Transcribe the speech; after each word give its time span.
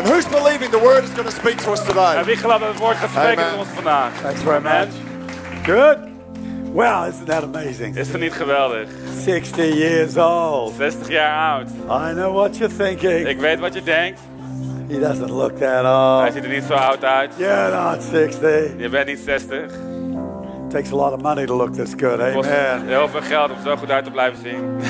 And 0.00 0.08
who's 0.08 0.26
believing 0.26 0.70
the 0.70 0.78
word 0.78 1.04
is 1.04 1.10
going 1.10 1.28
to 1.28 1.34
speak 1.34 1.58
to 1.58 1.72
us 1.72 1.80
En 1.80 1.86
today? 1.86 2.24
wie 2.24 2.36
gelooft 2.36 2.60
dat 2.60 2.68
het 2.68 2.78
woord 2.78 2.96
gaat 2.96 3.08
spreken 3.10 3.42
Amen. 3.42 3.50
tot 3.50 3.58
ons 3.58 3.68
vandaag? 3.74 4.12
Thanks 4.22 4.40
very 4.40 4.56
Amen. 4.56 4.88
much. 4.88 4.94
Good. 5.64 5.98
Wow, 6.72 7.06
isn't 7.08 7.26
that 7.26 7.42
amazing? 7.42 7.96
Is 7.96 8.08
het 8.08 8.20
niet 8.20 8.32
geweldig? 8.32 8.88
60 9.24 9.74
years 9.74 10.16
old. 10.16 10.72
60 10.76 11.08
jaar 11.08 11.52
oud. 11.58 11.68
I 12.08 12.12
know 12.14 12.34
what 12.34 12.56
you're 12.56 12.76
thinking. 12.76 13.26
Ik 13.28 13.40
weet 13.40 13.58
wat 13.60 13.74
je 13.74 13.82
denkt. 13.82 14.20
He 14.88 14.98
doesn't 14.98 15.30
look 15.30 15.50
that 15.58 15.84
Hij 15.84 16.24
old. 16.24 16.32
ziet 16.32 16.44
er 16.44 16.50
niet 16.50 16.64
zo 16.64 16.72
oud 16.74 17.04
uit. 17.04 17.32
You're 17.36 17.70
not 17.90 18.02
60. 18.02 18.70
Je 18.78 18.88
bent 18.88 19.06
niet 19.06 19.18
60. 19.24 19.72
Takes 20.68 20.92
a 20.92 20.96
lot 20.96 21.12
of 21.12 21.20
money 21.20 21.46
to 21.46 21.56
look 21.56 21.74
this 21.74 21.90
good. 21.96 22.20
Het 22.20 22.34
kost 22.34 22.48
Amen. 22.48 22.86
heel 22.86 23.08
veel 23.08 23.22
geld 23.22 23.50
om 23.50 23.56
zo 23.64 23.76
goed 23.76 23.90
uit 23.90 24.04
te 24.04 24.10
blijven 24.10 24.38
zien. 24.42 24.80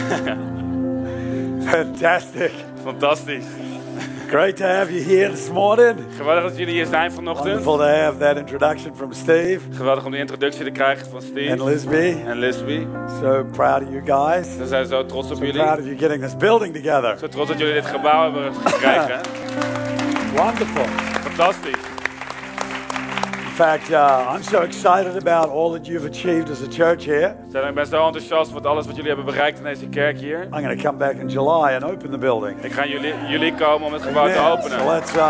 Fantastic. 1.71 2.51
Fantastisch. 2.85 3.45
Great 4.31 4.57
to 4.57 4.65
have 4.65 4.93
you 4.93 5.01
here 5.03 5.31
this 5.31 5.51
morning. 5.51 5.97
Geweldig 6.17 6.43
dat 6.45 6.57
jullie 6.59 6.75
hier 6.75 6.87
zijn 6.87 7.13
vanochtend. 7.13 7.47
Wonderful 7.65 7.77
to 7.77 7.85
have 7.85 8.19
that 8.19 8.37
introduction 8.37 8.97
from 8.97 9.13
Steve 9.13 9.61
Geweldig 9.73 10.05
om 10.05 10.11
de 10.11 10.19
introductie 10.19 10.65
te 10.65 10.71
krijgen 10.71 11.07
van 11.07 11.15
and 11.15 11.25
Steve 11.25 11.65
Lisby. 11.65 12.17
en 12.27 12.39
Lisby. 12.39 12.87
So 13.21 13.45
proud 13.53 13.83
of 13.83 13.89
you 13.89 14.03
guys. 14.05 14.57
We 14.57 14.67
zijn 14.67 14.87
zo 14.87 15.07
trots 15.07 15.31
op 15.31 15.37
So 15.37 15.45
jullie. 15.45 15.63
proud 15.63 15.79
of 15.79 15.85
you 15.85 15.99
getting 15.99 16.23
this 16.23 16.37
building 16.37 16.75
together. 16.75 17.19
Zo 17.19 17.29
trots 17.29 17.49
dat 17.51 17.59
jullie 17.59 17.75
dit 17.75 17.87
gebouw 17.87 18.23
hebben 18.23 18.55
gekregen. 18.55 19.21
Wonderful. 20.45 20.85
Fantastisch. 21.23 22.00
In 23.61 23.67
fact, 23.67 23.91
uh, 23.91 24.27
I'm 24.27 24.43
so 24.43 24.63
excited 24.63 25.19
about 25.19 25.51
all 25.51 25.71
that 25.73 25.87
you've 25.87 26.07
achieved 26.07 26.49
as 26.49 26.63
a 26.63 26.69
church 26.69 27.05
here. 27.05 27.37
Ik 27.69 27.75
ben 27.75 27.87
zo 27.87 28.07
enthousiast 28.07 28.51
voor 28.51 28.69
alles 28.69 28.87
wat 28.87 28.97
jullie 28.97 29.09
hebben 29.09 29.27
bereikt 29.27 29.59
in 29.59 29.65
deze 29.65 29.89
kerk 29.89 30.19
hier. 30.19 30.43
I'm 30.43 30.63
going 30.63 30.77
to 30.77 30.83
come 30.83 30.99
back 30.99 31.15
in 31.15 31.29
July 31.29 31.75
and 31.75 31.85
open 31.85 32.11
the 32.11 32.19
building. 32.19 32.65
Ik 32.65 32.73
ga 32.73 32.87
jullie, 32.87 33.15
jullie 33.29 33.55
komen 33.55 33.87
om 33.87 33.93
het 33.93 34.03
gebouw 34.03 34.27
te 34.27 34.39
openen. 34.39 34.79
So 34.79 34.93
let's 34.93 35.15
uh, 35.15 35.23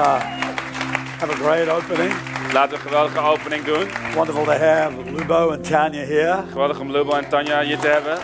have 1.18 1.30
a 1.30 1.34
great 1.34 1.68
opening. 1.68 2.12
Laten 2.52 2.70
we 2.70 2.74
een 2.74 2.80
geweldige 2.80 3.20
opening 3.20 3.64
doen. 3.64 3.88
Wonderful 4.14 4.44
to 4.44 4.50
have 4.52 4.92
Lubo 5.12 5.50
and 5.50 5.68
Tanya 5.68 6.04
here. 6.04 6.42
Geweldig 6.50 6.80
om 6.80 6.90
Lubo 6.90 7.12
en 7.12 7.28
Tanja 7.28 7.60
hier 7.60 7.78
te 7.78 7.88
hebben. 7.88 8.18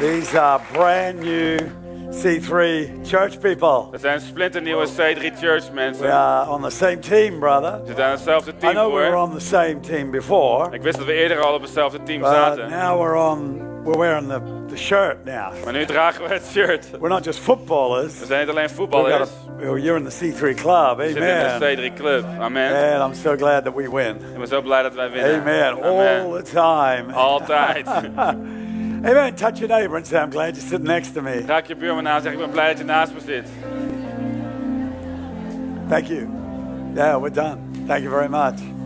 These 0.00 0.40
are 0.40 0.60
brand 0.72 1.20
new 1.20 1.58
C3 2.10 2.90
church 3.02 3.38
people. 3.38 3.90
We 3.90 3.98
zijn 3.98 4.20
splinternieuwe 4.20 4.86
C3 4.86 5.38
Church 5.40 5.68
We 5.68 5.74
mensen. 5.74 6.12
are 6.12 6.50
on 6.50 6.62
the 6.62 6.70
same 6.70 6.98
team, 6.98 7.38
brother. 7.38 7.80
We 7.80 7.86
zitten 7.86 8.04
aan 8.04 8.10
hetzelfde 8.10 8.50
I 8.50 8.54
team 8.58 8.72
know 8.72 8.94
we 8.94 9.00
were 9.00 9.16
on 9.16 9.32
the 9.32 9.40
same 9.40 9.80
team 9.80 10.10
before, 10.10 10.74
Ik 10.74 10.82
wist 10.82 10.96
dat 10.98 11.06
we 11.06 11.12
eerder 11.12 11.40
al 11.40 11.54
op 11.54 11.62
hetzelfde 11.62 12.02
team 12.02 12.20
but 12.20 12.30
zaten. 12.30 12.70
now 12.70 13.00
we're 13.00 13.16
on. 13.30 13.68
We're 13.84 13.98
wearing 13.98 14.28
the, 14.28 14.40
the 14.68 14.76
shirt 14.76 15.24
now. 15.24 15.52
Maar 15.64 15.72
nu 15.72 15.84
dragen 15.84 16.22
we 16.22 16.28
het 16.28 16.46
shirt. 16.46 16.90
We're 16.90 17.08
not 17.08 17.24
just 17.24 17.38
footballers. 17.38 18.18
We 18.18 18.26
zijn 18.26 18.40
niet 18.40 18.56
alleen 18.56 18.70
voetballers. 18.70 19.30
a, 19.60 19.62
you're 19.62 19.96
in 19.96 20.08
the 20.08 20.16
C3 20.16 20.54
club. 20.54 20.96
We 20.96 21.06
zitten 21.06 21.22
in 21.22 21.46
Amen. 21.46 21.76
de 21.76 21.90
C3 21.90 21.96
Club. 21.96 22.24
Amen. 22.40 23.00
And 23.00 23.12
I'm 23.14 23.20
so 23.22 23.36
glad 23.36 23.64
that 23.64 23.74
we 23.74 23.90
win. 23.90 24.16
Ik 24.16 24.38
ben 24.38 24.46
zo 24.46 24.62
blij 24.62 24.82
dat 24.82 24.94
wij 24.94 25.10
winnen. 25.10 25.40
Amen. 25.40 25.82
All 25.82 26.42
the 26.42 26.50
time. 26.50 27.12
Altijd. 27.12 27.86
Amen. 29.04 29.34
Touch 29.34 29.60
your 29.60 29.68
neighbor 29.68 29.96
and 29.96 30.06
say, 30.06 30.18
I'm 30.18 30.30
glad 30.30 30.56
you're 30.56 30.64
sitting 30.64 30.86
next 30.86 31.14
to 31.14 31.22
me. 31.22 31.40
Raak 31.46 31.66
je 31.66 31.76
buurman 31.76 32.08
aan 32.08 32.16
en 32.16 32.22
zeg 32.22 32.32
ik 32.32 32.38
ben 32.38 32.50
blij 32.50 32.68
dat 32.68 32.78
je 32.78 32.84
naast 32.84 33.12
me 33.12 33.20
zit. 33.20 33.48
Thank 35.88 36.06
you. 36.06 36.28
Yeah, 36.94 37.20
we're 37.20 37.30
done. 37.30 37.58
Thank 37.86 38.02
you 38.02 38.10
very 38.10 38.28
much. 38.28 38.79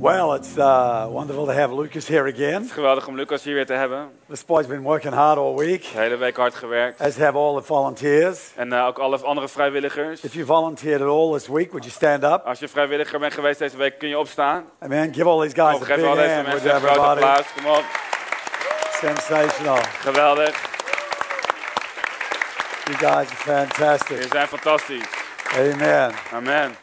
Well, 0.00 0.32
it's 0.34 0.56
uh, 0.56 1.06
wonderful 1.10 1.44
to 1.44 1.52
have 1.52 1.74
Lucas 1.74 2.08
here 2.08 2.26
again. 2.32 2.54
Het 2.54 2.64
is 2.64 2.72
geweldig 2.72 3.06
om 3.06 3.16
Lucas 3.16 3.42
hier 3.44 3.54
weer 3.54 3.66
te 3.66 3.72
hebben. 3.72 4.10
This 4.28 4.44
boy's 4.44 4.66
been 4.66 4.82
working 4.82 5.14
hard 5.14 5.38
all 5.38 5.54
week, 5.56 5.82
De 5.92 5.98
hele 5.98 6.16
week 6.16 6.36
hard 6.36 6.54
gewerkt. 6.54 7.00
as 7.00 7.16
have 7.16 7.36
all 7.36 7.54
the 7.54 7.62
volunteers. 7.62 8.52
En 8.56 8.72
eh, 8.72 8.86
ook 8.86 8.98
alle 8.98 9.18
andere 9.18 9.48
vrijwilligers. 9.48 10.20
If 10.20 10.34
you 10.34 10.46
volunteered 10.46 11.00
at 11.02 11.08
all 11.08 11.32
this 11.32 11.48
week, 11.48 11.70
would 11.70 11.84
you 11.84 11.90
stand 11.90 12.24
up? 12.24 12.42
Als 12.46 12.58
je 12.58 12.68
vrijwilliger 12.68 13.18
bent 13.18 13.34
geweest 13.34 13.58
deze 13.58 13.76
week, 13.76 13.98
kun 13.98 14.08
je 14.08 14.18
opstaan. 14.18 14.64
Amen. 14.78 15.14
Give 15.14 15.28
all 15.28 15.40
these 15.40 15.54
guys 15.62 15.74
Of 15.74 15.82
a 15.82 15.84
geef 15.84 15.96
big 15.96 16.04
hand, 16.04 16.16
would 16.16 16.46
mensen 16.46 16.74
een 16.74 16.80
groot 16.80 16.96
applaus. 16.96 17.52
Kom 17.56 17.66
op. 17.66 17.84
Sensational. 18.92 19.78
Geweldig. 20.00 20.68
You 22.84 22.96
guys 22.96 23.10
are 23.10 23.26
Jullie 23.38 23.66
fantastic. 23.68 24.32
zijn 24.32 24.48
fantastisch. 24.48 25.08
Amen. 25.56 26.12
Amen. 26.32 26.76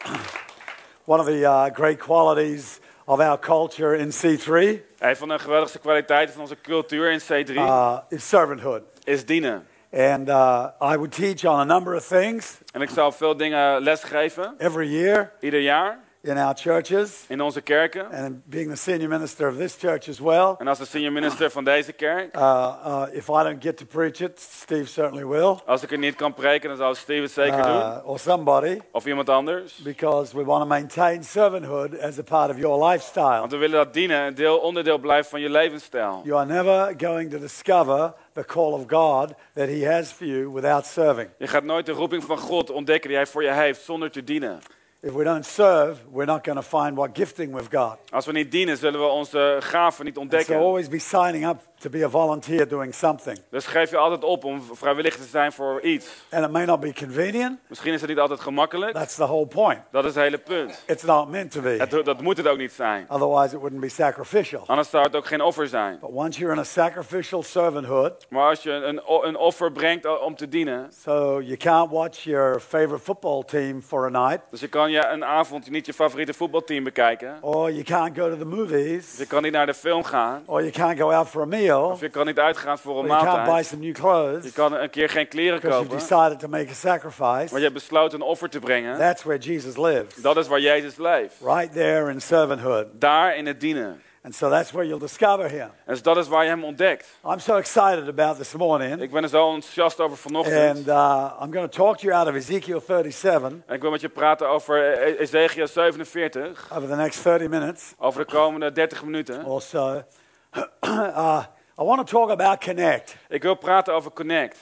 One 1.04 1.20
of 1.20 1.26
the 1.26 1.38
uh, 1.40 1.64
great 1.72 1.98
qualities 1.98 2.78
of 3.08 3.20
our 3.20 3.38
culture 3.38 3.96
in 3.96 4.10
C3 4.10 4.52
Een 4.98 5.16
van 5.16 5.28
de 5.28 5.38
geweldigste 5.38 5.78
kwaliteiten 5.78 6.32
van 6.34 6.42
onze 6.42 6.60
cultuur 6.60 7.10
in 7.10 7.20
C3 7.20 7.54
uh, 7.54 7.98
is 8.08 8.28
servanthood. 8.28 8.82
is 9.04 9.26
dienen. 9.26 9.66
And 9.92 10.28
uh, 10.28 10.66
I 10.80 10.96
would 10.96 11.12
teach 11.12 11.44
on 11.44 11.58
a 11.60 11.64
number 11.64 11.94
of 11.94 12.06
things. 12.06 12.58
En 12.72 12.80
ik 12.80 12.88
zal 12.90 13.12
veel 13.12 13.36
dingen 13.36 13.82
lesgeven, 13.82 14.54
every 14.58 14.88
year. 14.88 15.32
Ieder 15.40 15.60
jaar, 15.60 15.98
in 16.22 16.36
our 16.38 16.54
churches. 16.54 17.24
in 17.28 17.40
onze 17.40 17.60
kerken. 17.60 18.10
And 18.10 18.44
being 18.44 18.70
the 18.70 18.76
senior 18.76 19.08
minister 19.08 19.48
of 19.48 19.56
this 19.56 19.76
church 19.78 20.08
as 20.08 20.18
well, 20.18 20.54
En 20.58 20.68
als 20.68 20.78
de 20.78 20.84
senior 20.86 21.12
minister 21.12 21.50
van 21.50 21.64
deze 21.64 21.92
kerk, 21.92 22.36
uh, 22.36 22.74
uh, 22.86 23.02
if 23.12 23.28
I 23.28 23.42
don't 23.42 23.62
get 23.62 23.76
to 23.76 23.84
preach 23.84 24.20
it, 24.20 24.40
Steve 24.40 24.86
certainly 24.86 25.26
will, 25.26 25.58
als 25.66 25.82
ik 25.82 25.90
er 25.92 25.98
niet 25.98 26.14
kan 26.14 26.34
preken, 26.34 26.68
dan 26.68 26.78
zal 26.78 26.94
Steve 26.94 27.22
het 27.22 27.30
zeker 27.30 27.62
doen. 27.62 27.76
uh, 27.76 27.96
or 28.04 28.18
somebody, 28.18 28.78
Of 28.92 29.06
iemand 29.06 29.28
anders. 29.28 29.74
because 29.76 30.36
we 30.36 30.44
want 30.44 30.60
to 30.62 30.66
maintain 30.68 31.24
servanthood 31.24 32.00
as 32.00 32.18
a 32.18 32.22
part 32.22 32.50
of 32.50 32.58
your 32.58 32.88
lifestyle. 32.88 33.38
Want 33.38 33.50
we 33.52 33.58
willen 33.58 33.76
dat 33.84 33.92
dienen 33.94 34.20
een 34.26 34.34
deel, 34.34 34.58
onderdeel 34.58 34.98
blijft 34.98 35.28
van 35.28 35.40
je 35.40 35.50
levensstijl. 35.50 36.20
You 36.24 36.38
are 36.38 36.46
never 36.46 36.94
going 36.98 37.30
to 37.30 37.38
discover 37.38 38.12
the 38.32 38.44
call 38.44 38.72
of 38.72 38.82
God 38.86 39.32
that 39.54 39.68
He 39.68 39.86
has 39.94 40.12
for 40.12 40.26
you 40.26 40.48
without 40.52 40.86
serving. 40.86 41.28
Je 41.38 41.46
gaat 41.46 41.64
nooit 41.64 41.86
de 41.86 41.92
roeping 41.92 42.24
van 42.24 42.38
God 42.38 42.70
ontdekken 42.70 43.08
die 43.08 43.18
hij 43.18 43.26
voor 43.26 43.42
je 43.42 43.52
heeft 43.52 43.80
zonder 43.84 44.10
te 44.10 44.24
dienen. 44.24 44.60
If 45.00 45.12
we 45.12 45.24
don't 45.24 45.46
serve, 45.46 45.96
we're 46.10 46.26
not 46.26 46.42
going 46.44 46.56
to 46.56 46.62
find 46.62 46.96
what 46.96 47.14
gifting 47.14 47.52
we've 47.52 47.70
got. 47.70 47.98
Als 48.10 48.26
we 48.26 48.32
niet 48.32 48.50
dienen, 48.50 48.76
zullen 48.76 49.00
we 49.00 49.06
onze 49.06 49.56
gaven 49.60 50.04
niet 50.04 50.14
So 50.14 50.20
ontdekken. 50.20 50.56
always 50.56 50.88
be 50.88 50.98
signing 50.98 51.46
up 51.46 51.67
to 51.78 51.90
be 51.90 52.04
a 52.04 52.08
volunteer 52.08 52.68
doing 52.68 52.94
something. 52.94 53.38
Dus 53.50 53.66
geef 53.66 53.90
je 53.90 53.96
altijd 53.96 54.24
op 54.24 54.44
om 54.44 54.62
vrijwillig 54.72 55.16
te 55.16 55.22
zijn 55.30 55.52
voor 55.52 55.80
iets. 55.80 56.06
And 56.30 56.44
it 56.44 56.50
may 56.50 56.64
not 56.64 56.80
be 56.80 56.92
convenient. 56.94 57.58
Misschien 57.68 57.92
is 57.92 58.00
het 58.00 58.10
niet 58.10 58.18
altijd 58.18 58.40
gemakkelijk. 58.40 58.92
That's 58.92 59.14
the 59.14 59.22
whole 59.26 59.46
point. 59.46 59.80
Dat 59.90 60.04
is 60.04 60.14
het 60.14 60.22
hele 60.24 60.38
punt. 60.38 60.82
It's 60.86 61.02
not 61.02 61.28
meant 61.30 61.50
to 61.50 61.60
be. 61.60 61.68
Het, 61.78 62.04
dat 62.04 62.20
moet 62.20 62.36
het 62.36 62.48
ook 62.48 62.58
niet 62.58 62.72
zijn. 62.72 63.06
Otherwise, 63.08 63.54
it 63.54 63.60
wouldn't 63.60 63.80
be 63.80 63.88
sacrificial. 63.88 64.62
Anders 64.66 64.90
zou 64.90 65.02
het 65.04 65.16
ook 65.16 65.26
geen 65.26 65.40
offer 65.40 65.68
zijn. 65.68 65.98
But 66.00 66.10
once 66.10 66.38
you're 66.38 66.54
in 66.54 66.60
a 66.60 66.64
sacrificial 66.64 67.42
servanthood, 67.42 68.26
Maar 68.30 68.48
als 68.48 68.62
je 68.62 68.70
een, 68.70 69.00
een 69.22 69.36
offer 69.36 69.72
brengt 69.72 70.20
om 70.20 70.34
te 70.36 70.48
dienen. 70.48 70.92
so 71.02 71.40
you 71.40 71.56
can't 71.56 71.90
watch 71.90 72.18
your 72.24 72.60
favorite 72.60 72.98
football 73.04 73.42
team 73.44 73.82
for 73.82 74.06
a 74.14 74.26
night, 74.28 74.40
Dus 74.50 74.60
je 74.60 74.68
kan 74.68 74.90
je 74.90 75.06
een 75.06 75.24
avond 75.24 75.70
niet 75.70 75.86
je 75.86 75.92
favoriete 75.94 76.34
voetbalteam 76.34 76.84
bekijken. 76.84 77.38
or 77.40 77.70
you 77.70 77.82
can't 77.82 78.18
go 78.18 78.30
to 78.30 78.36
the 78.36 78.44
movies, 78.44 79.18
Je 79.18 79.26
kan 79.26 79.42
niet 79.42 79.52
naar 79.52 79.66
de 79.66 79.74
film 79.74 80.04
gaan. 80.04 80.42
or 80.46 80.60
you 80.60 80.72
can't 80.72 80.98
go 80.98 81.10
out 81.12 81.28
for 81.28 81.42
a 81.42 81.44
meal, 81.44 81.66
Of 81.76 82.00
je 82.00 82.08
kan 82.08 82.26
niet 82.26 82.38
uitgaan 82.38 82.78
voor 82.78 82.94
or 82.94 83.00
een 83.02 83.06
you 83.06 83.18
can't 83.24 83.36
buy 83.36 83.44
maaltijd. 83.44 83.66
some 83.66 83.80
new 83.84 83.96
Je 83.96 84.02
clothes 84.02 84.52
kan 84.52 84.72
een 84.74 84.90
keer 84.90 85.08
geen 85.08 85.28
kleren 85.28 85.60
kopen. 85.60 85.88
decided 85.98 86.38
to 86.38 86.48
make 86.48 86.70
a 86.70 86.74
sacrifice. 86.74 87.22
Maar 87.50 87.56
je 87.56 87.60
hebt 87.60 87.72
besloten 87.74 88.20
een 88.20 88.26
offer 88.26 88.48
te 88.50 88.58
brengen. 88.58 88.98
That's 88.98 89.22
where 89.22 89.40
Jesus 89.40 89.76
lives, 89.76 90.14
Dat 90.14 90.36
is 90.36 90.48
waar 90.48 90.60
Jezus 90.60 90.96
leeft. 90.96 91.34
right 91.44 91.72
there 91.72 92.10
in 92.10 92.20
servanthood. 92.20 92.86
Daar 92.92 93.36
in 93.36 93.46
het 93.46 93.60
dienen. 93.60 94.02
And 94.22 94.34
so 94.36 94.50
that's 94.50 94.70
where 94.70 94.86
you'll 94.86 95.00
discover 95.00 95.50
him. 95.50 95.60
En 95.60 95.70
dus 95.86 96.02
dat 96.02 96.16
is 96.16 96.28
waar 96.28 96.42
je 96.44 96.48
hem 96.50 96.64
ontdekt. 96.64 97.06
I'm 97.24 97.38
so 97.38 97.56
excited 97.56 98.08
about 98.08 98.36
this 98.36 98.52
morning. 98.54 99.00
Ik 99.02 99.10
ben 99.10 99.22
er 99.22 99.28
zo 99.28 99.54
enthousiast 99.54 100.00
over 100.00 100.16
vanochtend. 100.16 100.76
And 100.76 100.86
uh, 100.88 101.32
I'm 101.42 101.52
going 101.52 101.70
to 101.72 101.84
talk 101.84 101.96
to 101.98 102.06
you 102.06 102.18
out 102.18 102.28
of 102.28 102.34
Ezekiel 102.34 102.80
37 102.86 103.52
En 103.66 103.74
ik 103.74 103.80
wil 103.80 103.90
met 103.90 104.00
je 104.00 104.08
praten 104.08 104.48
over 104.48 105.02
E- 105.08 105.14
Ezekiel 105.16 105.66
47. 105.66 106.68
over 106.76 106.88
the 106.88 106.94
next 106.96 107.22
30 107.22 107.48
minutes 107.48 107.92
Over 107.98 108.26
de 108.26 108.32
komende 108.32 108.72
30 108.72 109.04
minuten. 109.04 109.44
or 109.44 109.62
so. 109.62 110.02
uh, 110.84 111.44
I 111.80 111.84
want 111.84 112.06
to 112.06 112.12
talk 112.12 112.30
about 112.30 112.60
Connect. 112.60 113.16
Ik 113.28 113.42
wil 113.42 113.54
praten 113.54 113.94
over 113.94 114.10
Connect. 114.10 114.58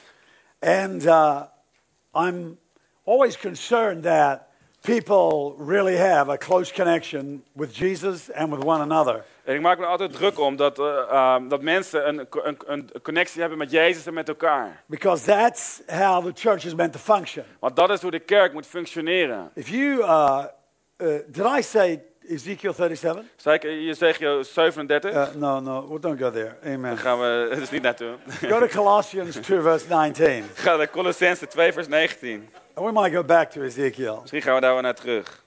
And 0.61 1.07
uh, 1.07 1.43
I'm 2.15 2.59
always 3.05 3.39
concerned 3.39 4.03
that 4.03 4.49
people 4.83 5.55
really 5.59 5.97
have 5.97 6.33
a 6.33 6.37
close 6.37 6.73
connection 6.73 7.43
with 7.53 7.73
Jesus 7.73 8.31
and 8.33 8.51
with 8.51 8.65
one 8.65 8.83
another. 8.83 9.25
En 9.45 9.55
ik 9.55 9.61
maak 9.61 9.79
me 9.79 9.87
altijd 9.87 10.13
druk 10.13 10.41
om 10.41 10.57
dat, 10.57 10.79
ehm, 10.79 11.49
dat 11.49 11.63
mensen 11.63 12.09
een, 12.09 12.27
een, 12.31 12.59
een 12.67 12.91
connectie 13.03 13.41
hebben 13.41 13.59
met 13.59 13.71
Jezus 13.71 14.07
en 14.07 14.15
met 14.15 14.29
elkaar. 14.29 14.83
Because 14.87 15.25
that's 15.25 15.83
how 15.87 16.25
the 16.25 16.33
church 16.35 16.65
is 16.65 16.75
meant 16.75 16.93
to 16.93 16.99
function. 16.99 17.45
Want 17.59 17.77
dat 17.77 17.91
is 17.91 18.03
hoe 18.03 18.11
de 18.11 18.21
kerk 18.21 18.53
moet 18.53 18.67
functioneren. 18.67 19.51
If 19.55 19.69
you, 19.69 19.99
uh, 19.99 20.45
uh, 20.97 21.19
did 21.27 21.47
I 21.59 21.63
say 21.63 22.03
Ezekiel 22.29 22.73
37? 22.73 23.25
Zei 23.37 23.55
ik 23.55 23.65
Ezekiel 23.65 24.45
37? 24.45 25.13
Uh, 25.13 25.27
no, 25.35 25.61
no, 25.61 25.89
well, 25.89 26.01
don't 26.01 26.21
go 26.21 26.31
there. 26.31 26.57
Amen. 26.65 26.83
Dan 26.83 26.99
gaan 26.99 27.19
we 27.19 27.49
er 27.53 27.63
is 27.63 27.71
niet 27.71 27.83
naartoe. 27.83 28.17
Go 28.41 28.59
to 28.59 28.67
Colossians 28.67 29.37
2, 29.37 29.61
verse 29.61 29.87
19. 29.89 30.45
Ga 30.55 30.77
naar 30.77 30.91
Colossense 30.91 31.47
2 31.47 31.73
vers 31.73 31.89
19. 31.89 32.49
And 32.75 32.87
we 32.87 32.93
might 32.93 33.15
go 33.15 33.25
back 33.25 33.51
to 33.51 33.63
Ezekiel. 33.63 34.19
Misschien 34.21 34.43
gaan 34.43 34.55
we 34.55 34.61
daar 34.61 34.73
wel 34.73 34.83
naar 34.83 34.95
terug. 34.95 35.45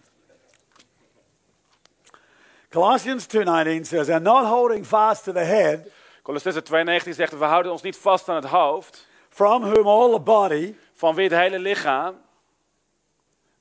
Colossians 2.70 3.26
2:19 3.26 3.86
says, 3.86 4.10
"And 4.10 4.24
not 4.24 4.46
holding 4.46 4.86
fast 4.86 5.24
to 5.24 5.32
the 5.32 5.40
head, 5.40 5.80
Colossense 6.22 6.62
2:19 6.62 7.14
zegt, 7.14 7.38
we 7.38 7.46
houden 7.46 7.72
ons 7.72 7.82
niet 7.82 7.98
vast 7.98 8.30
aan 8.30 8.36
het 8.36 8.46
hoofd, 8.46 9.08
from 9.30 9.62
whom 9.62 9.88
all 9.88 10.12
the 10.12 10.20
body, 10.20 10.76
van 10.94 11.16
wie 11.16 11.30
het 11.30 11.40
hele 11.40 11.60
lichaam, 11.60 12.16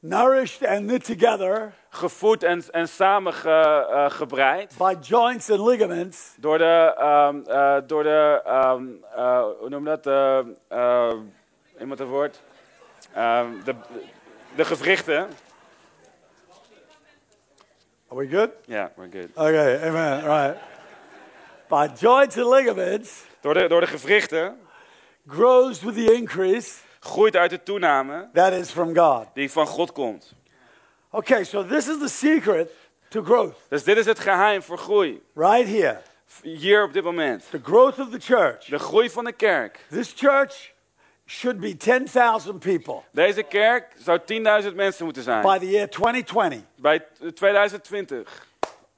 nourished 0.01 0.65
and 0.65 0.87
knit 0.87 1.05
together 1.05 1.73
gevoed 1.91 2.43
en, 2.43 2.63
en 2.71 2.89
samengebreid 2.89 4.75
by 4.79 4.95
joints 5.01 5.51
and 5.51 5.61
ligaments, 5.61 6.35
door 6.37 6.59
de, 6.59 6.95
ehm, 6.99 7.41
eh, 7.47 7.77
door 7.87 8.03
de 8.03 8.41
ehm, 8.45 8.85
eh, 9.17 9.43
hoe 9.59 9.69
noem 9.69 9.85
dat, 9.85 10.07
Eh, 10.07 10.39
eh, 10.69 11.13
iemand 11.81 11.99
het 11.99 12.09
woord, 12.09 12.41
Ehm, 13.13 13.47
de, 13.65 13.75
de 14.55 14.65
gewrichten. 14.65 15.29
are 18.11 18.21
we 18.21 18.29
good? 18.29 18.51
Ja, 18.65 18.93
we're 18.97 19.11
good. 19.11 19.29
Okay, 19.35 19.89
amen. 19.89 20.21
Right. 20.25 20.57
By 21.69 21.89
joints 22.01 22.37
and 22.39 22.47
ligaments 22.47 23.25
Door 23.41 23.55
de, 23.55 23.69
door 23.69 23.81
de 23.81 23.87
gewrichten 23.87 24.61
grows 25.27 25.83
with 25.83 25.95
the 25.95 26.15
increase 26.15 26.75
groeit 27.01 27.37
uit 27.37 27.51
de 27.51 27.63
toename 27.63 28.29
that 28.33 28.53
is 28.53 28.71
from 28.71 28.97
God. 28.97 29.27
die 29.35 29.51
van 29.51 29.67
God 29.67 29.93
komt. 29.93 30.33
Okay, 31.11 31.45
so 31.45 31.67
this 31.67 31.89
is 31.89 31.99
the 31.99 32.09
secret 32.09 32.71
to 33.09 33.23
growth, 33.23 33.55
Dus 33.69 33.85
dit 33.85 33.97
is 33.97 34.07
het 34.07 34.19
geheim 34.19 34.63
voor 34.63 34.79
groei. 34.79 35.23
right 35.35 35.69
here. 35.69 36.01
Hier 36.43 36.83
op 36.85 36.93
dit 36.93 37.05
moment. 37.05 37.45
The 37.51 37.61
growth 37.63 37.99
of 37.99 38.09
the 38.11 38.19
church. 38.21 38.65
De 38.65 38.79
groei 38.79 39.11
van 39.11 39.25
de 39.25 39.33
kerk. 39.33 39.81
This 39.91 40.13
church 40.17 40.73
should 41.27 41.61
be 41.61 41.77
10,000 41.77 42.59
people 42.59 43.01
Deze 43.13 43.43
kerk 43.43 43.93
zou 43.99 44.19
10.000 44.65 44.75
mensen 44.75 45.05
moeten 45.05 45.23
zijn. 45.23 45.43
by 45.43 45.59
the 45.59 45.71
year 45.71 45.89
2020. 45.89 46.59
Bij 46.77 47.05
2020. 47.35 48.47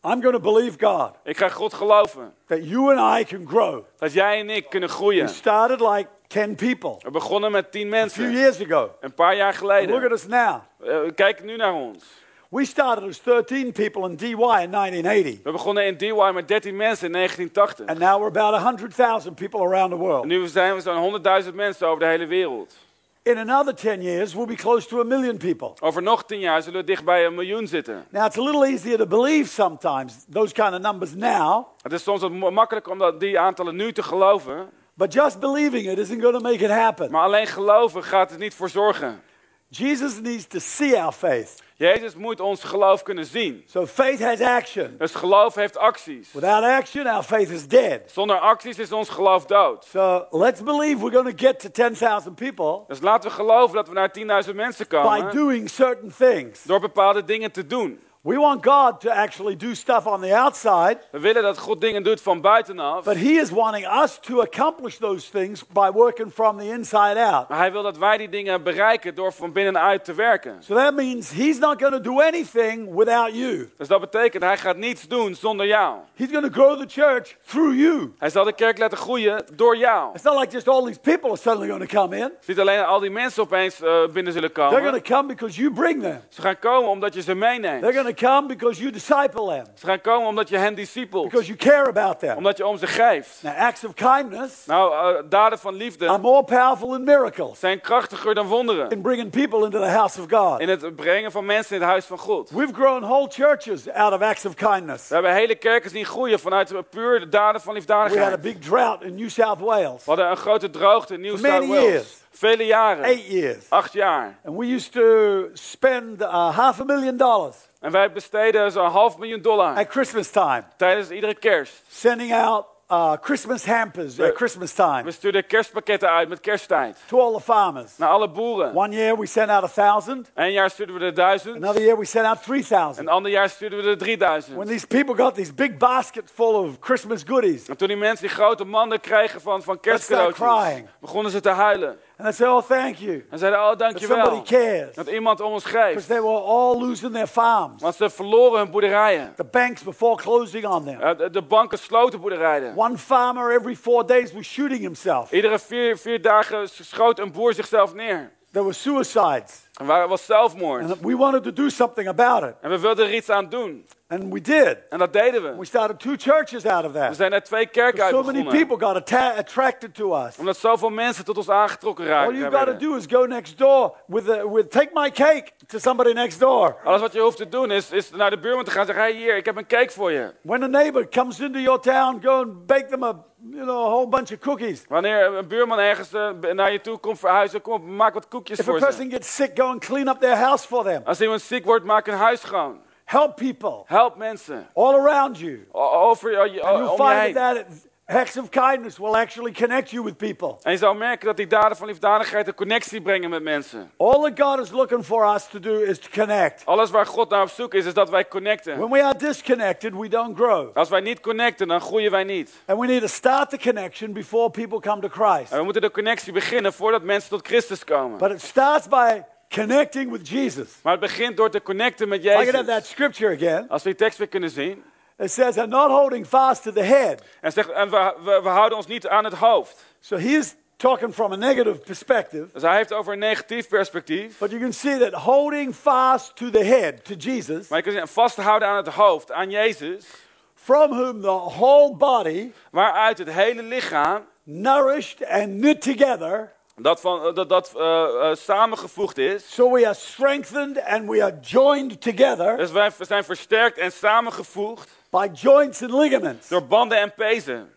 I'm 0.05 0.23
going 0.23 0.33
to 0.35 0.41
believe 0.41 0.79
God 0.87 1.13
Ik 1.25 1.37
ga 1.37 1.49
God 1.49 1.75
geloven. 1.75 2.35
that 2.47 2.59
you 2.69 2.97
and 2.97 3.21
I 3.21 3.25
can 3.37 3.47
grow. 3.49 3.85
Dat 3.99 4.13
jij 4.13 4.39
en 4.41 4.51
ik 4.51 4.69
kunnen 4.71 4.89
We 4.89 4.95
groeien. 4.95 5.29
started 5.29 5.81
like 5.81 6.07
10 6.31 6.55
people 6.55 6.97
We 7.03 7.11
begonnen 7.11 7.51
met 7.53 7.73
10 7.73 7.81
a 7.81 7.91
few 7.91 7.99
mensen. 8.01 8.31
years 8.33 8.61
ago. 8.63 8.91
Een 9.01 9.15
paar 9.15 9.37
jaar 9.37 9.57
Look 9.61 9.71
at 9.73 9.79
geleden. 9.89 10.13
us 10.13 10.27
now. 10.27 10.61
Eh, 10.85 10.97
Kijk 11.15 11.45
nu 11.45 11.57
naar 11.57 11.73
ons. 11.75 12.05
We 12.49 12.65
started 12.65 13.09
as 13.09 13.23
13 13.23 13.73
people 13.73 14.09
in 14.09 14.17
DY 14.17 14.27
in 14.27 14.71
1980, 14.71 15.43
We 15.43 15.53
begonnen 15.53 15.87
in 15.87 15.97
DY 15.97 16.31
met 16.35 16.49
13 16.49 16.77
mensen 16.77 17.07
in 17.07 17.13
1980. 17.13 17.87
and 17.87 17.99
now 17.99 18.17
we're 18.19 18.41
about 18.41 18.55
100,000 18.63 19.35
people 19.35 19.61
around 19.61 19.89
the 19.91 19.97
En 19.97 20.03
world. 20.03 20.25
nu 20.25 20.47
zijn 20.47 20.75
we 20.75 20.81
zo'n 20.81 20.97
100.000 20.97 21.55
mensen 21.55 21.87
over 21.87 21.99
de 22.01 22.07
hele 22.07 22.27
wereld. 22.27 22.75
In 23.23 23.39
another 23.39 23.75
10 23.75 24.03
years, 24.03 24.35
we'll 24.35 24.47
be 24.47 24.55
close 24.55 24.89
to 24.89 25.01
a 25.01 25.05
million 25.05 25.37
people. 25.37 25.73
Over 25.81 26.03
nog 26.03 26.25
10 26.25 26.39
jaar 26.41 26.63
zullen 26.63 26.81
we 26.81 26.87
dicht 26.87 27.05
bij 27.05 27.25
een 27.27 27.35
miljoen 27.35 27.67
zitten. 27.67 28.07
Now, 28.11 28.25
it's 28.27 28.39
a 28.39 28.43
little 28.43 28.67
easier 28.67 28.97
to 28.99 29.07
believe 29.07 29.51
sometimes 29.51 30.25
those 30.33 30.53
kind 30.55 30.73
of 30.73 30.79
numbers 30.81 31.15
now, 31.15 31.67
Het 31.83 31.93
is 31.93 32.03
soms 32.03 32.21
wat 32.21 32.51
makkelijker 32.53 32.93
om 32.93 33.19
die 33.19 33.39
aantallen 33.39 33.77
nu 33.77 33.93
te 33.93 34.03
geloven. 34.03 34.71
But 35.01 35.15
just 35.15 35.41
believing 35.41 35.87
it 35.87 35.99
isn't 35.99 36.21
going 36.21 36.35
to 36.35 36.41
make 36.41 36.65
it 36.65 36.71
happen. 36.71 37.11
Maar 37.11 37.23
alleen 37.23 37.47
geloven 37.47 38.05
gaat 38.05 38.31
er 38.31 38.39
niet 38.39 38.55
voor 38.55 38.69
zorgen. 38.69 39.23
Jesus 39.69 40.21
needs 40.21 40.47
to 40.47 40.59
see 40.59 41.03
our 41.03 41.13
faith. 41.13 41.63
Jezus 41.77 42.15
moet 42.15 42.41
ons 42.41 42.65
geloof 42.65 43.03
kunnen 43.03 43.25
zien. 43.25 43.65
So 43.67 43.87
faith 43.87 44.21
has 44.23 44.41
action. 44.41 44.95
Dus 44.99 45.15
geloof 45.15 45.55
heeft 45.55 45.77
acties. 45.77 46.33
Without 46.33 46.65
action, 46.65 47.07
our 47.07 47.23
faith 47.23 47.51
is 47.51 47.69
dead. 47.69 48.01
Zonder 48.07 48.39
acties 48.39 48.79
is 48.79 48.93
ons 48.93 49.09
geloof 49.09 49.45
dood. 49.47 49.85
So 49.85 50.27
let's 50.31 50.63
believe 50.63 50.99
we're 50.99 51.23
going 51.23 51.37
to 51.37 51.47
get 51.47 51.61
to 51.61 51.69
10,000 51.71 52.35
people 52.35 52.85
Dus 52.89 53.01
laten 53.01 53.31
we 53.31 53.37
geloven 53.37 53.75
dat 53.77 53.89
we 53.89 53.95
naar 53.95 54.45
10.000 54.49 54.55
mensen 54.55 54.87
by 54.89 54.97
komen. 54.97 55.35
doing 55.35 55.69
certain 55.71 56.13
things. 56.19 56.63
Door 56.63 56.81
bepaalde 56.81 57.25
dingen 57.25 57.53
te 57.53 57.67
doen. 57.67 58.01
We 58.23 58.37
want 58.37 58.63
God 58.67 59.01
to 59.01 59.11
actually 59.11 59.57
do 59.57 59.75
stuff 59.75 60.07
on 60.07 60.21
the 60.21 60.37
outside, 60.37 60.99
We 61.13 61.19
willen 61.19 61.43
dat 61.43 61.59
God 61.59 61.81
dingen 61.81 62.03
doet 62.03 62.21
van 62.21 62.41
buitenaf. 62.41 63.05
but 63.05 63.17
He 63.17 63.29
is 63.41 63.51
wanting 63.51 63.87
us 64.03 64.19
to 64.21 64.41
accomplish 64.41 64.97
those 64.97 65.31
things 65.31 65.67
by 65.67 65.91
working 65.93 66.33
from 66.33 66.59
the 66.59 66.69
inside 66.69 67.17
out. 67.21 67.49
Maar 67.49 67.59
hij 67.59 67.73
wil 67.73 67.83
dat 67.83 67.99
wij 67.99 68.17
die 68.17 68.29
dingen 68.29 68.63
bereiken 68.63 69.15
door 69.15 69.33
van 69.33 69.53
binnenuit 69.53 70.05
te 70.05 70.15
werken. 70.15 70.57
So 70.63 70.75
that 70.75 70.95
means 70.95 71.31
He's 71.31 71.59
not 71.59 71.81
going 71.83 71.93
to 71.93 72.01
do 72.01 72.21
anything 72.21 72.95
without 72.95 73.35
you. 73.35 73.71
Dus 73.77 73.89
dat 73.89 74.01
betekent, 74.01 74.43
hij 74.43 74.59
gaat 74.59 74.77
niets 74.77 75.09
doen 75.09 75.35
zonder 75.35 75.67
jou. 75.67 75.97
He's 76.15 76.31
going 76.31 76.53
to 76.53 76.63
grow 76.63 76.79
the 76.81 77.01
church 77.01 77.37
through 77.47 77.75
you. 77.79 78.13
Hij 78.19 78.31
zal 78.31 78.45
de 78.45 78.53
kerk 78.53 78.79
laten 78.79 78.99
groeien 78.99 79.45
door 79.55 79.77
jou. 79.77 80.11
It's 80.15 80.23
not 80.25 80.39
like 80.39 80.53
just 80.53 80.69
all 80.69 80.85
these 80.85 81.01
people 81.01 81.29
are 81.29 81.39
suddenly 81.39 81.69
going 81.69 81.89
to 81.91 81.97
come 82.01 82.17
in. 82.17 82.23
Het 82.23 82.33
is 82.41 82.47
niet 82.47 82.59
alleen 82.59 82.85
al 82.85 83.01
die 83.01 83.11
mensen 83.11 83.43
opeens 83.43 83.83
eh, 83.83 84.07
binnen 84.13 84.33
zullen 84.33 84.53
They're 84.53 84.69
going 84.71 84.85
komen. 84.85 85.03
to 85.03 85.15
come 85.15 85.27
because 85.29 85.61
you 85.61 85.73
bring 85.73 86.03
them. 86.03 86.21
Ze 86.29 86.41
gaan 86.41 86.59
komen 86.59 86.89
omdat 86.91 87.15
je 87.15 87.23
ze 87.23 87.35
meeneemt. 87.35 87.83
They're 87.83 88.09
going 88.11 88.17
to 88.17 88.27
come 88.27 88.47
because 88.49 88.81
you 88.81 88.93
disciple 88.93 89.47
them, 89.47 89.65
Ze 89.75 89.87
gaan 89.87 90.01
komen 90.01 90.29
omdat 90.29 90.49
je 90.49 90.57
hen 90.57 90.75
discipelt. 90.75 91.25
because 91.29 91.47
you 91.47 91.59
care 91.59 91.87
about 91.89 92.19
them. 92.19 92.37
Omdat 92.37 92.57
je 92.57 92.67
om 92.67 92.79
ze 92.79 92.87
geeft. 92.87 93.39
Now, 93.43 93.57
acts 93.59 93.85
of 93.85 93.95
kindness 93.95 94.67
Nou, 94.67 94.93
eh, 95.17 95.23
daden 95.29 95.59
van 95.59 95.73
are 95.75 95.83
liefde 95.83 96.19
more 96.19 96.45
powerful 96.45 96.89
than 96.89 97.05
miracles 97.05 97.59
zijn 97.61 97.81
krachtiger 97.81 98.35
dan 98.35 98.47
wonderen. 98.47 98.91
in 98.91 99.01
bringing 99.03 99.31
people 99.31 99.65
into 99.65 99.79
the 99.81 99.89
house 99.89 100.21
of 100.21 100.27
God. 100.31 100.61
In 100.61 100.69
het 100.69 100.97
brengen 100.97 101.33
van 101.33 101.45
mensen 101.45 101.75
in 101.75 101.81
het 101.81 101.91
huis 101.91 102.05
van 102.05 102.19
God. 102.19 102.51
We've 102.51 102.75
grown 102.75 103.01
whole 103.05 103.27
churches 103.31 103.91
out 103.93 104.13
of 104.13 104.21
acts 104.21 104.45
of 104.47 104.55
kindness. 104.55 105.09
We 105.09 105.15
hebben 105.15 105.33
hele 105.35 105.55
kerken 105.55 105.91
zien 105.91 106.05
groeien 106.05 106.41
vanuit 106.41 106.69
puur 106.91 107.21
de 107.21 107.29
daden 107.29 107.61
van 107.61 107.75
We 107.75 107.81
had 107.81 107.91
a 107.91 108.05
liefdadigheid. 108.05 108.41
big 108.41 108.59
drought 108.59 109.03
in 109.03 109.15
New 109.15 109.29
South 109.29 109.59
Wales, 109.61 110.05
We 110.05 110.11
hadden 110.11 110.31
een 110.31 110.37
grote 110.37 110.71
droogte 110.71 111.15
in 111.15 111.21
New 111.21 111.37
South 111.39 111.67
Wales. 111.69 111.83
years. 111.85 112.19
Vele 112.31 112.67
jaren. 112.67 113.05
eight 113.05 113.27
years. 113.27 113.65
Acht 113.71 113.93
jaar. 113.93 114.39
And 114.45 114.57
we 114.57 114.67
used 114.75 114.93
to 114.93 115.49
spend 115.53 116.21
uh, 116.23 116.57
half 116.57 116.81
a 116.81 116.85
million 116.85 117.17
dollars 117.17 117.57
En 117.81 117.91
wij 117.91 118.13
besteden 118.13 118.73
zo'n 118.73 118.91
half 118.91 119.19
miljoen 119.19 119.43
dollar 119.43 119.77
at 119.77 119.87
Christmas 119.89 120.31
time, 120.31 120.63
tijdens 120.77 121.11
iedere 121.11 121.35
kerst. 121.35 121.83
sending 121.89 122.35
out 122.35 122.67
uh, 122.93 123.13
Christmas 123.21 123.65
hampers 123.67 124.21
at 124.21 124.35
Christmas 124.35 124.73
time 124.73 125.03
We 125.03 125.11
stuurden 125.11 125.47
kerstpakketten 125.47 126.11
uit 126.11 126.29
met 126.29 126.41
kersttijd. 126.41 126.97
to 127.09 127.21
all 127.21 127.33
the 127.35 127.41
farmers. 127.41 127.97
Naar 127.99 128.09
alle 128.09 128.29
boeren. 128.29 128.75
One 128.75 128.95
year 128.97 129.19
we 129.19 129.27
sent 129.27 129.51
out 129.51 129.63
a 129.65 129.69
thousand, 129.69 130.31
Een 130.35 130.53
jaar 130.53 130.71
stuurden 130.71 130.99
we 130.99 131.05
er 131.05 131.15
duizend. 131.15 131.57
another 131.57 131.83
year 131.83 131.99
we 131.99 132.05
sent 132.05 132.27
out 132.27 132.43
three 132.43 132.59
Een 132.59 132.65
thousand. 132.67 133.09
ander 133.09 133.31
jaar 133.31 133.49
stuurden 133.49 133.79
we 133.79 133.85
er 133.85 133.97
When 133.97 134.19
3000. 134.19 134.67
these 134.67 134.87
people 134.87 135.15
got 135.25 135.35
these 135.35 135.55
big 135.55 135.77
baskets 135.79 136.33
full 136.35 136.55
of 136.55 136.77
Christmas 136.81 137.23
goodies, 137.27 137.69
En 137.69 137.77
toen 137.77 137.89
die 137.89 137.97
mensen 137.97 138.27
die 138.27 138.35
grote 138.37 138.65
manden 138.65 139.01
kregen 139.01 139.41
van, 139.41 139.63
van 139.63 139.81
kerstcadeautjes, 139.81 140.49
crying. 140.49 140.89
begonnen 141.01 141.33
ze 141.33 141.41
te 141.41 141.49
huilen. 141.51 141.99
And 142.21 142.29
they 142.29 142.33
said, 142.33 142.49
"Oh, 142.49 142.63
thank 142.63 142.97
you," 142.97 143.25
En 143.31 143.39
zeiden, 143.39 143.61
oh 143.61 143.77
dankjewel. 143.77 144.25
somebody 144.25 144.43
cares, 144.57 144.95
Dat 144.95 145.09
iemand 145.09 145.41
om 145.41 145.53
ons 145.53 145.65
because 145.65 145.93
geeft. 145.93 146.07
they 146.07 146.21
were 146.21 146.41
all 146.43 146.79
losing 146.79 147.13
their 147.13 147.27
farms. 147.27 147.83
Want 147.83 147.95
ze 147.95 148.11
verloren 148.11 148.59
hun 148.59 148.71
boerderijen. 148.71 149.33
The 149.37 149.45
banks 149.45 149.83
were 149.83 149.97
foreclosing 149.97 150.67
on 150.67 150.85
them. 150.85 151.17
De, 151.17 151.31
de 151.31 151.43
banken 151.43 151.79
sloten 151.79 152.21
boerderijen. 152.21 152.77
One 152.77 152.99
farmer 152.99 153.51
every 153.53 153.77
four 153.77 154.07
days 154.07 154.33
was 154.33 154.47
shooting 154.47 154.81
himself. 154.81 155.31
Iedere 155.33 155.59
vier, 155.59 155.99
vier 155.99 156.23
dagen 156.23 156.69
schoot 156.69 157.19
een 157.19 157.33
boer 157.33 157.55
zichzelf 157.55 157.95
neer. 157.95 158.31
There 158.53 158.65
were 158.65 158.75
suicides. 158.77 159.69
En 159.81 159.87
waar 159.87 160.09
was 160.09 160.25
zelfmoord. 160.27 160.83
And 160.83 161.01
we 161.01 161.17
wanted 161.17 161.43
to 161.43 161.53
do 161.53 161.69
something 161.69 162.09
about 162.09 162.43
it. 162.43 162.55
En 162.61 162.71
we 162.71 162.79
wilden 162.79 163.07
er 163.07 163.15
iets 163.15 163.31
aan 163.31 163.49
doen. 163.49 163.87
And 164.13 164.33
we 164.33 164.41
did. 164.41 164.77
En 164.89 164.99
dat 164.99 165.13
deden 165.13 165.43
We 165.43 165.55
we. 165.59 165.65
started 165.65 165.99
two 166.01 166.15
churches 166.17 166.67
out 166.67 166.85
of 166.85 166.93
We 166.93 166.99
that. 166.99 167.17
zijn 167.17 167.33
er 167.33 167.43
twee 167.43 167.67
kerken 167.67 168.03
uit 168.03 168.15
So 168.15 168.23
many 168.23 168.39
begonnen. 168.43 168.67
people 168.67 168.87
got 168.87 168.97
atta- 168.97 169.35
attracted 169.39 169.95
to 169.95 170.25
us. 170.25 170.39
Omdat 170.39 170.57
zoveel 170.57 170.91
mensen 170.91 171.25
tot 171.25 171.37
ons 171.37 171.49
aangetrokken 171.51 172.05
All 172.05 172.11
raakten. 172.11 172.37
you've 172.39 172.57
got 172.57 172.67
to 172.67 172.77
do 172.77 172.95
is 172.97 173.05
go 173.09 173.25
next 173.27 173.59
door 173.59 173.95
with, 174.07 174.25
the, 174.25 174.51
with 174.53 174.71
take 174.71 174.89
my 174.93 175.11
cake 175.11 175.51
to 175.67 175.79
somebody 175.79 176.13
next 176.13 176.41
door. 176.41 176.77
Alles 176.85 177.01
wat 177.01 177.13
je 177.13 177.21
hoeft 177.21 177.37
te 177.37 177.49
doen 177.49 177.71
is, 177.71 177.91
is 177.91 178.11
naar 178.11 178.31
de 178.31 178.39
buurman 178.39 178.65
te 178.65 178.71
gaan 178.71 178.81
en 178.81 178.87
zeggen: 178.87 179.05
hey, 179.05 179.13
hier, 179.15 179.37
ik 179.37 179.45
heb 179.45 179.57
een 179.57 179.67
cake 179.67 179.91
voor 179.91 180.13
je. 180.13 180.35
When 180.43 180.63
a 180.63 180.67
neighbor 180.67 181.09
comes 181.09 181.41
into 181.41 181.59
your 181.59 181.81
town, 181.81 182.19
go 182.23 182.31
and 182.41 182.67
bake 182.67 182.87
them 182.87 183.03
a, 183.05 183.25
you 183.51 183.63
know, 183.65 183.87
a 183.87 183.89
whole 183.91 184.09
bunch 184.09 184.31
of 184.33 184.39
cookies. 184.39 184.85
Wanneer 184.89 185.25
een 185.35 185.49
buurman 185.49 185.79
ergens 185.79 186.13
eh, 186.13 186.29
naar 186.53 186.73
je 186.73 186.81
toe 186.81 186.99
komt 186.99 187.19
verhuizen, 187.19 187.61
kom 187.63 187.73
op, 187.73 187.85
maak 187.87 188.15
wat 188.15 188.29
koekjes 188.29 188.59
If 188.59 188.69
a 188.69 188.71
voor 188.71 188.79
ze. 188.81 188.85
person 188.87 189.11
gets 189.11 189.35
sick, 189.35 189.51
go 189.59 189.65
and 189.67 189.85
clean 189.85 190.09
up 190.09 190.21
their 190.21 190.37
house 190.37 190.67
for 190.67 190.85
them. 190.85 191.03
Als 191.05 191.21
iemand 191.21 191.41
ziek 191.43 191.65
wordt, 191.65 191.85
maak 191.85 192.07
een 192.07 192.15
huis 192.15 192.41
schoon. 192.41 192.81
Help 193.11 193.37
people 193.37 193.83
Help 193.87 194.17
mensen. 194.17 194.67
all 194.75 194.95
around 194.95 195.39
you. 195.39 195.67
Over 195.73 196.31
je, 196.31 196.63
And 196.63 196.79
je 196.79 197.05
find 197.05 197.35
that 197.35 197.65
acts 198.07 198.37
of 198.37 198.51
kindness 198.51 198.99
will 198.99 199.15
actually 199.15 199.53
connect 199.53 199.91
you 199.91 200.05
with 200.05 200.17
people. 200.17 200.57
En 200.63 200.73
je 200.73 200.79
zal 200.79 200.95
merken 200.95 201.27
dat 201.27 201.37
die 201.37 201.47
daden 201.47 201.77
van 201.77 201.87
liefdadigheid 201.87 202.47
een 202.47 202.55
connectie 202.55 203.03
brengen 203.03 203.31
met 203.31 203.43
mensen. 203.43 203.91
All 203.97 204.31
that 204.31 204.47
God 204.47 204.61
is 204.61 204.71
looking 204.71 205.05
for 205.05 205.35
us 205.35 205.49
to 205.49 205.59
do 205.61 205.79
is 205.81 205.99
to 205.99 206.09
connect. 206.15 206.63
Alles 206.67 206.91
waar 206.91 207.07
God 207.07 207.31
naar 207.31 207.43
op 207.43 207.49
zoek 207.49 207.75
is, 207.75 207.85
is 207.85 207.95
dat 207.95 208.11
wij 208.11 208.29
connecten. 208.29 208.77
When 208.79 208.91
we 208.91 209.03
are 209.05 209.19
disconnected, 209.19 209.95
we 209.95 210.09
don't 210.09 210.37
grow. 210.37 210.77
Als 210.77 210.89
wij 210.89 211.01
niet 211.01 211.21
connecten, 211.21 211.69
dan 211.69 211.81
groeien 211.81 212.11
wij 212.11 212.25
niet. 212.25 212.63
And 212.67 212.79
we 212.79 212.87
need 212.87 213.01
to 213.01 213.07
start 213.07 213.51
the 213.51 213.59
connection 213.59 214.13
before 214.13 214.51
people 214.51 214.81
come 214.81 215.01
to 215.01 215.09
Christ. 215.09 215.53
En 215.53 215.59
we 215.59 215.65
moeten 215.65 215.83
de 215.83 215.91
connectie 215.91 216.33
beginnen 216.33 216.73
voordat 216.73 217.03
mensen 217.03 217.31
tot 217.31 217.47
Christus 217.47 217.85
komen. 217.85 218.19
But 218.19 218.31
it 218.31 218.43
starts 218.43 218.89
by 218.89 219.23
connecting 219.55 220.11
with 220.11 220.29
Jesus. 220.29 220.69
Maar 220.83 220.93
het 220.93 221.01
begint 221.01 221.37
door 221.37 221.51
te 221.51 221.63
connecten 221.63 222.09
met 222.09 222.25
I 222.25 222.29
can 222.29 222.37
have 222.37 222.53
that 222.53 222.67
Jezus. 222.67 222.89
scripture 222.89 223.35
again. 223.35 223.69
Als 223.69 223.83
we 223.83 223.89
die 223.89 223.99
tekst 223.99 224.19
weer 224.19 224.29
kunnen 224.29 224.51
zien. 224.51 224.83
It 225.19 225.31
says, 225.31 225.59
and 225.59 225.69
not 225.69 225.91
holding 225.91 226.27
fast 226.27 226.63
to 226.63 226.73
the 226.73 226.83
head. 226.83 227.23
En, 227.41 227.53
zegt, 227.53 227.71
en 227.71 227.91
we, 227.91 228.15
we, 228.25 228.41
we 228.43 228.49
houden 228.49 228.79
ons 228.79 228.87
niet 228.87 229.09
aan 229.09 229.25
het 229.25 229.35
hoofd. 229.35 229.85
So 230.01 230.17
he's 230.17 230.55
talking 230.77 231.15
from 231.15 231.33
a 231.33 231.37
negative 231.37 231.79
perspective. 231.79 232.47
Dus 232.53 232.63
hij 232.63 232.77
heeft 232.77 232.93
over 232.93 233.13
een 233.13 233.19
negatief 233.19 233.69
perspectief. 233.69 234.39
But 234.39 234.51
you 234.51 234.63
can 234.63 234.73
see 234.73 234.99
that 234.99 235.13
holding 235.13 235.75
fast 235.75 236.37
to 236.37 236.51
the 236.51 236.65
head, 236.65 237.05
to 237.05 237.15
Jesus, 237.15 237.69
Maar 237.69 237.79
je 237.79 237.85
kunt 237.85 237.97
zien, 237.97 238.09
vasthouden 238.09 238.69
aan 238.69 238.77
het 238.77 238.89
hoofd, 238.89 239.33
aan 239.33 239.51
Jezus. 239.51 240.07
from 240.55 240.91
whom 240.91 241.21
the 241.21 241.51
whole 241.57 241.97
body, 241.97 242.53
waaruit 242.71 243.19
het 243.19 243.31
hele 243.33 243.63
lichaam, 243.63 244.27
nourished 244.43 245.27
and 245.29 245.61
knit 245.61 245.83
together, 245.83 246.53
dat, 246.83 247.01
van, 247.01 247.35
dat, 247.35 247.49
dat 247.49 247.73
eh, 247.77 248.31
eh, 248.31 248.37
samengevoegd 248.37 249.19
is. 249.19 249.55
so 249.55 249.73
we 249.73 249.85
are 249.87 249.95
strengthened 249.95 250.83
and 250.83 251.09
we 251.09 251.23
are 251.23 251.39
joined 251.41 252.01
together 252.01 252.57
Dus 252.57 252.71
wij 252.71 252.91
zijn 252.99 253.25
versterkt 253.25 253.79
en 253.79 253.93
samengevoegd 253.93 254.91
by 255.11 255.29
joints 255.33 255.83
and 255.83 255.93
ligaments. 255.93 256.49
door 256.49 256.67
banden 256.67 256.99
en 256.99 257.15
pezen. 257.15 257.73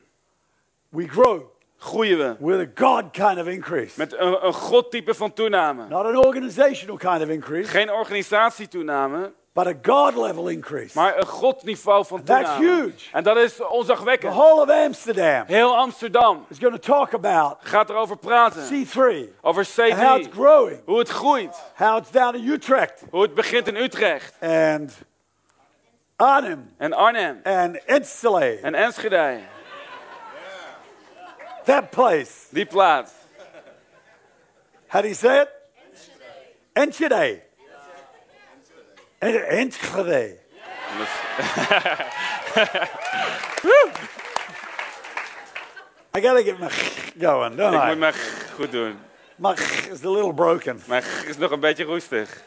We 0.90 1.08
grow 1.08 1.42
Groeien 1.78 2.18
we 2.18 2.36
with 2.40 2.60
a 2.60 2.72
God 2.84 3.12
kind 3.12 3.40
of 3.40 3.48
increase, 3.48 3.94
met 3.98 4.14
een, 4.14 4.46
een 4.46 4.54
godtype 4.54 5.14
van 5.14 5.34
toename. 5.34 5.88
not 5.88 6.06
an 6.06 6.18
organizational 6.18 6.98
kind 6.98 7.22
of 7.22 7.28
increase, 7.28 7.70
Geen 7.70 7.92
organisatietoename, 7.92 9.34
but 9.54 9.68
a 9.68 9.74
God 9.82 10.16
level 10.16 10.48
increase. 10.48 10.98
maar 11.00 11.18
een 11.18 11.26
godniveau 11.28 12.06
van 12.06 12.24
That's 12.24 12.56
toename. 12.56 12.82
huge. 12.82 13.10
En 13.12 13.24
dat 13.24 13.38
is 13.38 13.56
The 13.56 13.70
onzagwekkend. 13.70 14.34
whole 14.34 14.62
of 14.62 14.70
Amsterdam 14.70 15.46
Heel 15.48 15.76
Amsterdam 15.78 16.46
is 16.50 16.58
going 16.60 16.74
to 16.74 16.80
talk 16.94 17.14
about 17.14 17.58
gaat 17.60 17.90
erover 17.90 18.18
praten. 18.18 18.64
C3 18.64 19.30
Over 19.42 19.66
and 19.78 19.94
how 19.94 20.18
it's 20.18 20.28
C3. 20.28 20.32
growing, 20.32 20.82
Hoe 20.86 21.00
het 21.00 21.10
groeit. 21.10 21.56
how 21.76 21.98
it's 21.98 22.12
down 22.12 22.36
in 22.36 22.48
Utrecht 22.48 23.04
Hoe 23.12 23.22
het 23.22 23.34
begint 23.34 23.68
in 23.68 23.76
Utrecht. 23.76 24.34
and 24.42 24.92
Arnhem 26.16 26.74
En 26.78 26.94
Arnhem. 26.94 27.40
and 27.44 27.76
Enschede, 27.86 28.60
En 28.62 28.74
Enschede. 28.76 29.40
that 31.66 31.90
place. 31.90 32.48
Die 32.52 32.66
plaats. 32.66 33.12
How 34.88 35.02
do 35.02 35.08
you 35.08 35.16
say 35.16 35.42
it? 35.42 35.50
Enschede. 36.74 37.16
En- 37.16 37.42
Enschede. 39.32 40.38
I 46.16 46.22
gotta 46.22 46.44
get 46.44 46.60
my 46.60 46.70
going, 47.18 47.56
don't 47.56 47.74
Ik 47.74 47.80
moet 47.80 47.92
I? 47.92 47.96
mijn 47.96 48.14
goed 48.56 48.72
doen. 48.72 49.00
My 49.36 49.54
is 49.92 50.04
a 50.04 50.10
little 50.10 50.34
broken. 50.34 50.82
Mijn 50.86 51.04
is 51.26 51.38
nog 51.38 51.52
een 51.52 51.60
beetje 51.60 51.84
roestig. 51.84 52.42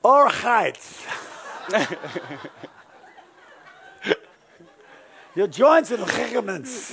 Alright. 0.00 1.06
Your 5.32 5.48
joints 5.48 5.92
and 5.92 6.00
ligaments. 6.00 6.92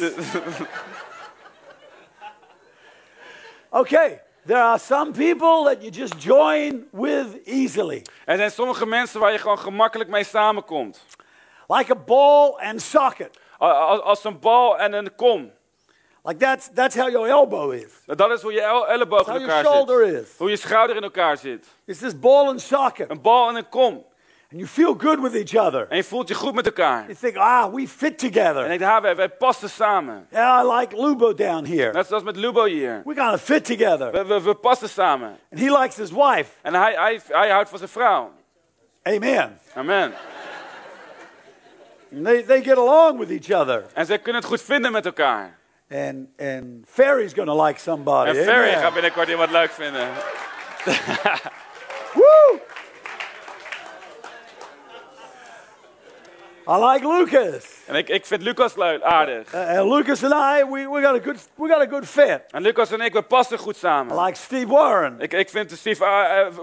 okay, 3.69 4.21
there 4.45 4.61
are 4.61 4.79
some 4.79 5.11
people 5.11 5.63
that 5.63 5.81
you 5.81 5.89
just 5.91 6.13
join 6.23 6.87
with 6.91 7.27
easily, 7.45 8.01
Er 8.25 8.37
zijn 8.37 8.51
sommige 8.51 8.85
mensen 8.85 9.19
waar 9.19 9.31
je 9.31 9.37
gewoon 9.37 9.59
gemakkelijk 9.59 10.09
mee 10.09 10.23
samenkomt. 10.23 11.05
like 11.67 11.91
a 11.91 11.95
ball 11.95 12.49
and 12.59 12.81
socket. 12.81 13.37
Als 13.57 14.23
een 14.23 14.39
bal 14.39 14.77
en 14.77 14.93
een 14.93 15.15
kom. 15.15 15.51
Like 16.23 16.39
that's 16.39 16.69
that's 16.73 16.95
how 16.95 17.09
your 17.09 17.27
elbow 17.29 17.73
is. 17.73 17.91
Dat 18.05 18.31
is 18.31 18.41
hoe 18.41 18.53
je 18.53 18.61
el- 18.61 18.87
elleboog 18.87 19.27
in 19.27 19.41
elkaar 19.41 19.65
zit. 19.65 20.21
is. 20.23 20.29
Hoe 20.37 20.49
je 20.49 20.57
schouder 20.57 20.95
in 20.95 21.03
elkaar 21.03 21.37
zit. 21.37 21.67
It's 21.85 21.99
this 21.99 22.19
ball 22.19 22.47
and 22.47 22.61
socket, 22.61 23.09
Een 23.09 23.21
bal 23.21 23.49
en 23.49 23.55
een 23.55 23.69
kom. 23.69 24.05
And 24.55 24.61
you 24.61 24.67
feel 24.67 24.93
good 24.93 25.19
with 25.19 25.35
each 25.35 25.53
other. 25.53 25.85
En 25.89 25.97
je 25.97 26.03
voelt 26.03 26.27
je 26.27 26.33
goed 26.33 26.53
met 26.53 26.65
elkaar. 26.65 27.03
You 27.03 27.15
think, 27.15 27.35
ah, 27.35 27.73
we 27.73 27.87
fit 27.87 28.23
En 28.23 28.31
together. 28.31 28.71
ik 28.71 28.79
denk, 28.79 28.91
ah, 28.91 29.01
wij, 29.01 29.15
wij 29.15 29.29
passen 29.29 29.69
samen. 29.69 30.27
Yeah, 30.31 30.63
I 30.65 30.79
like 30.79 31.01
Lubo 31.01 31.33
down 31.33 31.65
here. 31.65 31.91
Net 31.91 32.07
zoals 32.07 32.23
met 32.23 32.35
Lubo 32.35 32.63
hier. 32.63 33.01
We're 33.05 33.21
gonna 33.21 33.37
fit 33.37 33.65
together. 33.65 34.11
We, 34.11 34.25
we, 34.25 34.41
we 34.41 34.55
passen 34.55 34.89
samen. 34.89 35.37
And 35.51 35.59
he 35.59 35.79
likes 35.81 35.95
his 35.95 36.11
wife. 36.11 36.51
En 36.61 36.73
hij, 36.73 36.93
hij, 36.93 37.21
hij 37.27 37.49
houdt 37.49 37.69
van 37.69 37.77
zijn 37.77 37.89
vrouw. 37.89 38.31
Amen. 39.03 39.59
Amen. 39.73 40.13
And 42.13 42.25
they, 42.25 42.43
they 42.43 42.63
get 42.63 42.77
along 42.77 43.19
with 43.19 43.29
each 43.29 43.61
other. 43.61 43.83
En 43.93 44.05
zij 44.05 44.19
kunnen 44.19 44.41
het 44.41 44.49
goed 44.49 44.61
vinden 44.61 44.91
met 44.91 45.05
elkaar. 45.05 45.57
And 45.91 46.27
and 46.39 46.85
Ferry's 46.87 47.33
gonna 47.33 47.63
like 47.63 47.79
somebody. 47.79 48.29
En 48.29 48.43
Ferry 48.43 48.67
Amen. 48.67 48.81
gaat 48.81 48.93
binnenkort 48.93 49.29
iemand 49.29 49.51
leuk 49.51 49.71
vinden. 49.71 50.07
Woo! 52.13 52.59
I 56.67 56.77
like 56.77 57.03
Lucas. 57.03 57.84
En 57.85 57.95
ik, 57.95 58.09
ik 58.09 58.25
vind 58.25 58.41
Lucas 58.41 58.75
leuk, 58.75 59.01
aardig. 59.01 59.53
Uh, 59.53 59.79
and 59.79 59.89
Lucas 59.91 60.23
and 60.23 60.33
I, 60.33 60.63
we, 60.71 60.89
we 60.89 61.01
got 61.01 61.15
a 61.15 61.23
good 61.23 61.37
we 61.55 61.67
got 61.69 61.81
a 61.81 61.85
good 61.89 62.05
fit. 62.05 62.39
En 62.49 62.61
Lucas 62.61 62.91
en 62.91 63.01
ik, 63.01 63.13
we 63.13 63.21
passen 63.21 63.57
goed 63.57 63.75
I 63.75 63.79
samen. 63.79 64.23
like 64.23 64.35
Steve 64.37 64.67
Warren. 64.67 65.15
Ik, 65.19 65.33
ik 65.33 65.49
vind 65.49 65.71
Steve 65.71 66.05
eh, 66.05 66.09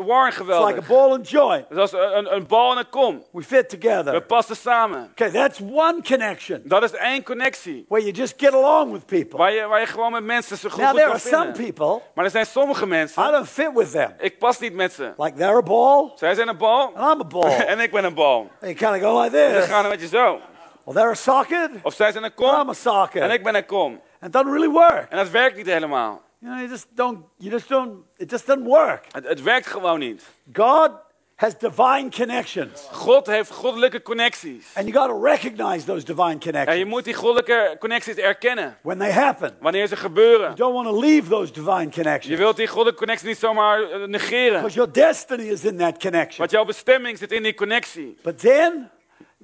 Warren 0.06 0.28
It's 0.28 0.38
like 0.38 0.52
geweldig. 0.52 0.76
a 0.78 0.86
ball 0.94 1.10
and 1.12 1.28
joint. 1.30 1.68
Dus 1.68 1.78
als 1.78 1.92
een, 1.92 2.34
een, 2.34 2.46
bal 2.46 2.72
en 2.72 2.78
een 2.78 2.88
kom. 2.90 3.24
We 3.32 3.42
fit 3.42 3.72
We 3.72 3.78
together. 3.78 4.22
passen 4.22 4.56
samen. 4.56 5.08
Okay, 5.10 5.30
that's 5.30 5.60
one 5.60 5.96
connection 6.08 6.62
Dat 6.64 6.82
is 6.82 6.92
één 6.92 7.22
connectie. 7.22 7.84
where 7.88 8.04
you 8.04 8.16
just 8.16 8.34
get 8.36 8.52
along 8.54 8.92
with 8.92 9.06
people. 9.06 9.38
Waar 9.38 9.52
je, 9.52 9.66
waar 9.66 9.80
je 9.80 9.86
gewoon 9.86 10.12
met 10.12 10.24
mensen 10.24 10.56
zo 10.56 10.68
goed, 10.68 10.78
Now 10.80 10.88
goed 10.90 10.98
there 10.98 11.10
are 11.10 11.18
some 11.18 11.50
people 11.50 12.00
Maar 12.14 12.24
er 12.24 12.30
zijn 12.30 12.46
sommige 12.46 12.84
I 12.84 12.88
mensen, 12.88 13.32
don't 13.32 13.48
fit 13.48 13.70
with 13.74 13.90
them. 13.90 14.14
ik 14.18 14.38
pas 14.38 14.58
niet 14.58 14.74
met 14.74 14.92
ze. 14.92 15.12
Like 15.16 15.36
they're 15.38 15.56
a 15.56 15.62
ball 15.62 16.10
Zij 16.14 16.34
zijn 16.34 16.48
een 16.48 16.56
bal 16.56 16.92
and 16.94 17.14
I'm 17.14 17.20
a 17.20 17.24
ball. 17.40 17.50
en 17.72 17.80
ik 17.80 17.90
ben 17.90 18.04
een 18.04 18.14
bal. 18.14 18.50
They 18.60 18.74
kind 18.74 18.90
of 18.94 19.00
go 19.00 19.20
like 19.22 19.36
Dan 19.36 19.52
this. 19.60 19.64
gaan 19.70 19.82
we 19.82 19.88
met 19.88 20.00
je 20.00 20.06
zo. 20.08 20.40
Well, 20.84 20.94
they're 20.94 21.10
a 21.10 21.14
socket. 21.14 21.70
Of 21.82 21.94
zij 21.94 22.12
zijn 22.12 22.24
een 22.24 22.30
I'm 22.30 22.36
kom 22.36 22.68
a 22.68 22.72
socket. 22.72 23.22
en 23.22 23.30
ik 23.30 23.42
ben 23.42 23.54
een 23.54 23.66
kom. 23.66 24.00
It 24.22 24.32
doesn't 24.32 24.52
really 24.52 24.68
work. 24.72 25.06
En 25.10 25.16
dat 25.16 25.30
werkt 25.30 25.56
niet 25.56 25.66
helemaal. 25.66 26.22
You 26.38 26.52
know, 26.52 26.58
you 26.64 26.68
just 26.68 26.86
don't. 26.94 27.24
You 27.36 27.50
just 27.50 27.68
don't. 27.68 28.04
It 28.16 28.30
just 28.30 28.46
doesn't 28.46 28.66
work. 28.66 29.04
Het, 29.12 29.28
het 29.28 29.42
werkt 29.42 29.66
gewoon 29.66 29.98
niet. 29.98 30.22
God 30.52 30.90
has 31.36 31.58
divine 31.58 32.10
connections, 32.10 32.88
God 32.92 33.26
heeft 33.26 33.50
goddelijke 33.50 34.02
connecties. 34.02 34.66
and 34.74 34.86
you 34.86 34.98
got 34.98 35.08
to 35.08 35.22
recognize 35.22 35.84
those 35.86 36.04
divine 36.04 36.28
En 36.30 36.38
je 36.38 36.40
connections 36.52 36.90
moet 36.90 37.04
die 37.04 37.14
goddelijke 37.14 37.76
connecties 37.78 38.14
erkennen. 38.16 38.76
when 38.82 38.98
they 38.98 39.12
happen. 39.12 39.56
Wanneer 39.60 39.86
ze 39.86 39.96
gebeuren. 39.96 40.40
You 40.40 40.54
don't 40.54 40.74
want 40.74 40.86
to 40.86 41.00
leave 41.00 41.28
those 41.28 41.52
divine 41.52 41.84
Je 41.84 41.90
connections 41.90 42.38
wilt 42.38 42.56
die 42.56 42.66
goddelijke 42.66 42.98
connectie 42.98 43.28
niet 43.28 43.38
zomaar 43.38 43.82
eh, 43.82 44.04
negeren. 44.06 44.52
because 44.60 44.74
your 44.74 44.92
destiny 44.92 45.42
is 45.42 45.64
in 45.64 45.76
that 45.76 45.98
connection. 45.98 46.38
Want 46.38 46.50
jouw 46.50 46.64
bestemming 46.64 47.18
zit 47.18 47.32
in 47.32 47.42
die 47.42 47.54
connectie. 47.54 48.16
But 48.22 48.38
then 48.40 48.90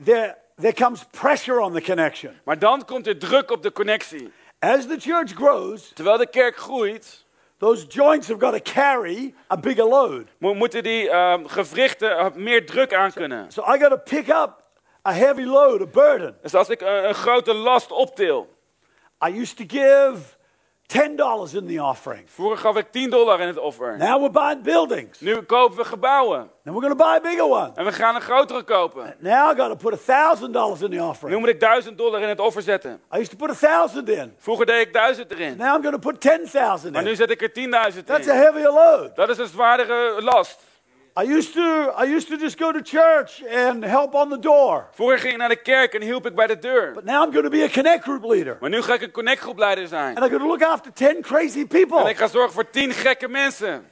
there 0.04 0.36
there 0.60 0.72
comes 0.72 1.04
pressure 1.10 1.60
on 1.60 1.72
the 1.72 1.80
connection. 1.82 2.40
Maar 2.44 2.58
dan 2.58 2.84
komt 2.84 3.06
er 3.06 3.18
druk 3.18 3.50
op 3.50 3.62
de 3.62 3.72
connectie. 3.72 4.32
As 4.58 4.86
the 4.86 4.96
church 5.00 5.32
grows, 5.34 5.92
Terwijl 5.94 6.16
de 6.16 6.26
kerk 6.30 6.56
groeit, 6.56 7.24
those 7.58 7.86
joints 7.86 8.28
have 8.28 8.40
got 8.40 8.64
to 8.64 8.72
carry 8.72 9.34
a 9.52 9.56
bigger 9.56 9.84
load. 9.88 10.24
mo- 10.38 10.54
moeten 10.54 10.82
die 10.82 11.10
ehm, 11.10 11.46
gewrichten 11.46 12.32
meer 12.34 12.66
druk 12.66 12.94
aan 12.94 13.12
kunnen. 13.12 13.52
So 13.52 13.62
I 13.62 13.78
got 13.78 13.90
to 13.90 13.96
pick 13.96 14.28
up 14.28 14.62
a 15.08 15.12
heavy 15.12 15.44
load, 15.44 15.80
a 15.80 15.86
burden. 15.86 16.36
Dus 16.42 16.54
als 16.54 16.68
ik 16.68 16.80
een, 16.80 17.08
een 17.08 17.14
grote 17.14 17.54
last 17.54 17.90
optil. 17.92 18.56
I 19.28 19.40
used 19.40 19.56
to 19.56 19.64
give 19.66 20.36
$10 20.92 21.54
in 21.54 21.66
the 21.66 21.82
offering. 21.82 22.22
Vroeger 22.30 22.58
gaf 22.58 22.76
ik 22.76 22.86
10 22.92 23.10
dollar 23.10 23.40
in 23.40 23.46
het 23.46 23.58
offer. 23.58 23.96
Now 23.98 24.18
we're 24.20 24.30
buying 24.30 24.62
buildings. 24.62 25.20
Nu 25.20 25.42
kopen 25.42 25.76
we 25.76 25.84
gebouwen. 25.84 26.38
And 26.38 26.76
we're 26.76 26.80
going 26.80 26.98
to 26.98 27.04
buy 27.04 27.16
a 27.16 27.20
bigger 27.20 27.44
one. 27.44 27.70
En 27.74 27.84
we 27.84 27.92
gaan 27.92 28.14
een 28.14 28.20
grotere 28.20 28.62
kopen. 28.62 29.14
Now 29.18 29.52
I 29.52 29.56
got 29.60 29.80
to 29.80 29.88
put 29.90 29.98
$1,000 30.00 30.42
in 30.44 30.52
the 30.52 30.86
Nu 30.88 31.00
offering. 31.00 31.40
moet 31.40 31.48
ik 31.48 31.60
1000 31.60 31.98
dollar 31.98 32.20
in 32.22 32.28
het 32.28 32.40
offer 32.40 32.62
zetten. 32.62 33.00
I 33.14 33.18
used 33.18 33.30
to 33.38 33.46
put 33.46 33.60
1000 33.60 34.08
in. 34.08 34.34
Vroeger 34.38 34.66
deed 34.66 34.86
ik 34.86 34.92
1000 34.92 35.30
erin. 35.30 35.56
Now 35.56 35.74
I'm 35.76 35.82
going 35.82 36.00
to 36.02 36.10
put 36.10 36.20
10,000 36.20 36.92
Maar 36.92 37.02
nu 37.02 37.10
in. 37.10 37.16
zet 37.16 37.30
ik 37.30 37.42
er 37.42 37.52
10.000 37.92 38.04
That's 38.04 38.28
a 38.28 38.32
in. 38.32 38.38
heavier 38.38 38.70
load. 38.72 39.16
Dat 39.16 39.28
is 39.28 39.38
een 39.38 39.46
zwaardere 39.46 40.22
last. 40.22 40.66
I 41.20 41.22
used 41.22 41.52
to 41.52 41.92
I 41.96 42.04
used 42.16 42.28
to 42.28 42.36
just 42.36 42.58
go 42.58 42.72
to 42.72 42.80
church 42.80 43.42
and 43.50 43.84
help 43.84 44.14
on 44.14 44.28
the 44.30 44.38
door. 44.38 44.88
Vroeger 44.92 45.18
ging 45.18 45.32
ik 45.32 45.38
naar 45.38 45.48
de 45.48 45.62
kerk 45.62 45.94
en 45.94 46.02
hielp 46.02 46.26
ik 46.26 46.34
bij 46.34 46.46
de 46.46 46.58
deur. 46.58 46.92
But 46.92 47.04
now 47.04 47.24
I'm 47.24 47.32
going 47.32 47.44
to 47.44 47.50
be 47.50 47.62
a 47.62 47.68
connect 47.68 48.02
group 48.02 48.24
leader. 48.24 48.56
Maar 48.60 48.70
nu 48.70 48.82
ga 48.82 48.94
ik 48.94 49.02
een 49.02 49.10
connectgroepleider 49.10 49.86
zijn. 49.86 50.16
And 50.16 50.24
I'm 50.24 50.38
going 50.38 50.42
to 50.42 50.46
look 50.46 50.62
after 50.62 50.92
10 50.92 51.20
crazy 51.20 51.66
people. 51.66 52.00
En 52.00 52.06
ik 52.06 52.16
ga 52.16 52.26
zorgen 52.26 52.52
voor 52.52 52.70
10 52.70 52.92
gekke 52.92 53.28
mensen. 53.28 53.88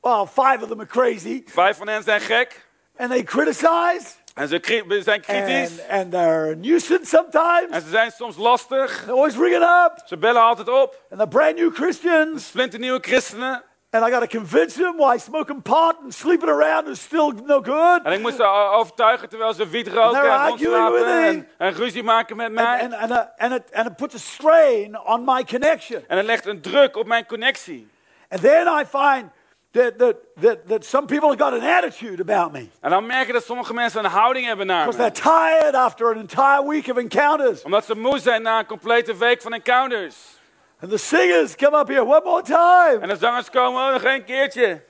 Well, 0.00 0.26
five 0.26 0.58
of 0.62 0.68
them 0.68 0.80
are 0.80 0.86
crazy. 0.86 1.42
Vijf 1.46 1.76
van 1.76 1.88
hen 1.88 2.02
zijn 2.02 2.20
gek. 2.20 2.66
And 2.96 3.10
they 3.10 3.22
criticize. 3.22 4.06
En 4.34 4.48
ze 4.48 4.60
zijn 5.04 5.20
kritisch. 5.20 5.80
And, 5.80 5.90
and 5.90 6.10
they're 6.10 6.56
nuisance 6.56 7.06
sometimes. 7.06 7.70
En 7.70 7.82
ze 7.82 7.88
zijn 7.88 8.10
soms 8.10 8.36
lastig. 8.36 9.02
They're 9.04 9.12
always 9.12 9.36
ringing 9.36 9.62
up. 9.62 10.02
Ze 10.06 10.16
bellen 10.16 10.42
altijd 10.42 10.68
op. 10.68 11.02
And 11.10 11.20
they're 11.20 11.28
brand 11.28 11.56
new 11.56 11.74
Christians. 11.74 12.46
Splinternieuwe 12.46 12.98
christenen. 13.00 13.62
And 13.98 14.06
I 14.06 14.10
got 14.10 14.20
to 14.20 14.38
convince 14.38 14.74
them 14.74 14.96
why 14.96 15.18
smoking 15.18 15.60
pot 15.60 15.96
and 16.02 16.14
sleeping 16.14 16.48
around 16.48 16.88
is 16.88 17.00
still 17.00 17.32
no 17.32 17.60
good. 17.60 18.02
En 18.04 18.12
ik 18.12 18.20
moest 18.20 18.36
ze 18.36 18.44
overtuigen 18.72 19.28
terwijl 19.28 19.54
ze 19.54 19.68
wiet 19.68 19.88
roken 19.88 20.30
en 20.30 20.46
rondslapen 20.48 21.06
en, 21.06 21.48
en 21.58 21.72
ruzie 21.72 22.02
maken 22.02 22.36
met 22.36 22.52
mij. 22.52 22.82
And, 22.82 22.94
and, 22.94 23.02
and, 23.02 23.10
uh, 23.10 23.18
and, 23.36 23.52
it, 23.52 23.74
and 23.74 23.86
it 23.86 23.96
puts 23.96 24.14
a 24.14 24.18
strain 24.18 24.98
on 24.98 25.24
my 25.24 25.44
connection. 25.44 26.04
En 26.08 26.16
het 26.16 26.26
legt 26.26 26.46
een 26.46 26.60
druk 26.60 26.96
op 26.96 27.06
mijn 27.06 27.26
connectie. 27.26 27.88
And 28.28 28.40
then 28.40 28.66
I 28.66 28.84
find 28.84 29.30
that, 29.72 29.98
that, 29.98 30.16
that, 30.40 30.68
that 30.68 30.84
some 30.84 31.06
people 31.06 31.28
have 31.28 31.38
got 31.38 31.54
an 31.54 31.62
attitude 31.62 32.20
about 32.20 32.52
me 32.52 32.68
En 32.80 32.90
dan 32.90 33.06
merk 33.06 33.26
je 33.26 33.32
dat 33.32 33.44
sommige 33.44 33.74
mensen 33.74 34.04
een 34.04 34.10
houding 34.10 34.46
hebben 34.46 34.66
naar 34.66 34.84
because 34.84 35.02
me. 35.02 35.10
they're 35.10 35.22
tired 35.22 35.74
after 35.74 36.06
an 36.06 36.18
entire 36.18 36.68
week 36.68 36.88
of 36.88 36.96
encounters. 36.96 37.62
Omdat 37.62 37.84
ze 37.84 37.96
moe 37.96 38.18
zijn 38.18 38.42
na 38.42 38.58
een 38.58 38.66
complete 38.66 39.16
week 39.16 39.42
van 39.42 39.52
encounters. 39.52 40.37
And 40.80 40.90
the 40.90 40.98
singers 40.98 41.54
come 41.56 41.78
up 41.78 41.88
here 41.88 42.04
one 42.04 42.20
more 42.24 42.42
time. 42.42 42.98
En 43.00 43.08
de 43.08 43.16
zangers 43.16 43.50
komen 43.50 43.82
oh, 43.82 43.92
nog 43.92 44.02
één 44.02 44.24
keertje. 44.24 44.82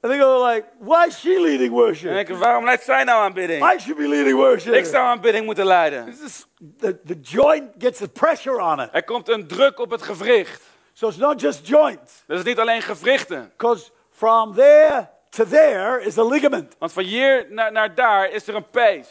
And 0.00 0.12
they 0.12 0.18
go 0.18 0.46
like, 0.46 0.66
why 0.78 1.06
is 1.06 1.18
she 1.20 1.40
leading 1.40 1.70
En 1.70 1.70
worship? 1.70 2.12
denk 2.12 2.28
ik, 2.28 2.36
waarom 2.36 2.64
leidt 2.64 2.82
zij 2.82 3.04
nou 3.04 3.22
aanbidding? 3.22 3.72
I 3.72 3.78
should 3.78 3.96
be 3.96 4.08
leading 4.08 4.36
worship. 4.36 4.74
Ik 4.74 4.84
zou 4.84 5.04
aanbidding 5.04 5.44
moeten 5.44 5.66
leiden. 5.66 6.04
This 6.04 6.20
is- 6.20 6.46
the, 6.78 7.00
the 7.04 7.20
joint 7.20 7.70
gets 7.78 7.98
the 7.98 8.08
pressure 8.08 8.62
on 8.62 8.80
it. 8.80 8.88
Er 8.92 9.04
komt 9.04 9.28
een 9.28 9.46
druk 9.46 9.78
op 9.78 9.90
het 9.90 10.02
gewricht. 10.02 10.62
So 10.92 11.08
it's 11.08 11.16
not 11.16 11.40
just 11.40 11.68
joints. 11.68 12.22
Dat 12.26 12.38
is 12.38 12.44
niet 12.44 12.58
alleen 12.58 12.82
gewrichten. 12.82 13.52
Because 13.56 13.90
from 14.10 14.54
there 14.54 15.08
to 15.28 15.44
there 15.44 16.04
is 16.04 16.18
a 16.18 16.24
ligament. 16.24 16.76
Want 16.78 16.92
van 16.92 17.02
hier 17.04 17.46
naar, 17.48 17.72
naar 17.72 17.94
daar 17.94 18.30
is 18.30 18.48
er 18.48 18.54
een 18.54 18.70
pees. 18.70 19.08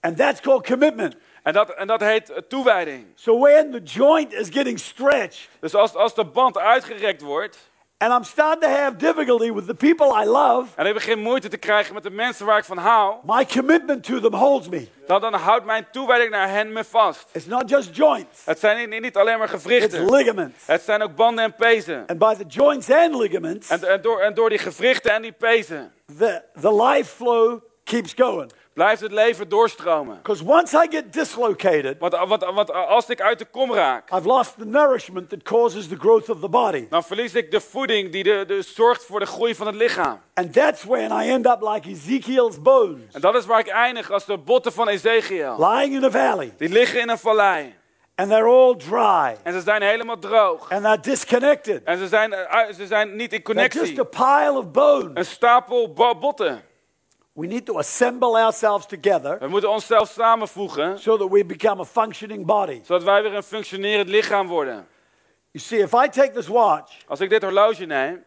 And 0.00 0.16
that's 0.16 0.40
called 0.40 0.66
commitment. 0.66 1.16
En 1.46 1.52
dat, 1.52 1.70
en 1.74 1.86
dat 1.86 2.00
heet 2.00 2.30
eh, 2.30 2.36
toewijding. 2.48 3.06
So 3.14 3.38
when 3.38 3.70
the 3.70 3.80
joint 3.82 4.32
is 4.32 4.48
getting 4.50 4.78
stretched, 4.78 5.48
Dus 5.60 5.74
als, 5.74 5.94
als 5.94 6.14
de 6.14 6.24
band 6.24 6.58
uitgerekt 6.58 7.22
wordt. 7.22 7.58
and 7.98 8.12
I'm 8.12 8.24
starting 8.24 8.62
to 8.62 8.68
have 8.68 8.96
difficulty 8.96 9.52
with 9.52 9.66
the 9.66 9.74
people 9.74 10.22
I 10.22 10.24
love, 10.26 10.66
En 10.74 10.86
ik 10.86 10.94
begin 10.94 11.18
moeite 11.18 11.48
te 11.48 11.56
krijgen 11.56 11.94
met 11.94 12.02
de 12.02 12.10
mensen 12.10 12.46
waar 12.46 12.58
ik 12.58 12.64
van 12.64 12.78
hou. 12.78 13.14
my 13.22 13.46
commitment 13.46 14.04
to 14.04 14.20
them 14.20 14.34
holds 14.34 14.68
me. 14.68 14.88
Dan, 15.06 15.20
dan 15.20 15.34
houdt 15.34 15.64
mijn 15.64 15.86
toewijding 15.92 16.30
naar 16.30 16.48
hen 16.50 16.72
me 16.72 16.84
vast. 16.84 17.28
It's 17.32 17.46
not 17.46 17.68
just 17.70 17.96
joints, 17.96 18.44
Het 18.44 18.58
zijn 18.58 18.90
niet, 18.90 19.00
niet 19.00 19.16
alleen 19.16 19.38
maar 19.38 19.52
it's 19.52 19.62
gewrichten. 19.62 20.10
ligaments. 20.10 20.66
Het 20.66 20.82
zijn 20.82 21.02
ook 21.02 21.14
banden 21.14 21.44
en 21.44 21.54
pezen. 21.54 22.04
And 22.06 22.18
by 22.18 22.34
the 22.34 22.44
joints 22.46 22.90
and 22.90 23.14
ligaments, 23.14 23.68
En, 23.70 23.88
en, 23.88 24.02
door, 24.02 24.20
en 24.20 24.34
door 24.34 24.48
die 24.48 24.58
gewrichten 24.58 25.12
en 25.12 25.22
die 25.22 25.32
pezen 25.32 25.92
the, 26.18 26.42
the 26.60 26.82
life 26.82 27.14
flow 27.16 27.60
keeps 27.84 28.12
going. 28.16 28.52
Blijft 28.76 29.00
het 29.00 29.12
leven 29.12 29.48
doorstromen. 29.48 30.16
Because 30.22 30.44
once 30.44 30.76
I 30.84 30.86
get 30.90 31.12
dislocated, 31.12 31.98
Want, 31.98 32.16
want, 32.28 32.44
want 32.44 32.72
als 32.72 33.08
ik 33.08 33.20
uit 33.20 33.38
de 33.38 33.44
kom 33.44 33.72
raak, 33.74 34.10
I've 34.12 34.26
lost 34.26 34.54
the 34.58 34.64
nourishment 34.66 35.28
that 35.28 35.42
causes 35.42 35.88
the 35.88 35.96
growth 35.98 36.28
of 36.28 36.40
the 36.40 36.48
body. 36.48 36.86
dan 36.90 37.02
verlies 37.04 37.34
ik 37.34 37.50
de 37.50 37.60
voeding 37.60 38.12
die 38.12 38.22
de, 38.22 38.44
de 38.46 38.62
zorgt 38.62 39.04
voor 39.04 39.20
de 39.20 39.26
groei 39.26 39.54
van 39.54 39.66
het 39.66 39.74
lichaam. 39.76 40.20
And 40.34 40.52
that's 40.52 40.84
when 40.84 41.10
I 41.10 41.30
end 41.30 41.46
up 41.46 41.60
like 41.74 41.88
Ezekiel's 41.88 42.62
bones, 42.62 43.12
En 43.14 43.20
dat 43.20 43.34
is 43.34 43.46
waar 43.46 43.58
ik 43.60 43.66
eindig 43.68 44.10
als 44.10 44.24
de 44.24 44.38
botten 44.38 44.72
van 44.72 44.88
Ezekiel. 44.88 45.56
lying 45.58 45.94
in 45.94 46.04
a 46.04 46.10
valley, 46.10 46.52
Die 46.58 46.68
liggen 46.68 47.00
in 47.00 47.08
een 47.08 47.18
vallei. 47.18 47.74
and 48.14 48.28
they're 48.28 48.48
all 48.48 48.76
dry, 48.76 49.36
En 49.42 49.52
ze 49.52 49.60
zijn 49.60 49.82
helemaal 49.82 50.18
droog. 50.18 50.70
and 50.70 50.82
they're 50.82 51.00
disconnected. 51.00 51.84
En 51.84 51.98
ze 51.98 52.08
zijn, 52.08 52.32
eh, 52.32 52.72
ze 52.74 52.86
zijn 52.86 53.16
niet 53.16 53.32
in 53.32 53.42
They're 53.42 53.62
just 53.62 53.68
connectie. 53.94 54.00
a 54.00 54.04
pile 54.48 54.58
of 54.58 54.70
bones. 54.70 55.10
Een 55.14 55.24
stapel 55.24 55.92
bo- 55.92 56.14
botten. 56.18 56.62
We 57.36 57.46
need 57.46 57.66
to 57.66 57.78
assemble 57.78 58.36
ourselves 58.36 58.86
together 58.86 59.38
We 59.38 59.48
moeten 59.48 59.70
onszelf 59.70 60.08
samenvoegen, 60.10 60.98
so 60.98 61.16
that 61.16 61.30
we 61.30 61.44
become 61.44 61.80
a 61.80 61.84
functioning 61.84 62.46
body. 62.46 62.80
zodat 62.84 63.02
wij 63.02 63.22
weer 63.22 63.34
een 63.34 63.42
functionerend 63.42 64.08
lichaam 64.08 64.46
worden. 64.46 64.86
You 65.50 65.64
see, 65.64 65.78
if 65.78 65.92
I 65.92 66.08
take 66.08 66.30
this 66.30 66.46
watch 66.46 66.92
Als 67.06 67.20
ik 67.20 67.30
dit 67.30 67.42
horloge 67.42 67.84
neem 67.84 68.24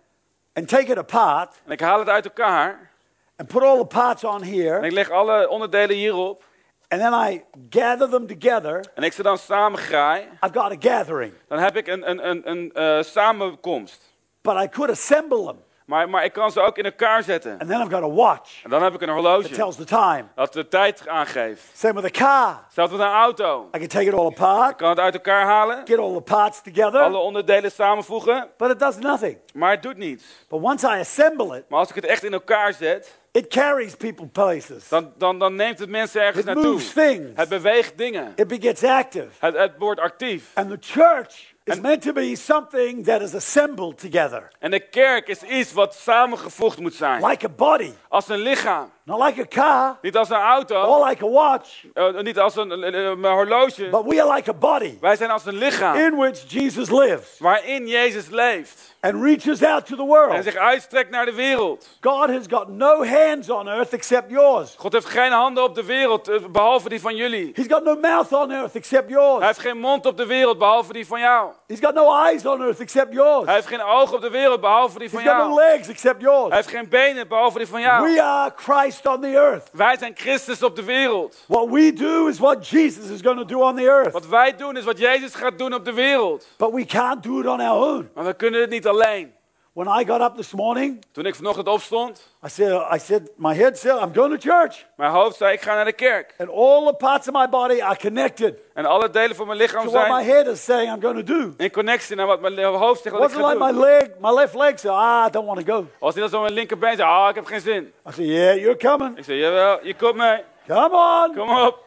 and 0.53 0.67
take 0.67 0.91
it 0.91 0.97
apart 0.97 1.61
en 1.65 1.71
ik 1.71 1.79
haal 1.79 1.99
het 1.99 2.09
uit 2.09 2.25
elkaar 2.25 2.91
and 3.35 3.47
put 3.47 3.61
all 3.61 3.77
the 3.77 3.85
parts 3.85 4.23
on 4.23 4.41
en 4.41 4.47
here, 4.53 4.85
ik 4.85 4.91
leg 4.91 5.09
alle 5.09 5.49
onderdelen 5.49 5.95
hierop 5.95 6.43
and 6.89 7.01
then 7.01 7.13
I 7.13 7.43
gather 7.69 8.09
them 8.09 8.27
together, 8.27 8.85
en 8.95 9.03
ik 9.03 9.13
ze 9.13 9.23
dan 9.23 9.37
samengraai, 9.37 10.21
I've 10.43 10.59
got 10.59 10.71
a 10.71 10.75
gathering. 10.79 11.33
dan 11.47 11.59
heb 11.59 11.75
ik 11.75 11.87
een, 11.87 12.09
een, 12.09 12.29
een, 12.29 12.49
een 12.49 12.71
eh, 12.73 13.03
samenkomst. 13.03 14.01
But 14.41 14.55
I 14.63 14.69
could 14.69 14.91
assemble 14.91 15.45
them, 15.45 15.57
Maar, 15.89 16.09
maar 16.09 16.23
ik 16.23 16.33
kan 16.33 16.51
ze 16.51 16.59
ook 16.59 16.77
in 16.77 16.83
elkaar 16.83 17.23
zetten. 17.23 17.51
and 17.59 17.69
then 17.69 17.81
I've 17.81 17.89
got 17.89 18.03
a 18.03 18.09
watch 18.09 18.63
En 18.63 18.69
dan 18.69 18.83
heb 18.83 18.93
ik 18.93 19.01
een 19.01 19.07
that 19.07 19.15
horloge 19.15 19.49
tells 19.49 19.75
the 19.75 19.83
time. 19.83 20.23
dat 20.35 20.53
de 20.53 20.67
tijd 20.67 21.07
aangeeft. 21.07 21.63
Same 21.73 22.01
with 22.01 22.17
a 22.21 22.25
car. 22.25 22.63
Hetzelfde 22.65 22.97
met 22.97 23.05
een 23.05 23.11
auto. 23.11 23.69
I 23.75 23.77
can 23.77 23.87
take 23.87 24.05
it 24.05 24.13
all 24.13 24.25
apart, 24.25 24.71
Ik 24.71 24.77
kan 24.77 24.89
het 24.89 24.99
uit 24.99 25.13
elkaar 25.13 25.45
halen, 25.45 25.81
get 25.85 25.97
all 25.97 26.13
the 26.13 26.21
parts 26.21 26.61
together, 26.61 26.99
alle 27.01 27.17
onderdelen 27.17 27.71
samenvoegen, 27.71 28.47
but 28.57 28.69
it 28.71 28.79
does 28.79 28.97
nothing. 28.97 29.37
maar 29.53 29.71
het 29.71 29.83
doet 29.83 29.97
niets. 29.97 30.23
But 30.49 30.61
once 30.61 30.87
I 30.87 30.99
assemble 30.99 31.57
it, 31.57 31.63
Maar 31.69 31.79
als 31.79 31.89
ik 31.89 31.95
het 31.95 32.05
echt 32.05 32.23
in 32.23 32.33
elkaar 32.33 32.73
zet, 32.73 33.19
it 33.31 33.47
carries 33.47 33.95
people 33.95 34.27
places. 34.27 34.87
dan, 34.89 35.13
dan, 35.17 35.39
dan 35.39 35.55
neemt 35.55 35.79
het 35.79 35.89
mensen 35.89 36.21
ergens 36.21 36.39
It 36.39 36.45
naartoe. 36.45 36.71
moves 36.71 36.93
things. 36.93 37.29
Het 37.35 37.49
beweegt 37.49 37.97
dingen. 37.97 38.33
It 38.35 38.83
active. 38.83 39.27
Het, 39.39 39.57
het 39.57 39.71
wordt 39.77 39.99
actief. 39.99 40.51
And 40.53 40.69
the 40.69 40.77
church 40.79 41.53
is 41.69 41.81
meant 41.81 42.01
to 42.01 42.13
be 42.13 42.35
something 42.35 43.05
that 43.05 43.21
is 43.21 43.33
assembled 43.33 43.97
together, 43.97 44.47
En 44.59 44.71
de 44.71 44.79
kerk 44.89 45.27
is 45.27 45.41
iets 45.43 45.73
wat 45.73 45.93
samengevoegd 45.95 46.79
moet 46.79 46.93
zijn. 46.93 47.25
like 47.25 47.45
a 47.45 47.49
body, 47.49 47.91
Als 48.09 48.29
een 48.29 48.39
lichaam. 48.39 48.91
Not 49.09 49.19
like 49.27 49.41
a 49.41 49.45
car 49.63 49.97
Niet 50.01 50.17
als 50.17 50.29
een 50.29 50.35
auto. 50.37 50.81
or 50.83 51.07
like 51.07 51.25
a 51.25 51.29
watch, 51.29 51.83
eh, 51.93 52.19
niet 52.21 52.39
als 52.39 52.55
een, 52.55 52.71
een- 52.71 52.93
een 52.93 53.25
horloge. 53.31 53.89
but 53.89 54.05
we 54.05 54.21
are 54.23 54.33
like 54.35 54.49
a 54.49 54.53
body 54.53 54.97
Wij 55.01 55.15
zijn 55.15 55.29
als 55.31 55.45
een 55.45 55.55
lichaam. 55.57 55.95
in 55.95 56.15
which 56.15 56.43
Jesus 56.47 56.89
lives 56.89 57.35
Waarin 57.39 57.87
Jezus 57.87 58.27
leeft. 58.29 58.95
and 59.01 59.23
reaches 59.23 59.63
out 59.63 59.85
to 59.85 59.95
the 59.95 60.01
En 60.01 60.07
world. 60.07 60.43
zich 60.43 60.55
uitstrekt 60.55 61.09
naar 61.09 61.25
de 61.25 61.33
wereld. 61.33 61.87
God 62.01 62.29
has 62.29 62.43
got 62.49 62.67
no 62.67 63.05
hands 63.05 63.49
on 63.49 63.67
earth 63.67 63.93
except 63.93 64.29
yours. 64.31 64.75
God 64.77 64.93
heeft 64.93 65.05
geen 65.05 65.31
handen 65.31 65.63
op 65.63 65.75
de 65.75 65.85
wereld, 65.85 66.27
eh, 66.27 66.35
behalve 66.51 66.89
die 66.89 67.01
van 67.01 67.15
jullie. 67.15 67.51
He's 67.55 67.65
got 67.69 67.83
no 67.83 67.95
mouth 68.01 68.33
on 68.33 68.51
earth 68.51 68.75
except 68.75 69.09
Hij 69.09 69.13
yours. 69.21 69.45
heeft 69.45 69.59
geen 69.59 69.77
mond 69.79 70.05
op 70.05 70.17
de 70.17 70.25
wereld, 70.25 70.57
behalve 70.57 70.93
die 70.93 71.07
van 71.07 71.19
jou. 71.19 71.49
He's 71.67 71.79
got 71.81 71.93
no 71.93 72.23
eyes 72.25 72.45
on 72.45 72.61
earth 72.61 72.79
except 72.79 73.13
yours. 73.13 73.45
Hij 73.45 73.53
heeft 73.55 73.67
geen 73.67 73.81
ogen 73.83 74.15
op 74.15 74.21
de 74.21 74.29
wereld, 74.29 74.61
behalve 74.61 74.99
die 74.99 75.09
van 75.09 75.19
He's 75.19 75.29
got 75.29 75.37
no 75.37 75.43
jou. 75.55 75.69
legs 75.71 75.87
except 75.87 76.21
yours. 76.21 76.47
Hij 76.47 76.55
heeft 76.57 76.69
geen 76.69 76.89
benen, 76.89 77.27
behalve 77.27 77.57
die 77.57 77.67
van 77.67 77.81
jou. 77.81 78.13
We 78.13 78.21
are 78.21 78.51
Christ 78.55 78.98
on 79.07 79.21
the 79.21 79.27
earth. 79.27 79.69
Wij 79.71 79.97
zijn 79.97 80.13
Christus 80.15 80.63
op 80.63 80.75
de 80.75 80.83
wereld. 80.83 81.43
What 81.47 81.69
we 81.69 81.93
do 81.93 82.27
is 82.27 82.39
what 82.39 82.67
Jesus 82.67 83.09
is 83.09 83.21
going 83.21 83.37
to 83.37 83.45
do 83.45 83.59
on 83.59 83.75
the 83.75 83.89
earth. 83.89 84.11
Wat 84.11 84.27
wij 84.27 84.55
doen 84.55 84.77
is 84.77 84.83
wat 84.83 84.97
Jezus 84.97 85.35
gaat 85.35 85.57
doen 85.57 85.73
op 85.73 85.85
de 85.85 85.93
wereld. 85.93 86.47
But 86.57 86.71
we 86.73 86.85
can't 86.85 87.23
do 87.23 87.39
it 87.39 87.45
on 87.45 87.59
our 87.59 87.93
own. 87.93 88.09
Maar 88.13 88.25
we 88.25 88.33
kunnen 88.33 88.61
het 88.61 88.69
niet 88.69 88.87
alleen. 88.87 89.37
When 89.79 89.87
I 89.87 90.03
got 90.03 90.21
up 90.21 90.35
this 90.35 90.53
morning, 90.53 91.03
Toen 91.11 91.25
ik 91.25 91.35
vanochtend 91.35 91.67
opstond, 91.67 92.33
I 92.45 92.49
said, 92.49 92.93
I 92.95 92.99
said, 92.99 93.29
my 93.35 93.55
head 93.55 93.77
said, 93.77 94.01
I'm 94.01 94.13
going 94.13 94.39
to 94.39 94.49
church. 94.51 94.85
mijn 94.95 95.11
hoofd 95.11 95.37
zei, 95.37 95.53
ik 95.53 95.61
ga 95.61 95.75
naar 95.75 95.85
de 95.85 95.93
kerk. 95.93 96.33
And 96.37 96.49
all 96.49 96.85
the 96.85 96.93
parts 96.93 97.27
of 97.27 97.33
my 97.33 97.49
body 97.49 97.81
are 97.81 97.97
connected 97.97 98.59
En 98.73 98.85
alle 98.85 99.09
delen 99.09 99.35
van 99.35 99.47
mijn 99.47 99.59
lichaam 99.59 99.83
to 99.85 99.91
what 99.91 100.07
my 100.07 100.23
zijn 100.23 100.35
head 100.35 100.47
is 100.47 100.63
saying 100.63 100.93
I'm 100.93 101.01
going 101.01 101.25
to 101.25 101.33
do. 101.33 101.53
in 101.57 101.71
connectie 101.71 102.15
naar 102.15 102.25
wat 102.27 102.41
mijn 102.41 102.63
hoofd 102.63 103.01
zegt 103.01 103.15
It 103.15 103.21
dat 103.21 103.31
ik 103.31 103.37
wasn't 103.37 103.59
ga 103.59 103.65
like 103.65 103.65
my 103.65 103.71
doen. 103.71 103.81
leg, 103.81 104.07
my 104.19 104.31
left 104.31 104.55
leg 104.55 104.79
said, 104.79 104.91
ah, 104.91 105.25
I 105.27 105.29
don't 105.29 105.45
want 105.45 105.65
to 105.65 105.73
go. 105.75 105.85
Als 105.99 106.15
dan 106.15 106.29
zo 106.29 106.41
mijn 106.41 106.53
linkerbeen 106.53 106.95
zei, 106.95 107.09
ah, 107.09 107.29
ik 107.29 107.35
heb 107.35 107.45
geen 107.45 107.61
zin. 107.61 107.83
I 108.07 108.11
said, 108.11 108.27
yeah, 108.27 108.55
you're 108.55 108.77
coming. 108.77 109.17
Ik 109.17 109.23
zei, 109.23 109.37
jawel, 109.37 109.85
je 109.85 109.95
komt 109.95 110.15
mee. 110.15 110.43
Come 110.67 110.95
on. 110.95 111.35
Kom 111.35 111.57
op. 111.65 111.85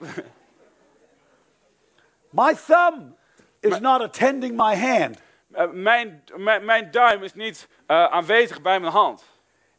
My 2.30 2.54
thumb 2.66 3.16
is 3.60 3.80
not 3.80 4.00
attending 4.00 4.56
my 4.56 4.76
hand. 4.76 5.18
Eh, 5.52 5.64
mijn, 5.72 6.24
mijn, 6.36 6.64
mijn 6.64 6.90
duim 6.90 7.22
is 7.22 7.34
niet 7.34 7.68
eh, 7.86 8.04
aanwezig 8.04 8.62
bij 8.62 8.80
mijn 8.80 8.92
hand. 8.92 9.22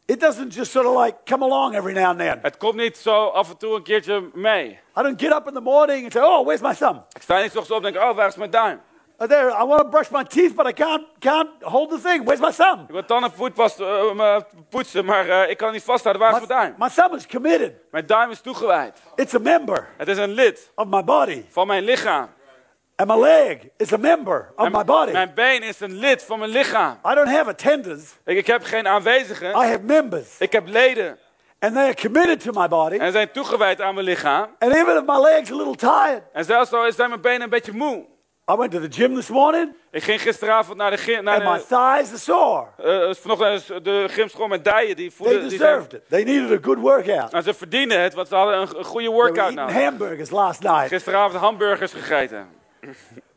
It 0.06 0.20
doesn't 0.20 0.54
just 0.54 0.70
sort 0.70 0.86
of 0.86 1.04
like 1.04 1.16
come 1.24 1.44
along 1.44 1.74
every 1.74 1.92
now 1.94 2.04
and 2.04 2.18
then. 2.18 2.38
Het 2.42 2.56
komt 2.56 2.74
niet 2.74 2.96
zo 2.96 3.26
af 3.26 3.50
en 3.50 3.56
toe 3.56 3.74
een 3.76 3.82
keertje 3.82 4.30
mee. 4.34 4.78
I 4.98 5.02
don't 5.02 5.20
get 5.20 5.32
up 5.32 5.46
in 5.46 5.54
the 5.54 5.60
morning 5.60 6.02
and 6.02 6.12
say, 6.12 6.22
oh, 6.22 6.44
where's 6.44 6.60
my 6.60 6.74
thumb? 6.74 7.04
Ik 7.12 7.22
sta 7.22 7.40
niet 7.42 7.52
zo 7.52 7.58
op 7.58 7.70
en 7.70 7.92
denk, 7.92 7.96
oh, 7.96 8.14
waar 8.16 8.28
is 8.28 8.36
mijn 8.36 8.50
duim? 8.50 8.80
Uh, 9.20 9.28
There, 9.28 9.50
I 9.50 9.64
want 9.64 9.80
to 9.80 9.88
brush 9.88 10.10
my 10.10 10.24
teeth, 10.24 10.54
but 10.56 10.66
I 10.66 10.72
can't, 10.72 11.02
can't 11.20 11.48
hold 11.62 11.90
the 11.90 12.00
thing. 12.00 12.24
Where's 12.24 12.40
my 12.40 12.52
thumb? 12.52 12.80
Ik 12.86 12.92
wil 12.92 13.04
tanden 13.04 13.32
voetpas, 13.32 13.78
eh, 13.78 14.36
poetsen, 14.70 15.04
maar 15.04 15.28
eh, 15.28 15.50
ik 15.50 15.56
kan 15.56 15.72
niet 15.72 15.82
vasthouden. 15.82 16.22
Waar 16.22 16.32
is 16.32 16.46
mijn 16.46 16.60
duim? 16.60 16.74
my 16.78 16.88
thumb 16.90 17.14
is 17.14 17.26
committed. 17.26 17.72
Mijn 17.90 18.06
duim 18.06 18.30
is 18.30 18.40
toegewijd. 18.40 19.00
It's 19.14 19.34
a 19.34 19.38
member 19.38 19.88
Het 19.96 20.08
is 20.08 20.18
een 20.18 20.30
lid 20.32 20.70
of 20.74 20.86
my 20.86 21.04
body. 21.04 21.44
van 21.48 21.66
mijn 21.66 21.82
lichaam. 21.84 22.28
And 22.96 23.08
my 23.08 23.16
leg 23.16 23.58
is 23.76 23.92
a 23.92 23.96
member 23.96 24.52
of 24.56 24.70
my 24.70 24.84
body. 24.84 25.12
Mijn 25.12 25.32
been 25.34 25.62
is 25.62 25.80
een 25.80 25.94
lid 25.98 26.22
van 26.24 26.38
mijn 26.38 26.50
lichaam. 26.50 26.98
I 27.10 27.14
don't 27.14 27.28
have 27.28 27.48
attendants. 27.50 28.16
Ik, 28.24 28.36
ik 28.36 28.46
heb 28.46 28.64
geen 28.64 28.86
aanwezigen. 28.88 29.48
I 29.50 29.52
have 29.66 29.78
members. 29.82 30.28
Ik 30.38 30.52
heb 30.52 30.68
leden. 30.68 31.18
And 31.58 31.72
they 31.74 31.82
are 31.84 31.94
committed 31.94 32.40
to 32.40 32.60
my 32.60 32.68
body. 32.68 32.96
En 32.96 33.12
zijn 33.12 33.30
toegewijd 33.32 33.80
aan 33.80 33.94
mijn 33.94 34.06
lichaam. 34.06 34.46
And 34.58 34.74
even 34.74 34.96
if 34.96 35.02
my 35.06 35.18
leg's 35.20 35.50
a 35.50 35.54
little 35.56 35.74
tired, 35.76 36.22
En 36.32 36.44
zelfs 36.44 36.72
al 36.72 36.92
zijn 36.92 37.08
mijn 37.08 37.20
benen 37.20 37.42
een 37.42 37.50
beetje 37.50 37.72
moe. 37.72 38.04
I 38.50 38.56
went 38.56 38.70
to 38.70 38.80
the 38.80 38.88
gym 38.90 39.14
this 39.14 39.28
morning 39.28 39.72
Ik 39.90 40.02
ging 40.02 40.20
gisteravond 40.22 40.76
naar 40.78 40.90
de, 40.90 40.96
gy- 40.96 41.18
naar 41.22 41.34
and 41.34 41.44
my 41.44 41.58
de, 41.58 41.64
thighs 41.66 42.08
are 42.10 42.18
sore. 42.18 42.66
eh, 43.08 43.14
vanochtend 43.14 43.84
de 43.84 44.04
gymschool 44.08 44.46
met 44.48 44.64
dijen. 44.64 44.96
Die 44.96 45.08
They 45.08 45.10
voelen, 45.16 45.40
die 45.48 45.58
deserved 45.58 45.92
it. 45.92 46.00
They 46.08 46.24
needed 46.24 46.58
a 46.58 46.62
good 46.62 46.78
workout. 46.78 47.32
en 47.32 47.42
ze 47.42 47.54
verdienen 47.54 48.00
het, 48.00 48.14
want 48.14 48.28
ze 48.28 48.34
hadden 48.34 48.60
een, 48.60 48.68
een 48.78 48.84
goede 48.84 49.08
workout 49.10 49.54
nodig. 49.54 49.74
hamburgers 49.82 50.30
last 50.30 50.62
night. 50.62 50.88
Gisteravond 50.88 51.40
hamburgers 51.40 51.92
gegeten. 51.92 52.62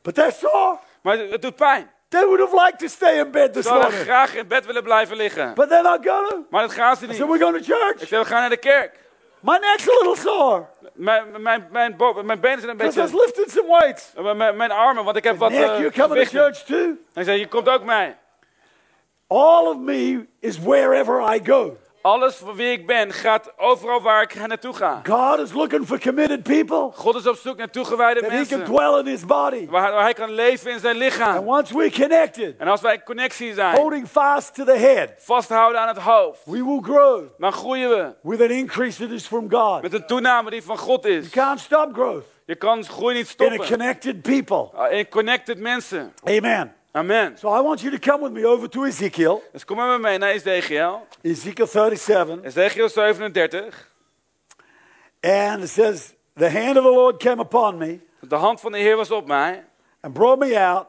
But 0.01 0.15
they're 0.15 0.31
sore. 0.31 0.77
Maar 1.01 1.17
het, 1.17 1.31
het 1.31 1.41
doet 1.41 1.55
pijn. 1.55 1.91
They 2.09 2.25
would 2.25 2.39
have 2.39 2.55
liked 2.65 2.79
to 2.79 2.87
stay 2.87 3.17
in 3.19 3.31
bed 3.31 3.53
this 3.53 3.63
Ze 3.65 3.69
hadden 3.69 3.87
morning. 3.89 4.09
graag 4.09 4.35
in 4.35 4.47
bed 4.47 4.65
willen 4.65 4.83
blijven 4.83 5.15
liggen. 5.17 5.53
But 5.53 5.69
they're 5.69 5.83
not 5.83 5.99
gonna. 6.07 6.43
Maar 6.49 6.61
dat 6.61 6.71
gaan 6.71 6.95
ze 6.95 7.01
So 7.05 7.09
niet. 7.11 7.17
we're 7.17 7.39
going 7.39 7.65
to 7.65 7.73
Ik 7.73 7.79
church. 7.79 8.07
zei, 8.07 8.21
we 8.21 8.27
gaan 8.27 8.39
naar 8.39 8.49
de 8.49 8.57
kerk. 8.57 9.05
My 9.39 9.57
neck's 9.57 9.87
a 9.89 9.91
little 9.91 10.15
sore 10.15 10.65
Mijn, 10.93 11.41
mijn, 11.41 11.67
mijn, 11.71 11.95
bo- 11.97 12.23
mijn 12.23 12.39
benen 12.39 12.59
zijn 12.59 12.71
een 12.71 12.77
because 12.77 12.97
I 12.99 13.01
was 13.01 13.11
beetje... 13.11 13.25
lifting 13.25 13.49
some 13.51 13.77
weights. 13.79 14.11
Mijn, 14.15 14.37
mijn- 14.37 14.55
mijn 14.57 14.71
armen, 14.71 15.03
want 15.03 15.17
ik 15.17 15.23
heb 15.23 15.37
wat 15.37 15.51
Nick, 15.51 15.61
eh, 15.61 15.79
you're 15.79 15.91
coming 15.91 16.27
to 16.27 16.39
church 16.39 16.57
too? 16.63 16.95
Hij 17.13 17.23
zei, 17.23 17.39
je 17.39 17.47
komt 17.47 17.69
ook 17.69 17.83
mee. 17.83 18.15
All 19.27 19.65
of 19.67 19.77
me 19.77 20.25
is 20.39 20.59
wherever 20.59 21.33
I 21.35 21.39
go. 21.43 21.77
Alles 22.01 22.35
voor 22.35 22.55
wie 22.55 22.71
ik 22.71 22.87
ben 22.87 23.11
gaat 23.13 23.51
overal 23.57 24.01
waar 24.01 24.21
ik 24.21 24.47
naartoe 24.47 24.73
ga. 24.73 25.01
God 25.07 25.39
is 25.39 25.51
looking 25.53 25.85
for 25.85 25.99
committed 25.99 26.43
people 26.43 26.89
God 26.93 27.15
is 27.15 27.27
op 27.27 27.35
zoek 27.35 27.57
naar 27.57 27.69
toegewijde 27.69 28.19
that 28.21 28.29
He 28.31 28.35
can 28.45 28.57
mensen. 28.57 28.63
dwell 28.75 28.99
in 28.99 29.05
His 29.05 29.25
body. 29.25 29.67
Waar, 29.69 29.91
waar 29.91 30.03
hij 30.03 30.13
kan 30.13 30.31
leven 30.31 30.71
in 30.71 30.79
zijn 30.79 30.93
And 30.95 31.03
lichaam. 31.03 31.47
once 31.47 31.73
we're 31.77 31.91
connected, 31.91 32.57
En 32.57 32.67
als 32.67 32.81
wij 32.81 32.93
in 32.93 33.03
connectie 33.03 33.53
zijn, 33.53 33.75
holding 33.75 34.07
fast 34.07 34.55
to 34.55 34.63
the 34.63 34.77
head, 34.77 35.09
vasthouden 35.17 35.81
aan 35.81 35.87
het 35.87 35.97
hoofd, 35.97 36.39
we 36.45 36.63
will 36.63 36.79
grow 36.81 37.23
dan 37.37 37.51
groeien 37.51 37.89
we. 37.89 38.13
with 38.21 38.41
an 38.41 38.49
increase 38.49 39.01
that 39.01 39.11
is 39.11 39.27
from 39.27 39.51
God. 39.51 39.81
Met 39.81 39.93
een 39.93 40.05
toename 40.07 40.49
die 40.49 40.63
van 40.63 40.77
God 40.77 41.05
is. 41.05 41.19
You 41.33 41.45
can't 41.45 41.59
stop 41.59 41.93
growth 41.93 42.25
Je 42.45 42.55
kan 42.55 42.83
groei 42.85 43.13
niet 43.15 43.33
in 43.37 43.45
a 43.45 43.49
stoppen. 43.49 43.67
connected 43.77 44.21
people. 44.21 44.89
In 44.89 45.09
connected 45.09 45.57
mensen. 45.59 46.13
Amen. 46.23 46.75
Amen. 46.91 47.37
So 47.37 47.49
I 47.49 47.61
want 47.61 47.81
you 47.81 47.91
to 47.91 48.11
come 48.11 48.23
with 48.23 48.31
me 48.31 48.45
over 48.47 48.69
to 48.69 48.83
Ezekiel, 48.85 49.43
Dus 49.51 49.65
kom 49.65 49.77
maar 49.77 49.87
met 49.89 50.01
mij 50.01 50.17
naar 50.17 50.29
Ezekiel. 50.29 51.07
Ezekiel 51.21 51.67
37. 51.67 52.43
Ezekiel 52.43 52.89
37. 52.89 53.91
And 55.21 55.63
it 55.63 55.69
says, 55.69 56.13
The 56.35 56.49
hand 56.49 56.77
of 56.77 56.83
the 56.83 56.91
Lord 56.91 57.17
came 57.19 57.39
upon 57.41 57.77
me 57.77 57.99
De 58.19 58.35
hand 58.35 58.59
van 58.59 58.71
de 58.71 58.77
Heer 58.77 58.95
was 58.95 59.11
op 59.11 59.27
mij. 59.27 59.65
and 60.01 60.13
brought 60.13 60.39
me 60.39 60.59
out 60.59 60.87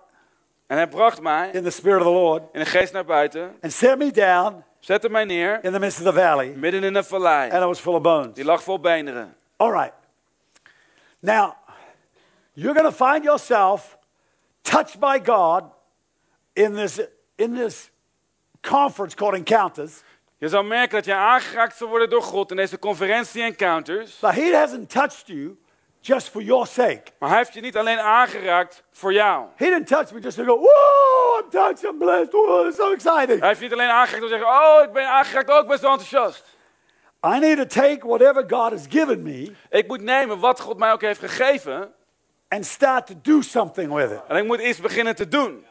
En 0.67 0.77
hij 0.77 0.89
bracht 0.89 1.21
mij 1.21 1.51
in 1.53 1.63
the 1.63 1.71
Spirit 1.71 1.99
of 2.01 2.07
the 2.07 2.13
Lord 2.13 2.43
in 2.53 2.61
de 2.61 2.67
geest 2.67 2.93
naar 2.93 3.05
buiten. 3.05 3.57
and 3.63 3.73
set 3.73 3.99
me 3.99 4.11
down 4.11 4.65
Zette 4.81 5.09
mij 5.09 5.25
neer 5.25 5.59
in 5.65 5.73
the 5.73 5.79
midst 5.79 5.99
of 5.99 6.05
the 6.05 6.13
valley. 6.21 6.47
midden 6.57 6.85
in 6.85 6.95
een 6.95 7.05
vallei. 7.05 7.51
And 7.51 7.63
I 7.63 7.67
was 7.67 7.79
full 7.81 7.95
of 7.95 8.03
bones. 8.03 8.35
Die 8.35 8.45
lag 8.45 8.63
vol 8.63 8.81
beenderen. 8.81 9.35
All 9.57 9.71
right. 9.73 9.93
Now, 11.21 11.53
you're 12.53 12.75
going 12.81 12.95
to 12.97 13.05
find 13.07 13.25
yourself 13.25 13.99
touched 14.63 14.99
by 15.01 15.19
God 15.25 15.65
in 16.59 16.75
this, 16.75 17.01
in 17.37 17.55
this 17.55 17.91
conference 18.61 19.17
called 19.17 19.35
Encounters. 19.35 20.03
Je 20.39 20.49
zal 20.49 20.63
merken 20.63 20.95
dat 20.97 21.05
je 21.05 21.15
aangeraakt 21.15 21.77
zal 21.77 21.89
worden 21.89 22.11
door 22.11 22.23
God 22.23 22.51
in 22.51 22.57
deze 22.57 22.79
conferentie 22.79 23.43
Encounters. 23.43 24.19
But 24.19 24.35
He 24.35 24.57
hasn't 24.57 24.91
touched 24.91 25.27
you 25.27 25.57
just 26.01 26.29
for 26.29 26.43
your 26.43 26.67
sake. 26.67 27.03
Maar 27.19 27.29
hij 27.29 27.39
heeft 27.39 27.55
je 27.55 27.61
niet 27.61 27.77
alleen 27.77 27.99
aangeraakt 27.99 28.83
voor 28.93 29.13
jou. 29.13 29.47
He 29.57 29.65
didn't 29.67 29.87
touch 29.87 30.13
me 30.13 30.21
just 30.21 30.37
to 30.37 30.45
go, 30.45 30.59
whoa, 30.59 31.43
I'm 31.43 31.51
touched, 31.51 31.83
I'm 31.85 31.99
blessed, 31.99 32.33
whoa, 32.33 32.67
it's 32.67 32.77
so 32.77 32.93
exciting. 32.93 33.39
Hij 33.39 33.49
heeft 33.49 33.61
je 33.61 33.65
niet 33.69 33.79
alleen 33.79 33.89
aangeraakt 33.89 34.23
om 34.23 34.29
te 34.29 34.35
zeggen, 34.35 34.49
oh, 34.49 34.83
ik 34.85 34.93
ben 34.93 35.07
aangeraakt, 35.09 35.51
ook 35.51 35.67
best 35.67 35.81
wel 35.81 35.91
enthousiast. 35.91 36.45
I 37.27 37.39
need 37.39 37.57
to 37.57 37.67
take 37.81 38.07
whatever 38.07 38.45
God 38.49 38.71
has 38.71 38.87
given 38.89 39.23
me 39.23 39.53
Ik 39.71 39.87
moet 39.87 40.03
nemen 40.03 40.39
wat 40.39 40.61
God 40.61 40.79
mij 40.79 40.93
ook 40.93 41.01
heeft 41.01 41.21
gegeven. 41.21 41.93
and 42.49 42.67
start 42.67 43.07
to 43.07 43.15
do 43.23 43.43
something 43.43 43.93
with 43.93 44.11
it. 44.11 44.21
En 44.29 44.37
ik 44.37 44.45
moet 44.45 44.61
iets 44.61 44.81
beginnen 44.81 45.15
te 45.17 45.29
doen. 45.29 45.67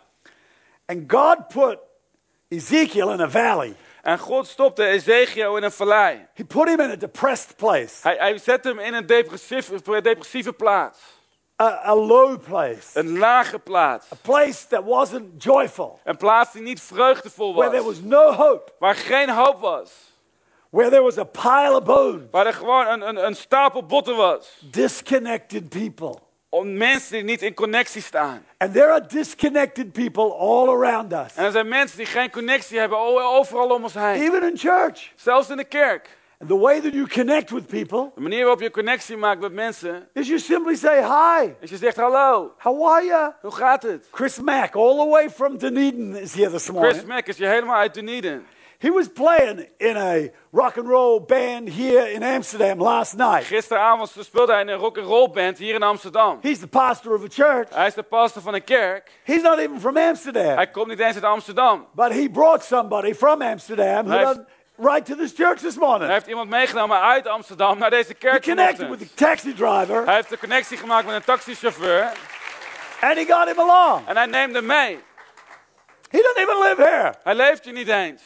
And 0.90 1.08
God 1.12 1.48
put 1.48 1.80
Ezekiel 2.50 3.12
in 3.12 3.20
a 3.22 3.28
valley. 3.28 3.76
En 4.04 4.20
God 4.20 4.48
stopte 4.48 4.84
Ezekiel 4.86 5.58
in 5.58 5.64
een 5.64 5.72
vallei. 5.72 6.28
He 6.34 6.44
put 6.46 6.68
him 6.68 6.80
in 6.80 6.90
a 6.92 6.96
depressed 6.96 7.56
place, 7.56 7.94
Hij, 8.02 8.16
hij 8.18 8.38
zette 8.38 8.68
hem 8.68 8.80
in 8.80 8.94
een 8.94 9.06
depressieve, 9.06 10.02
depressieve 10.02 10.54
plaats. 10.54 11.00
a, 11.62 11.82
a 11.86 11.94
low 11.96 12.38
place, 12.44 13.00
Een 13.00 13.18
lage 13.18 13.60
plaats. 13.60 14.12
a 14.12 14.16
place 14.22 14.68
that 14.68 14.84
wasn't 14.84 15.44
joyful, 15.44 16.00
Een 16.04 16.18
plaats 16.18 16.52
die 16.52 16.62
niet 16.62 16.82
vreugdevol 16.82 17.54
where 17.56 17.70
there 17.72 17.84
was. 17.84 17.94
was 17.96 18.04
no 18.06 18.32
hope, 18.32 18.72
Waar 18.80 18.96
geen 18.96 19.30
hoop 19.30 19.60
was. 19.60 19.92
where 20.70 20.90
there 20.90 21.02
was 21.04 21.18
a 21.18 21.24
pile 21.24 21.76
of 21.78 21.84
bones, 21.84 22.22
Waar 22.32 22.46
er 22.46 22.54
gewoon 22.54 22.88
een, 22.88 23.02
een, 23.08 23.26
een 23.26 23.36
stapel 23.36 23.86
botten 23.86 24.16
was. 24.16 24.58
disconnected 24.72 25.70
people. 25.70 26.20
Om 26.58 26.78
mensen 26.78 27.12
die 27.14 27.24
niet 27.24 27.42
in 27.42 27.54
connectie 27.54 28.02
staan. 28.02 28.46
And 28.58 28.74
there 28.74 28.88
are 28.92 29.06
disconnected 29.08 29.92
people 29.92 30.34
all 30.34 30.70
around 30.70 31.14
us, 31.14 31.36
En 31.36 31.46
er 31.46 31.52
zijn 31.52 31.68
mensen 31.68 31.98
die 31.98 32.06
geen 32.06 32.32
connectie 32.32 32.80
hebben 32.80 32.98
overal 33.24 33.70
om 33.70 33.84
ons 33.84 33.94
heen. 33.94 34.22
even 34.22 34.44
in 34.44 34.58
church. 34.58 35.12
Zelfs 35.16 35.50
in 35.50 35.58
de 35.58 35.64
kerk. 35.64 36.16
And 36.40 36.50
the 36.50 36.58
way 36.58 36.82
that 36.82 36.94
you 36.94 37.08
connect 37.08 37.50
with 37.50 37.68
people 37.68 38.12
De 38.16 38.22
manier 38.22 38.40
waarop 38.42 38.62
je 38.62 38.72
connectie 38.72 39.18
maakt 39.18 39.42
met 39.42 39.54
mensen. 39.54 40.08
is 40.14 40.28
you 40.28 40.40
simply 40.40 40.76
say, 40.76 41.02
Hi, 41.04 41.50
Is 41.60 41.70
je 41.70 41.78
zegt 41.78 41.96
hallo. 41.98 42.54
how 42.58 42.88
are 42.92 43.06
you? 43.06 43.32
Hoe 43.42 43.52
gaat 43.52 43.84
het? 43.84 44.08
Chris 44.12 44.40
Mack, 44.40 44.76
all 44.76 44.96
the 44.98 45.08
way 45.10 45.30
from 45.30 45.58
Dunedin, 45.58 46.16
is 46.16 46.34
here 46.34 46.50
this 46.52 46.70
morning. 46.72 46.94
Chris 46.94 47.06
Mack 47.08 47.28
is 47.28 47.38
je 47.38 47.46
helemaal 47.48 47.76
uit 47.76 47.94
Dunedin. 47.94 48.46
He 48.80 48.92
was 48.92 49.08
playing 49.08 49.68
in 49.78 49.98
a 49.98 50.30
rock 50.52 50.78
and 50.78 50.88
roll 50.88 51.20
band 51.26 51.70
here 51.70 52.12
in 52.12 52.24
Amsterdam 52.24 52.80
last 52.82 53.14
night. 53.16 53.44
Gisteravond 53.46 54.12
speelde 54.20 54.52
hij 54.52 54.62
in 54.62 54.68
een 54.68 54.78
rock 54.78 54.98
and 54.98 55.08
roll 55.08 55.30
band 55.30 55.58
hier 55.58 55.74
in 55.74 55.84
Amsterdam. 55.84 56.40
He's 56.42 56.60
the 56.60 56.68
pastor 56.68 57.14
of 57.14 57.24
a 57.24 57.28
church. 57.30 57.68
Hij 57.74 57.88
is 57.88 57.94
de 57.94 58.04
pastor 58.04 58.42
van 58.42 58.54
een 58.54 58.64
kerk. 58.64 59.12
He's 59.24 59.42
not 59.42 59.58
even 59.58 59.80
from 59.80 59.98
Amsterdam, 59.98 60.56
Hij 60.56 60.68
komt 60.68 60.88
niet 60.88 61.00
eens 61.00 61.16
uit 61.16 61.24
Amsterdam. 61.24 61.88
but 61.96 62.12
he 62.14 62.30
brought 62.30 62.64
somebody 62.64 63.14
from 63.14 63.42
Amsterdam 63.42 64.06
who 64.06 64.18
heeft- 64.18 64.40
right 64.80 65.06
to 65.06 65.16
this 65.16 65.34
church 65.36 65.58
this 65.60 65.76
morning. 65.78 66.04
Hij 66.06 66.14
heeft 66.14 66.28
iemand 66.28 66.50
meegenomen 66.50 67.02
uit 67.02 67.28
Amsterdam 67.28 67.78
naar 67.78 67.90
deze 67.90 68.08
He 68.12 68.14
kerk. 68.18 68.44
connected 68.44 68.90
with 68.90 69.00
the 69.00 69.14
taxi 69.14 69.54
driver 69.54 70.06
Hij 70.06 70.16
heeft 70.16 70.30
de 70.30 70.38
connectie 70.38 70.78
gemaakt 70.78 71.06
met 71.06 71.16
een 71.16 71.24
taxichauffeur. 71.24 72.12
and 73.02 73.16
he 73.18 73.26
got 73.26 73.48
him 73.48 73.60
along. 73.60 74.08
En 74.08 74.16
hij 74.18 74.26
neemt 74.26 74.54
hem 74.56 74.66
mee. 74.66 75.00
He 76.10 76.18
doesn't 76.22 76.38
even 76.38 76.60
live 76.60 76.82
here. 76.84 77.14
Hij 77.24 77.36
leeft 77.36 77.66
je 77.66 77.72
niet 77.72 77.88
eens. 77.88 78.22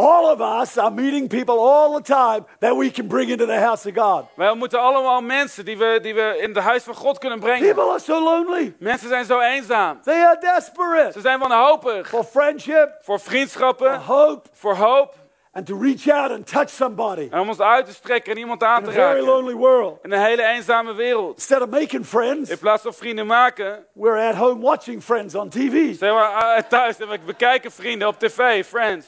All 0.00 0.30
of 0.30 0.40
us 0.60 0.78
are 0.78 0.90
meeting 0.90 1.28
people 1.28 1.54
all 1.58 2.00
the 2.00 2.02
time 2.14 2.44
that 2.58 2.76
we 2.76 2.90
can 2.90 3.06
bring 3.06 3.30
into 3.30 3.46
the 3.46 3.58
house 3.60 3.88
of 3.88 3.94
God. 3.94 4.24
Wij 4.34 4.48
ontmoeten 4.50 4.80
allemaal 4.80 5.20
mensen 5.20 5.64
die 5.64 5.78
we, 5.78 5.98
die 6.02 6.14
we 6.14 6.38
in 6.40 6.48
het 6.54 6.58
huis 6.64 6.82
van 6.82 6.94
God 6.94 7.18
kunnen 7.18 7.40
brengen. 7.40 7.66
People 7.74 7.90
are 7.90 7.98
so 8.00 8.22
lonely. 8.22 8.74
Mensen 8.78 9.08
zijn 9.08 9.24
zo 9.24 9.40
eenzaam. 9.40 10.00
They 10.02 10.24
are 10.24 10.36
desperate 10.40 11.12
Ze 11.12 11.20
zijn 11.20 11.38
wanhopig. 11.38 12.08
for 12.08 12.24
friendship, 12.24 12.88
Voor 13.02 13.18
for 13.18 13.30
vriendschappen, 13.30 14.00
hope, 14.00 14.48
voor 14.52 14.74
hoop. 14.76 15.14
and 15.52 15.66
to 15.66 15.78
reach 15.80 16.08
out 16.08 16.30
and 16.30 16.46
touch 16.46 16.68
somebody 16.70 17.28
En 17.30 17.40
om 17.40 17.48
ons 17.48 17.60
uit 17.60 17.86
te 17.86 17.92
strekken 17.92 18.32
en 18.32 18.38
iemand 18.38 18.62
aan 18.62 18.78
in 18.78 18.84
te 18.84 18.90
a 18.90 18.92
very 18.92 19.06
raken. 19.08 19.24
lonely 19.24 19.54
world. 19.54 19.98
In 20.02 20.12
een 20.12 20.20
hele 20.20 20.44
eenzame 20.44 20.94
wereld. 20.94 21.34
Instead 21.34 21.62
of 21.62 21.68
making 21.68 22.06
friends, 22.06 22.50
In 22.50 22.58
plaats 22.58 22.82
van 22.82 22.94
vrienden 22.94 23.26
maken, 23.26 23.84
we're 23.92 24.28
at 24.28 24.34
home 24.34 24.60
watching 24.60 25.02
friends 25.02 25.34
on 25.34 25.48
TV. 25.48 25.96
zijn 25.98 26.14
we 26.14 26.20
eh, 26.20 26.62
thuis 26.68 26.98
en 26.98 27.08
we 27.08 27.18
bekijken 27.26 27.70
vrienden 27.70 28.08
op 28.08 28.18
tv, 28.18 28.66
friends. 28.66 29.06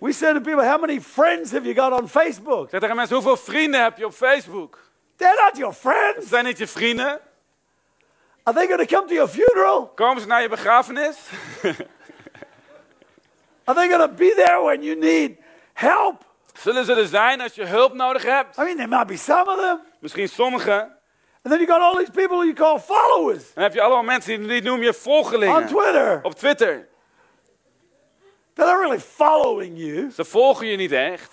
We 0.00 0.12
say 0.12 0.32
to 0.32 0.40
people, 0.40 0.64
How 0.64 0.78
many 0.78 1.00
friends 1.00 1.52
have 1.52 1.66
you 1.66 1.74
got 1.74 1.92
on 1.92 2.08
Facebook? 2.08 2.70
Zeg 2.70 2.80
tegen 2.80 2.96
mensen, 2.96 3.14
hoeveel 3.14 3.36
vrienden 3.36 3.82
heb 3.82 3.98
je 3.98 4.06
op 4.06 4.12
Facebook? 4.12 4.78
They're 5.16 5.42
not 5.42 5.56
your 5.56 5.74
friends. 5.74 6.28
Zijn 6.28 6.44
niet 6.44 6.58
je 6.58 6.66
vrienden? 6.66 7.20
Are 8.42 8.56
they 8.56 8.66
going 8.66 8.88
to 8.88 8.96
come 8.96 9.06
to 9.08 9.14
your 9.14 9.28
funeral? 9.28 9.86
Komen 9.94 10.22
ze 10.22 10.28
naar 10.28 10.42
je 10.42 10.48
begrafenis? 10.48 11.16
Are 13.64 13.78
they 13.78 13.88
going 13.88 14.02
to 14.02 14.08
be 14.08 14.32
there 14.34 14.62
when 14.62 14.82
you 14.82 14.96
need 14.96 15.38
help? 15.72 16.24
Zullen 16.52 16.84
ze 16.84 16.94
er 16.94 17.06
zijn 17.06 17.40
als 17.40 17.54
je 17.54 17.64
hulp 17.66 17.94
nodig 17.94 18.22
hebt? 18.22 18.56
I 18.58 18.62
mean, 18.62 18.76
there 18.76 18.88
might 18.88 19.06
be 19.06 19.16
some 19.16 19.50
of 19.50 19.60
them. 19.60 19.80
Misschien 19.98 20.28
sommigen. 20.28 20.80
And 21.42 21.52
then 21.54 21.58
you 21.58 21.66
got 21.66 21.80
all 21.80 21.96
these 21.96 22.10
people 22.10 22.36
you 22.44 22.52
call 22.52 22.78
followers 22.78 23.54
Dan 23.54 23.62
heb 23.62 23.74
je 23.74 23.80
allemaal 23.80 24.02
mensen 24.02 24.38
die, 24.38 24.48
die 24.48 24.62
noem 24.62 24.82
je 24.82 24.88
on 24.88 24.94
volgelingen. 24.94 25.66
Twitter 25.66 26.20
Op 26.22 26.34
Twitter. 26.34 26.88
That 28.60 28.68
are 28.68 28.80
really 28.80 29.00
following 29.00 29.78
you. 29.78 30.10
Ze 30.10 30.24
volgen 30.24 30.66
je 30.66 30.76
niet 30.76 30.92
echt. 30.92 31.30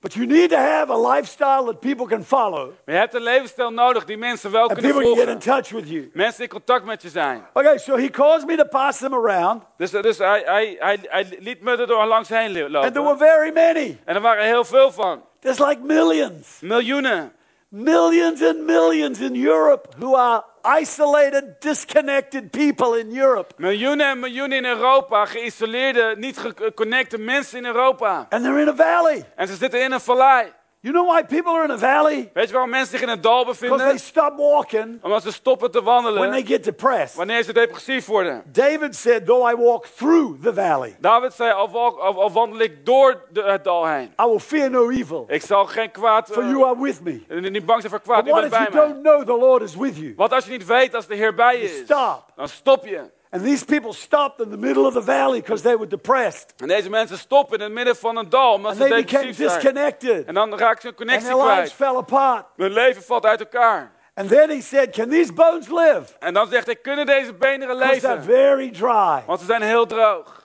But 0.00 0.14
you 0.14 0.26
need 0.26 0.50
to 0.50 0.56
have 0.56 0.90
a 0.90 0.98
lifestyle 0.98 1.64
that 1.64 1.80
people 1.80 2.06
can 2.06 2.24
follow 2.24 2.72
Maar 2.84 2.94
je 2.94 3.00
hebt 3.00 3.14
een 3.14 3.22
levensstijl 3.22 3.70
nodig 3.70 4.04
die 4.04 4.16
mensen 4.16 4.50
wel 4.50 4.68
and 4.68 4.72
kunnen 4.72 4.92
people 4.92 5.16
get 5.16 5.28
in 5.28 5.38
touch 5.38 5.70
with 5.70 5.88
you. 5.88 6.10
Mensen 6.12 6.42
in 6.42 6.48
contact 6.48 6.84
met 6.84 7.02
je 7.02 7.08
zijn. 7.08 7.46
Okay, 7.52 7.78
so 7.78 7.96
he 7.96 8.10
caused 8.10 8.46
me 8.46 8.56
to 8.56 8.64
pass 8.64 8.98
them 8.98 9.14
around, 9.14 9.62
Dus, 9.76 9.90
dus 9.90 10.18
hij, 10.18 10.42
hij, 10.44 10.76
hij, 10.78 10.98
hij 11.02 11.36
liet 11.38 11.60
me 11.60 11.76
er 11.76 11.86
door 11.86 12.04
langs 12.04 12.28
heen 12.28 12.46
and 12.46 12.54
there 12.54 12.68
were 12.68 12.92
lopen. 12.92 13.18
very 13.18 13.52
many. 13.52 13.98
En 14.04 14.14
er 14.14 14.20
waren 14.20 14.44
heel 14.44 14.64
veel 14.64 14.92
van. 14.92 15.22
There's 15.40 15.58
like 15.58 15.80
millions. 15.82 16.58
Miljoenen. 16.60 17.32
millions 17.68 18.42
and 18.42 18.64
millions 18.66 19.20
in 19.20 19.46
Europe 19.46 19.88
who 19.98 20.14
are 20.16 20.44
isolated, 20.80 21.44
disconnected 21.58 22.50
people 22.50 22.98
in 22.98 23.16
Europe. 23.16 23.54
Miljoenen 23.56 24.08
en 24.08 24.18
miljoenen 24.18 24.58
in 24.58 24.64
Europa. 24.64 25.26
Geïsoleerde, 25.26 26.14
niet 26.18 26.38
geconnecte 26.38 27.18
mensen 27.18 27.58
in 27.58 27.64
Europa. 27.64 28.26
And 28.30 28.42
they're 28.44 28.60
in 28.60 28.68
a 28.68 28.74
valley. 28.74 29.24
En 29.36 29.48
ze 29.48 29.56
zitten 29.56 29.82
in 29.82 29.92
een 29.92 30.00
vallei. 30.00 30.52
You 30.84 30.92
know 30.96 31.06
why 31.06 31.22
people 31.22 31.52
are 31.52 31.64
in 31.64 31.70
a 31.70 31.78
valley? 31.78 32.30
Weet 32.32 32.46
je 32.46 32.52
waarom 32.52 32.70
mensen 32.70 32.90
zich 32.90 33.00
in 33.02 33.08
een 33.08 33.20
dal 33.20 33.38
Because 33.44 33.58
they 33.60 33.68
bevinden? 33.68 33.98
stop 33.98 34.36
walking 34.36 34.98
Omdat 35.02 35.22
ze 35.22 35.32
stoppen 35.32 35.70
te 35.70 35.82
when 35.82 36.02
they 36.02 36.12
wandelen 36.12 36.46
get 36.46 36.64
depressed. 36.64 37.14
wanneer 37.16 37.42
ze 37.42 37.52
depressief 37.52 38.06
worden. 38.06 38.42
David 38.52 38.94
said, 38.96 39.26
Though 39.26 39.50
I 39.52 39.54
walk 39.56 39.86
through 39.86 40.42
the 40.42 40.54
valley, 40.54 40.96
David 41.00 41.32
zei, 41.32 41.52
al, 41.52 41.70
walk- 41.70 41.98
al- 41.98 42.22
al 42.22 42.32
wandel 42.32 42.60
ik 42.60 42.86
door 42.86 43.24
de, 43.32 43.42
het 43.42 43.64
dal 43.64 43.86
heen. 43.86 44.12
I 44.20 44.24
will 44.24 44.38
fear 44.38 44.70
no 44.70 44.90
evil, 44.90 45.24
Ik 45.28 45.42
zal 45.42 45.64
geen 45.66 45.90
kwaad... 45.90 46.28
for 46.32 46.42
eh, 46.42 46.48
you 46.50 46.64
are 46.64 46.80
with 46.82 47.00
me. 47.02 47.22
en 47.28 47.52
niet 47.52 47.66
bang 47.66 47.80
zijn 47.80 47.92
voor 47.92 48.00
kwaad, 48.00 48.24
But 48.24 48.32
what 48.32 48.44
if 48.44 48.50
you 48.50 48.62
mij. 48.72 48.80
don't 48.86 49.02
know 49.02 49.24
the 49.24 49.36
Lord 49.46 49.62
is 49.62 49.76
with 49.76 49.96
you? 49.96 50.12
Want 50.16 50.32
als 50.32 50.44
je 50.44 50.50
niet 50.50 50.66
weet 50.66 50.94
als 50.94 51.06
de 51.06 51.14
Heer 51.14 51.34
bij 51.34 51.56
je 51.58 51.62
is, 51.64 51.78
Stop. 51.78 52.24
dan 52.36 52.48
stop 52.48 52.86
je. 52.86 53.00
And 53.34 53.42
these 53.44 53.64
people 53.64 53.92
stopped 53.92 54.40
in 54.40 54.50
the 54.50 54.56
middle 54.56 54.86
of 54.86 54.92
the 54.94 55.02
valley 55.02 55.40
because 55.40 55.62
they 55.62 55.76
were 55.76 55.88
depressed. 55.88 56.54
En 56.56 56.68
deze 56.68 56.90
mensen 56.90 57.18
stoppen 57.18 57.58
in 57.58 57.64
het 57.64 57.72
midden 57.72 57.96
van 57.96 58.16
een 58.16 58.28
dal 58.28 58.52
omdat 58.52 58.70
And 58.70 58.80
ze 58.80 58.88
they 58.88 59.02
became 59.02 59.32
disconnected. 59.32 60.26
En 60.26 60.34
dan 60.34 60.58
raken 60.58 60.80
ze 60.80 60.86
hun 60.86 60.96
And 60.96 60.96
connectie 60.96 61.28
their 61.28 61.54
lives 61.56 61.72
fell 61.72 61.96
apart. 61.96 62.46
Hun 62.56 62.72
leven 62.72 63.02
valt 63.02 63.26
uit 63.26 63.40
elkaar. 63.40 63.92
And 64.14 64.28
then 64.28 64.50
he 64.50 64.60
said, 64.60 64.90
Can 64.92 65.08
these 65.08 65.32
bones 65.32 65.68
live? 65.68 66.04
En 66.18 66.34
dan 66.34 66.48
zegt 66.48 66.66
hij, 66.66 66.76
kunnen 66.76 67.06
deze 67.06 67.32
beenderen 67.32 67.76
Because 67.76 68.00
they're 68.00 68.14
leven? 68.14 68.34
very 68.34 68.70
dry. 68.70 69.22
Want 69.26 69.40
ze 69.40 69.46
zijn 69.46 69.62
heel 69.62 69.86
droog. 69.86 70.43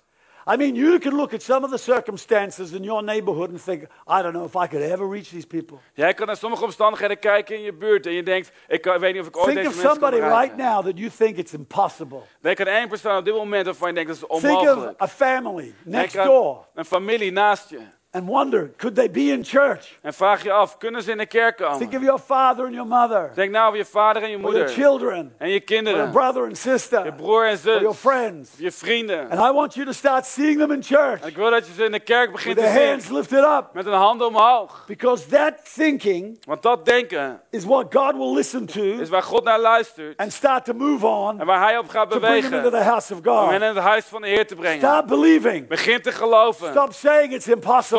I 0.54 0.58
mean, 0.58 0.76
you 0.76 1.00
can 1.00 1.16
look 1.16 1.34
at 1.34 1.42
some 1.42 1.64
of 1.64 1.72
the 1.72 1.78
circumstances 1.78 2.72
in 2.72 2.84
your 2.84 3.04
neighborhood 3.04 3.50
and 3.50 3.64
think, 3.64 3.84
I 4.08 4.22
don't 4.22 4.34
know 4.34 4.46
if 4.46 4.56
I 4.56 4.68
could 4.68 4.82
ever 4.92 5.10
reach 5.10 5.30
these 5.30 5.48
people. 5.48 5.78
Jij 5.94 6.14
kan 6.14 6.28
naar 6.28 6.38
sommige 6.38 6.64
omstandigheden 6.64 7.20
kijken 7.20 7.56
in 7.56 7.62
je 7.62 7.74
buurt 7.74 8.06
en 8.06 8.14
je 8.14 8.24
denkt, 8.24 8.52
ik 8.68 8.86
weet 8.86 9.14
niet 9.14 9.22
of 9.22 9.28
ik 9.28 9.38
ooit 9.38 9.46
Think 9.46 9.58
deze 9.58 9.70
of 9.70 9.76
mensen 9.76 9.82
kan 9.84 9.92
somebody 9.92 10.16
right 10.16 10.56
bereiken. 10.56 10.58
now 10.58 10.84
that 10.86 10.98
you 10.98 11.10
think 11.18 11.38
it's 11.38 11.54
impossible. 11.54 12.22
Denk 12.42 12.60
aan 12.60 12.68
één 12.68 12.88
persoon 12.88 13.18
op 13.18 13.26
dit 13.26 13.34
moment 13.34 13.66
waarvan 13.66 13.88
je 13.88 13.94
denkt, 13.94 14.10
dat 14.10 14.18
is 14.32 14.40
Think 14.42 14.54
of 14.60 14.68
onmogelijk. 14.68 15.02
a 15.02 15.08
family 15.08 15.74
next 15.84 16.16
door 16.24 16.66
een 16.74 16.86
familie 16.86 17.32
naast 17.32 17.70
je. 17.70 17.80
And 18.12 18.28
wonder, 18.28 18.72
could 18.78 18.96
they 18.96 19.12
be 19.12 19.20
in 19.32 19.44
church? 19.44 19.98
En 20.02 20.14
vraag 20.14 20.44
je 20.44 20.52
af, 20.52 20.78
kunnen 20.78 21.04
ze 21.04 21.12
in 21.12 21.18
de 21.18 21.26
kerk 21.26 21.58
Think 21.58 21.70
komen? 21.70 21.96
of 21.98 22.04
your 22.04 22.20
father 22.20 22.66
and 22.66 22.74
your 22.74 22.88
mother, 22.90 23.32
Denk 23.36 23.52
nou 23.52 23.66
over 23.68 23.78
je 23.78 23.86
vader 23.86 24.24
en 24.24 24.30
je 24.30 24.36
or 24.36 24.42
your 24.42 24.56
moeder. 24.58 24.74
children, 24.74 25.18
En 25.18 25.26
je 25.28 25.44
or 25.44 25.48
your 25.50 25.64
kinderen. 25.66 26.12
brother 26.12 26.42
and 26.44 26.52
Je 26.62 26.70
sister, 26.70 27.14
broer 27.14 27.46
en 27.46 27.58
or 27.58 27.82
your 27.82 27.82
zus. 27.94 27.98
friends. 27.98 28.50
Je 28.58 28.72
vrienden. 28.72 29.30
And 29.30 29.40
I 29.40 29.52
want 29.54 29.74
you 29.74 29.86
to 29.86 29.92
start 29.92 30.26
seeing 30.26 30.58
them 30.60 30.72
in 30.72 30.84
church 30.84 31.22
En 31.22 31.28
ik 31.28 31.36
wil 31.36 31.50
dat 31.50 31.68
je 31.68 31.74
ze 31.74 31.84
in 31.86 31.92
de 31.92 32.00
kerk 32.00 32.26
with 32.26 32.36
begint 32.36 32.58
te 32.58 32.64
their 32.64 32.88
hands 32.88 33.06
zien. 33.06 33.16
lifted 33.16 33.44
up. 33.44 33.66
Met 33.74 33.86
een 33.86 33.94
hand 33.94 34.22
omhoog. 34.22 34.84
Because 34.88 35.28
that 35.28 35.54
thinking 35.76 36.38
Want 36.46 36.62
dat 36.62 36.86
denken 36.86 37.42
is 37.50 37.64
what 37.66 37.86
God 37.94 38.16
will 38.16 38.34
listen 38.34 38.66
to 38.66 38.82
is 38.84 39.10
waar 39.10 39.24
God 39.24 39.44
naar 39.44 39.60
luistert. 39.60 40.18
and 40.18 40.34
start 40.34 40.66
to 40.66 40.74
move 40.74 41.06
on 41.06 41.40
En 41.40 41.46
waar 41.46 41.62
hij 41.62 41.78
op 41.78 41.90
gaat 41.90 42.12
to 42.12 42.20
bring 42.20 42.36
into 42.36 42.50
bewegen. 42.50 42.72
the 42.80 42.84
house 42.90 43.14
of 43.14 43.20
Om 43.20 43.26
hen 43.26 43.44
God. 43.44 43.54
in 43.54 43.62
het 43.62 43.78
huis 43.78 44.06
van 44.06 44.22
de 44.22 44.28
Heer 44.28 44.48
te 44.48 44.56
brengen. 44.56 44.78
Start 44.80 45.06
believing. 45.06 45.68
Begin 45.68 46.02
te 46.02 46.12
geloven. 46.12 46.70
Stop 46.72 46.94
saying 46.94 47.34
it's 47.34 47.46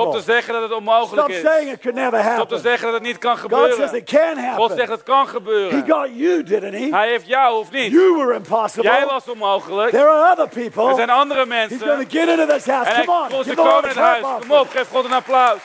Stop 0.01 0.15
te 0.15 0.21
zeggen 0.21 0.53
dat 0.53 0.63
het 0.63 0.73
onmogelijk 0.73 1.13
Stop 1.13 1.29
is. 1.29 1.41
saying 1.41 1.71
it 1.73 1.81
could 1.81 1.97
never 1.97 2.19
Stop 2.19 2.33
te 2.33 2.39
happen. 2.39 2.61
zeggen 2.61 2.85
dat 2.85 2.95
het 2.95 3.03
niet 3.03 3.19
kan 3.19 3.39
God 3.39 3.51
says 3.51 3.61
gebeuren. 3.75 3.95
it 3.97 4.05
can 4.05 4.55
God 4.55 4.69
zegt 4.71 4.79
happen. 4.79 4.91
het 4.95 5.03
kan 5.03 5.25
He 5.25 5.31
gebeuren. 5.31 5.85
got 5.89 6.09
you, 6.13 6.43
didn't 6.43 6.73
he? 6.75 6.89
Hij 6.91 7.09
heeft 7.09 7.27
jou 7.27 7.59
of 7.59 7.71
niet. 7.71 7.93
You 7.93 8.15
were 8.17 8.27
Jij 8.27 8.37
impossible. 8.37 9.05
was 9.09 9.29
onmogelijk. 9.29 9.91
There 9.91 10.09
are 10.09 10.31
other 10.33 10.45
Er 10.45 10.71
people. 10.71 10.95
zijn 10.95 11.11
andere 11.11 11.41
He's 11.41 11.49
mensen. 11.49 12.07
get 12.09 12.29
into 12.29 12.47
this 12.47 12.67
house. 12.67 12.91
Come 13.05 13.29
on. 13.37 13.45
Ze 13.45 13.55
komen 13.55 13.83
in 13.83 13.89
het 13.89 13.97
huis. 13.99 14.25
Kom 14.41 14.51
op, 14.59 14.71
geef 14.71 14.89
God 14.91 15.05
een 15.05 15.13
applaus. 15.13 15.59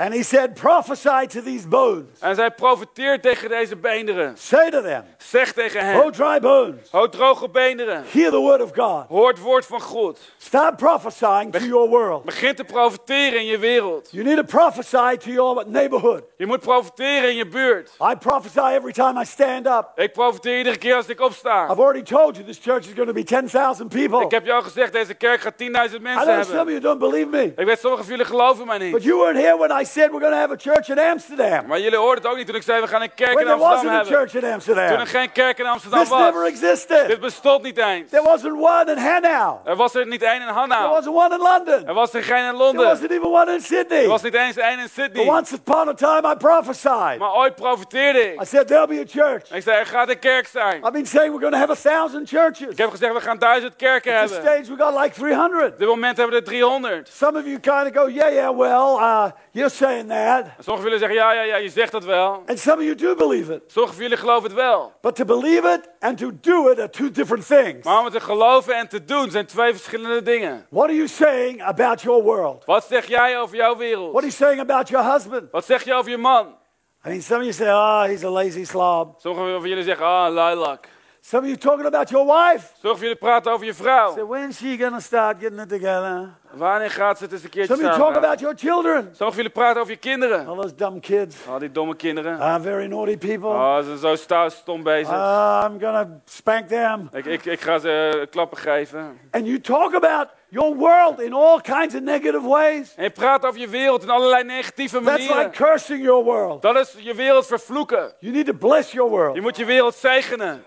And 0.00 0.14
he 0.14 0.22
said, 0.22 0.54
prophesy 0.54 1.26
to 1.26 1.42
these 1.42 1.68
bones. 1.68 2.20
En 2.20 2.34
zij 2.34 2.50
profiteert 2.50 3.22
tegen 3.22 3.48
deze 3.48 3.76
beenderen. 3.76 4.34
Say 4.38 4.70
to 4.70 4.82
them, 4.82 5.04
Zeg 5.18 5.52
tegen 5.52 5.80
oh 5.80 6.02
hen. 6.02 6.12
dry 6.12 6.38
bones, 6.40 6.92
O 6.92 7.08
droge 7.08 7.48
beenderen. 7.48 8.04
hear 8.12 8.30
the 8.30 8.38
word 8.38 8.62
of 8.62 8.70
God. 8.74 9.04
Hoor 9.08 9.28
het 9.28 9.38
woord 9.40 9.66
van 9.66 9.80
God. 9.80 10.18
Start 10.38 10.76
prophesying 10.76 11.52
to 11.52 11.58
your 11.58 11.88
world. 11.88 12.24
Begin 12.24 12.54
te 12.54 12.64
profiteren 12.64 13.38
in 13.40 13.46
je 13.46 13.58
wereld. 13.58 14.08
You 14.10 14.24
need 14.24 14.36
to 14.36 14.42
prophesy 14.42 15.16
to 15.16 15.30
your 15.30 15.64
neighborhood. 15.66 16.22
Je 16.36 16.46
moet 16.46 16.60
profiteren 16.60 17.28
in 17.30 17.36
je 17.36 17.46
buurt. 17.48 17.90
I 18.12 18.14
prophesy 18.16 18.58
every 18.74 18.92
time 18.92 19.20
I 19.20 19.24
stand 19.24 19.66
up. 19.66 19.88
Ik 19.94 20.12
profiteer 20.12 20.58
iedere 20.58 20.78
keer 20.78 20.94
als 20.94 21.06
ik 21.08 21.20
opsta. 21.20 21.64
I've 21.70 21.80
already 21.80 22.02
told 22.02 22.36
you 22.36 22.46
this 22.46 22.58
church 22.62 22.86
is 22.86 22.92
going 22.94 23.06
to 23.08 23.12
be 23.14 23.22
10,000 23.24 23.88
people. 23.88 24.20
Ik 24.24 24.30
heb 24.30 24.44
je 24.44 24.52
al 24.52 24.62
gezegd, 24.62 24.92
deze 24.92 25.14
kerk 25.14 25.40
gaat 25.40 25.52
10.000 25.52 25.58
I 25.66 25.68
mensen 25.70 26.00
know 26.00 26.24
some 26.26 26.40
of 26.40 26.46
hebben. 26.48 26.66
you 26.74 26.80
don't 26.80 26.98
believe 26.98 27.28
me, 27.28 27.52
Ik 27.56 27.66
weet, 27.66 27.78
sommige 27.80 28.02
van 28.02 28.10
jullie 28.12 28.26
geloven 28.26 28.66
mij 28.66 28.78
but 28.78 28.92
niet. 28.92 29.02
you 29.02 29.18
weren't 29.18 29.40
here 29.44 29.56
when 29.58 29.80
I 29.80 29.84
said 29.90 30.10
we're 30.10 30.20
going 30.20 30.32
to 30.32 30.38
have 30.38 30.52
a 30.52 30.56
church 30.56 30.88
in 30.88 30.98
Amsterdam. 30.98 31.66
Maar 31.66 31.80
jullie 31.80 31.98
hoorden 31.98 32.22
het 32.22 32.32
ook 32.32 32.36
niet 32.38 32.46
toen 32.46 32.56
ik 32.56 32.62
zei, 32.62 32.80
we 32.80 32.86
gaan 32.86 33.02
een 33.02 33.14
kerk 33.14 33.32
When 33.34 33.46
in 33.46 33.52
there 33.52 33.64
Amsterdam 33.64 33.92
wasn't 33.92 33.92
a 33.92 33.94
hebben. 33.96 34.12
church 34.18 34.34
in 34.34 34.40
Toen 34.40 34.52
Amsterdam. 34.52 35.00
er 35.00 35.06
geen 35.06 35.32
kerk 35.32 35.58
in 35.58 35.66
Amsterdam 35.66 36.00
This 36.00 36.10
never 36.10 36.40
was. 36.40 36.48
existed. 36.50 37.06
Dit 37.06 37.20
bestond 37.20 37.62
niet 37.62 37.78
eens. 37.78 38.10
There 38.10 38.22
wasn't 38.22 38.52
one 38.60 38.84
in 38.92 38.98
Hanau. 38.98 39.56
Er 39.64 39.76
was 39.76 39.94
er 39.94 40.06
niet 40.06 40.22
één 40.22 40.34
in 40.34 40.40
There 40.40 40.52
Hanau. 40.52 40.90
wasn't 40.90 41.14
one 41.14 41.34
in 41.34 41.40
London. 41.40 41.86
Er 41.86 41.94
was 41.94 42.14
er 42.14 42.22
geen 42.22 42.36
in 42.36 42.42
There 42.44 42.56
Londen. 42.56 42.86
wasn't 42.86 43.10
even 43.10 43.28
one 43.30 43.52
in 43.52 43.60
Sydney. 43.60 44.02
Er 44.02 44.08
was 44.08 44.22
niet 44.22 44.34
eens 44.34 44.56
één 44.56 44.78
in 44.78 44.82
But 44.82 44.90
Sydney. 45.04 45.26
once 45.26 45.54
upon 45.54 45.88
a 45.88 45.92
time 45.94 46.32
I 46.32 46.36
prophesied. 46.36 47.18
Maar 47.18 47.34
ooit 47.34 47.54
profiteerde 47.54 48.18
I 48.24 48.32
ik. 48.32 48.40
said 48.46 48.66
there'll 48.66 48.86
be 48.86 49.00
a 49.00 49.22
church. 49.22 49.50
Ik 49.52 49.62
zei, 49.62 49.78
er 49.78 49.86
gaat 49.86 50.08
een 50.08 50.18
kerk 50.18 50.46
zijn. 50.46 50.76
I've 50.76 50.90
been 50.92 51.06
saying 51.06 51.30
we're 51.32 51.40
going 51.48 51.52
to 51.52 51.58
have 51.58 51.70
a 51.88 51.90
thousand 51.90 52.28
churches. 52.28 52.68
Ik 52.70 52.78
heb 52.78 52.90
gezegd, 52.90 53.12
we 53.14 53.20
gaan 53.20 53.38
duizend 53.38 53.76
kerken 53.76 54.14
At 54.16 54.22
this 54.26 54.30
hebben. 54.36 54.52
stage 54.64 54.76
we 54.76 54.82
got 54.84 55.00
like 55.02 55.14
300. 55.20 55.72
Op 55.72 55.78
dit 55.78 55.88
moment 55.88 56.16
hebben 56.16 56.34
we 56.34 56.40
er 56.42 56.46
300. 56.48 57.08
Some 57.08 57.38
of 57.38 57.44
you 57.44 57.58
kind 57.60 57.86
of 57.96 58.02
go, 58.02 58.08
yeah, 58.08 58.32
yeah, 58.32 58.58
well, 58.58 58.96
uh, 58.98 59.24
you're 59.50 59.70
saying 59.80 60.08
that. 60.08 60.44
En 60.44 60.64
Sommigen 60.64 60.82
willen 60.82 60.98
zeggen, 60.98 61.18
ja, 61.18 61.32
ja, 61.32 61.42
ja, 61.42 61.56
je 61.56 61.68
zegt 61.68 61.92
dat 61.92 62.04
wel. 62.04 62.42
And 62.46 62.58
some 62.58 62.76
of 62.76 62.82
you 62.82 62.94
do 62.94 63.14
believe 63.14 63.54
it. 63.54 63.62
Sommigen 63.66 63.96
van 63.96 64.02
jullie 64.04 64.18
geloven 64.18 64.42
het 64.42 64.52
wel. 64.52 64.92
But 65.00 65.16
to 65.16 65.24
believe 65.24 65.68
it 65.68 65.88
and 66.00 66.18
to 66.18 66.30
do 66.40 66.70
it 66.70 66.78
are 66.78 66.90
two 66.90 67.10
different 67.10 67.46
things. 67.46 67.84
Maar 67.84 68.00
om 68.00 68.10
te 68.10 68.20
geloven 68.20 68.74
en 68.74 68.88
te 68.88 69.04
doen 69.04 69.30
zijn 69.30 69.46
twee 69.46 69.72
verschillende 69.72 70.22
dingen. 70.22 70.66
What 70.70 70.84
are 70.84 70.94
you 70.94 71.08
saying 71.08 71.62
about 71.62 72.02
your 72.02 72.22
world? 72.22 72.64
Wat 72.64 72.84
zeg 72.84 73.06
jij 73.06 73.38
over 73.40 73.56
jouw 73.56 73.68
What 73.74 73.78
wereld? 73.78 74.14
are 74.14 74.20
you 74.20 74.32
saying 74.32 74.60
about 74.60 74.88
your 74.88 75.12
husband? 75.12 75.50
Wat 75.50 75.64
zeg 75.64 75.84
je 75.84 75.94
over 75.94 76.10
je 76.10 76.16
man? 76.16 76.58
I 77.06 77.08
mean, 77.08 77.22
some 77.22 77.38
of 77.38 77.44
you 77.44 77.52
say, 77.52 77.68
oh, 77.70 78.02
he's 78.02 78.24
a 78.24 78.30
lazy 78.30 78.64
slob. 78.64 79.20
Sommigen 79.20 79.60
van 79.60 79.68
jullie 79.68 79.84
zeggen, 79.84 80.06
ah, 80.06 80.28
lilac. 80.28 80.88
Some 81.22 81.42
of 81.42 81.48
you 81.48 81.56
talking 81.58 81.86
about 81.86 82.10
your 82.10 82.26
wife. 82.26 82.66
Sommigen 82.66 82.80
van 82.80 82.98
jullie 83.00 83.16
praten 83.16 83.52
over 83.52 83.66
je 83.66 83.74
vrouw. 83.74 84.26
when's 84.26 84.56
she 84.56 84.76
to 84.92 85.00
start 85.00 85.36
getting 85.40 85.60
it 85.60 85.68
together? 85.68 86.28
Wanneer 86.50 86.90
gaat 86.90 87.18
ze 87.18 87.24
het 87.24 87.32
eens 87.32 87.42
een 87.42 87.50
keertje 87.50 87.74
Some 87.74 87.88
of 87.88 87.96
you 87.96 88.04
talk 88.12 88.24
about 88.24 88.40
your 88.40 88.56
children. 88.56 89.00
Sommigen 89.02 89.16
van 89.26 89.34
jullie 89.36 89.50
praten 89.50 89.80
over 89.80 89.92
je 89.92 89.98
kinderen. 89.98 90.46
All 90.46 90.56
those 90.56 90.74
dumb 90.74 91.00
kids. 91.00 91.36
Oh, 91.48 91.58
die 91.58 91.70
domme 91.72 91.96
kinderen. 91.96 92.38
Ah, 92.38 92.62
very 92.62 92.86
naughty 92.86 93.18
people. 93.18 93.48
Oh, 93.48 93.76
ze 93.76 93.84
zijn 93.84 93.98
zo 93.98 94.16
sta- 94.16 94.48
stom 94.48 94.82
bezig. 94.82 95.14
Ah, 95.14 95.64
I'm 95.70 95.78
to 95.78 96.06
spank 96.24 96.68
them. 96.68 97.08
Ik, 97.12 97.24
ik, 97.24 97.44
ik 97.44 97.60
ga 97.60 97.78
ze 97.78 98.18
eh, 98.20 98.26
klappen 98.30 98.58
geven. 98.58 99.18
And 99.30 99.46
you 99.46 99.60
talk 99.60 99.94
about 99.94 100.26
your 100.48 100.76
world 100.76 101.20
in 101.20 101.32
all 101.32 101.60
kinds 101.60 101.94
of 101.94 102.00
negative 102.00 102.48
ways. 102.48 102.94
En 102.96 103.04
je 103.04 103.10
praat 103.10 103.46
over 103.46 103.60
je 103.60 103.68
wereld 103.68 104.02
in 104.02 104.10
allerlei 104.10 104.44
negatieve 104.44 105.00
That's 105.00 105.18
like 105.18 105.28
manieren. 105.34 105.50
cursing 105.52 106.02
your 106.02 106.24
world. 106.24 106.62
Dat 106.62 106.76
is 106.76 106.94
je 106.98 107.14
wereld 107.14 107.46
vervloeken. 107.46 108.12
You 108.18 108.32
need 108.32 108.46
to 108.46 108.52
bless 108.52 108.92
your 108.92 109.10
Je 109.10 109.16
world. 109.16 109.40
moet 109.40 109.56
je 109.56 109.64
wereld 109.64 109.94
zegenen. 109.94 110.64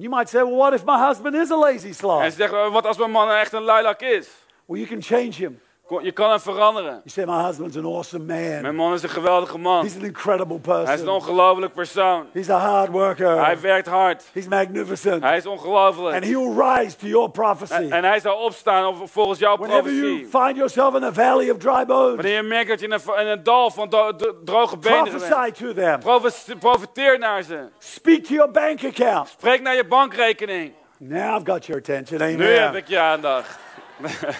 You 0.00 0.08
might 0.08 0.28
say, 0.30 0.42
well, 0.42 0.56
what 0.56 0.72
if 0.72 0.84
my 0.84 0.98
husband 1.06 1.36
is 1.36 1.50
a 1.50 1.56
lazy 1.56 1.88
En 1.88 1.94
slob? 1.94 2.22
ze 2.22 2.30
zeggen, 2.30 2.58
"Oh, 2.66 2.72
wat 2.72 2.86
als 2.86 2.96
mijn 2.96 3.10
man 3.10 3.30
echt 3.30 3.52
een 3.52 3.64
lilac 3.64 4.00
is? 4.00 4.28
Well, 4.66 4.80
you 4.80 4.86
can 4.88 5.02
change 5.02 5.32
him. 5.32 5.60
Je 5.98 6.12
kan 6.12 6.30
hem 6.30 6.40
veranderen. 6.40 6.90
You 6.90 7.00
say, 7.06 7.24
my 7.24 7.44
husband's 7.44 7.76
an 7.76 7.84
awesome 7.84 8.24
Mijn 8.24 8.62
man. 8.62 8.74
man 8.74 8.92
is 8.92 9.02
een 9.02 9.08
geweldige 9.08 9.58
man. 9.58 9.82
He's 9.84 9.96
an 9.96 10.04
incredible 10.04 10.60
Hij 10.62 10.82
is 10.82 10.88
een 10.88 10.96
person. 10.96 11.08
ongelooflijk 11.14 11.72
persoon. 11.72 12.26
He's 12.32 12.48
a 12.50 12.56
hard 12.58 12.82
Hij 12.82 12.90
worker. 12.90 13.60
werkt 13.60 13.86
hard. 13.86 14.24
He's 14.32 14.48
magnificent. 14.48 15.22
Hij 15.22 15.36
is 15.36 15.46
And 15.46 15.58
ongelooflijk. 15.58 16.24
he'll 16.24 16.52
rise 16.58 16.96
to 16.96 17.06
your 17.06 17.24
En, 17.24 17.30
prophecy. 17.30 17.72
en 17.90 18.04
hij 18.04 18.20
zal 18.20 18.36
opstaan 18.36 18.86
op- 18.86 19.10
volgens 19.10 19.38
jouw 19.38 19.56
Whenever 19.56 19.92
you 19.92 20.06
profetie. 20.06 20.40
find 20.40 20.56
yourself 20.56 20.94
in 20.94 21.02
a 21.04 21.12
valley 21.12 21.50
of 21.50 21.56
dry 21.56 21.84
bones, 21.86 22.14
Wanneer 22.14 22.34
je 22.34 22.42
merkt 22.42 22.68
dat 22.68 22.80
je 22.80 22.86
in 22.86 22.92
een, 22.92 23.20
in 23.20 23.26
een 23.26 23.42
dal 23.42 23.70
van 23.70 23.88
do- 23.88 24.16
do- 24.16 24.34
droge 24.44 24.76
benen 24.76 25.04
bent. 25.04 25.16
prophesy 25.28 25.50
to 25.64 25.72
them. 25.72 25.98
Profes- 25.98 26.48
Profiteer 26.58 27.18
naar 27.18 27.42
ze. 27.42 27.68
Speak 27.78 28.24
to 28.24 28.34
your 28.34 28.50
bank 28.50 28.84
account. 28.84 29.28
Spreek 29.28 29.60
naar 29.62 29.74
je 29.74 29.84
bankrekening. 29.86 30.72
Now 30.98 31.36
I've 31.40 31.50
got 31.52 31.66
your 31.66 31.80
attention. 31.80 32.18
Nu 32.36 32.44
heb 32.44 32.66
Amen. 32.66 32.76
ik 32.80 32.88
je 32.88 32.98
aandacht. 32.98 33.58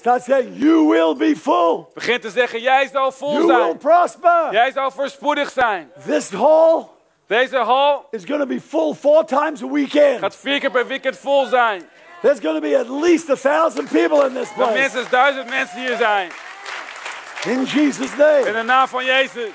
Start 0.00 0.22
saying, 0.22 0.54
you 0.56 0.88
will 0.88 1.14
be 1.16 1.36
full. 1.36 1.86
Begin 1.94 2.20
te 2.20 2.30
zeggen, 2.30 2.60
jij 2.60 2.88
zal 2.92 3.12
vol 3.12 3.32
You 3.32 3.46
will 3.46 3.56
zijn. 3.56 3.76
prosper. 3.78 4.48
Jij 4.50 4.72
zal 4.72 4.90
voorspoedig 4.90 5.50
zijn. 5.50 5.90
This 6.06 6.30
hall 6.30 6.86
Deze 7.26 7.56
hal 7.56 8.06
is 8.10 8.24
going 8.24 8.40
to 8.40 8.46
be 8.46 8.60
full 8.60 8.94
four 8.94 9.24
times 9.24 9.62
a 9.62 9.66
weekend. 9.68 10.18
gaat 10.18 10.36
vier 10.36 10.60
keer 10.60 10.70
per 10.70 10.86
weekend 10.86 11.18
vol 11.18 11.46
zijn. 11.46 11.82
There's 12.22 12.40
going 12.40 12.54
to 12.54 12.60
be 12.68 12.78
at 12.78 12.88
least 12.88 13.30
a 13.30 13.36
thousand 13.36 13.88
people 13.90 14.26
in 14.26 14.34
this 14.34 14.48
place. 14.56 14.72
minstens 14.72 15.08
duizend 15.10 15.48
mensen 15.50 15.78
hier 15.80 15.96
zijn. 15.96 16.30
In 17.44 17.64
Jesus' 17.64 18.10
In 18.12 18.18
name. 18.18 18.52
de 18.52 18.62
naam 18.62 18.88
van 18.88 19.04
Jezus. 19.04 19.48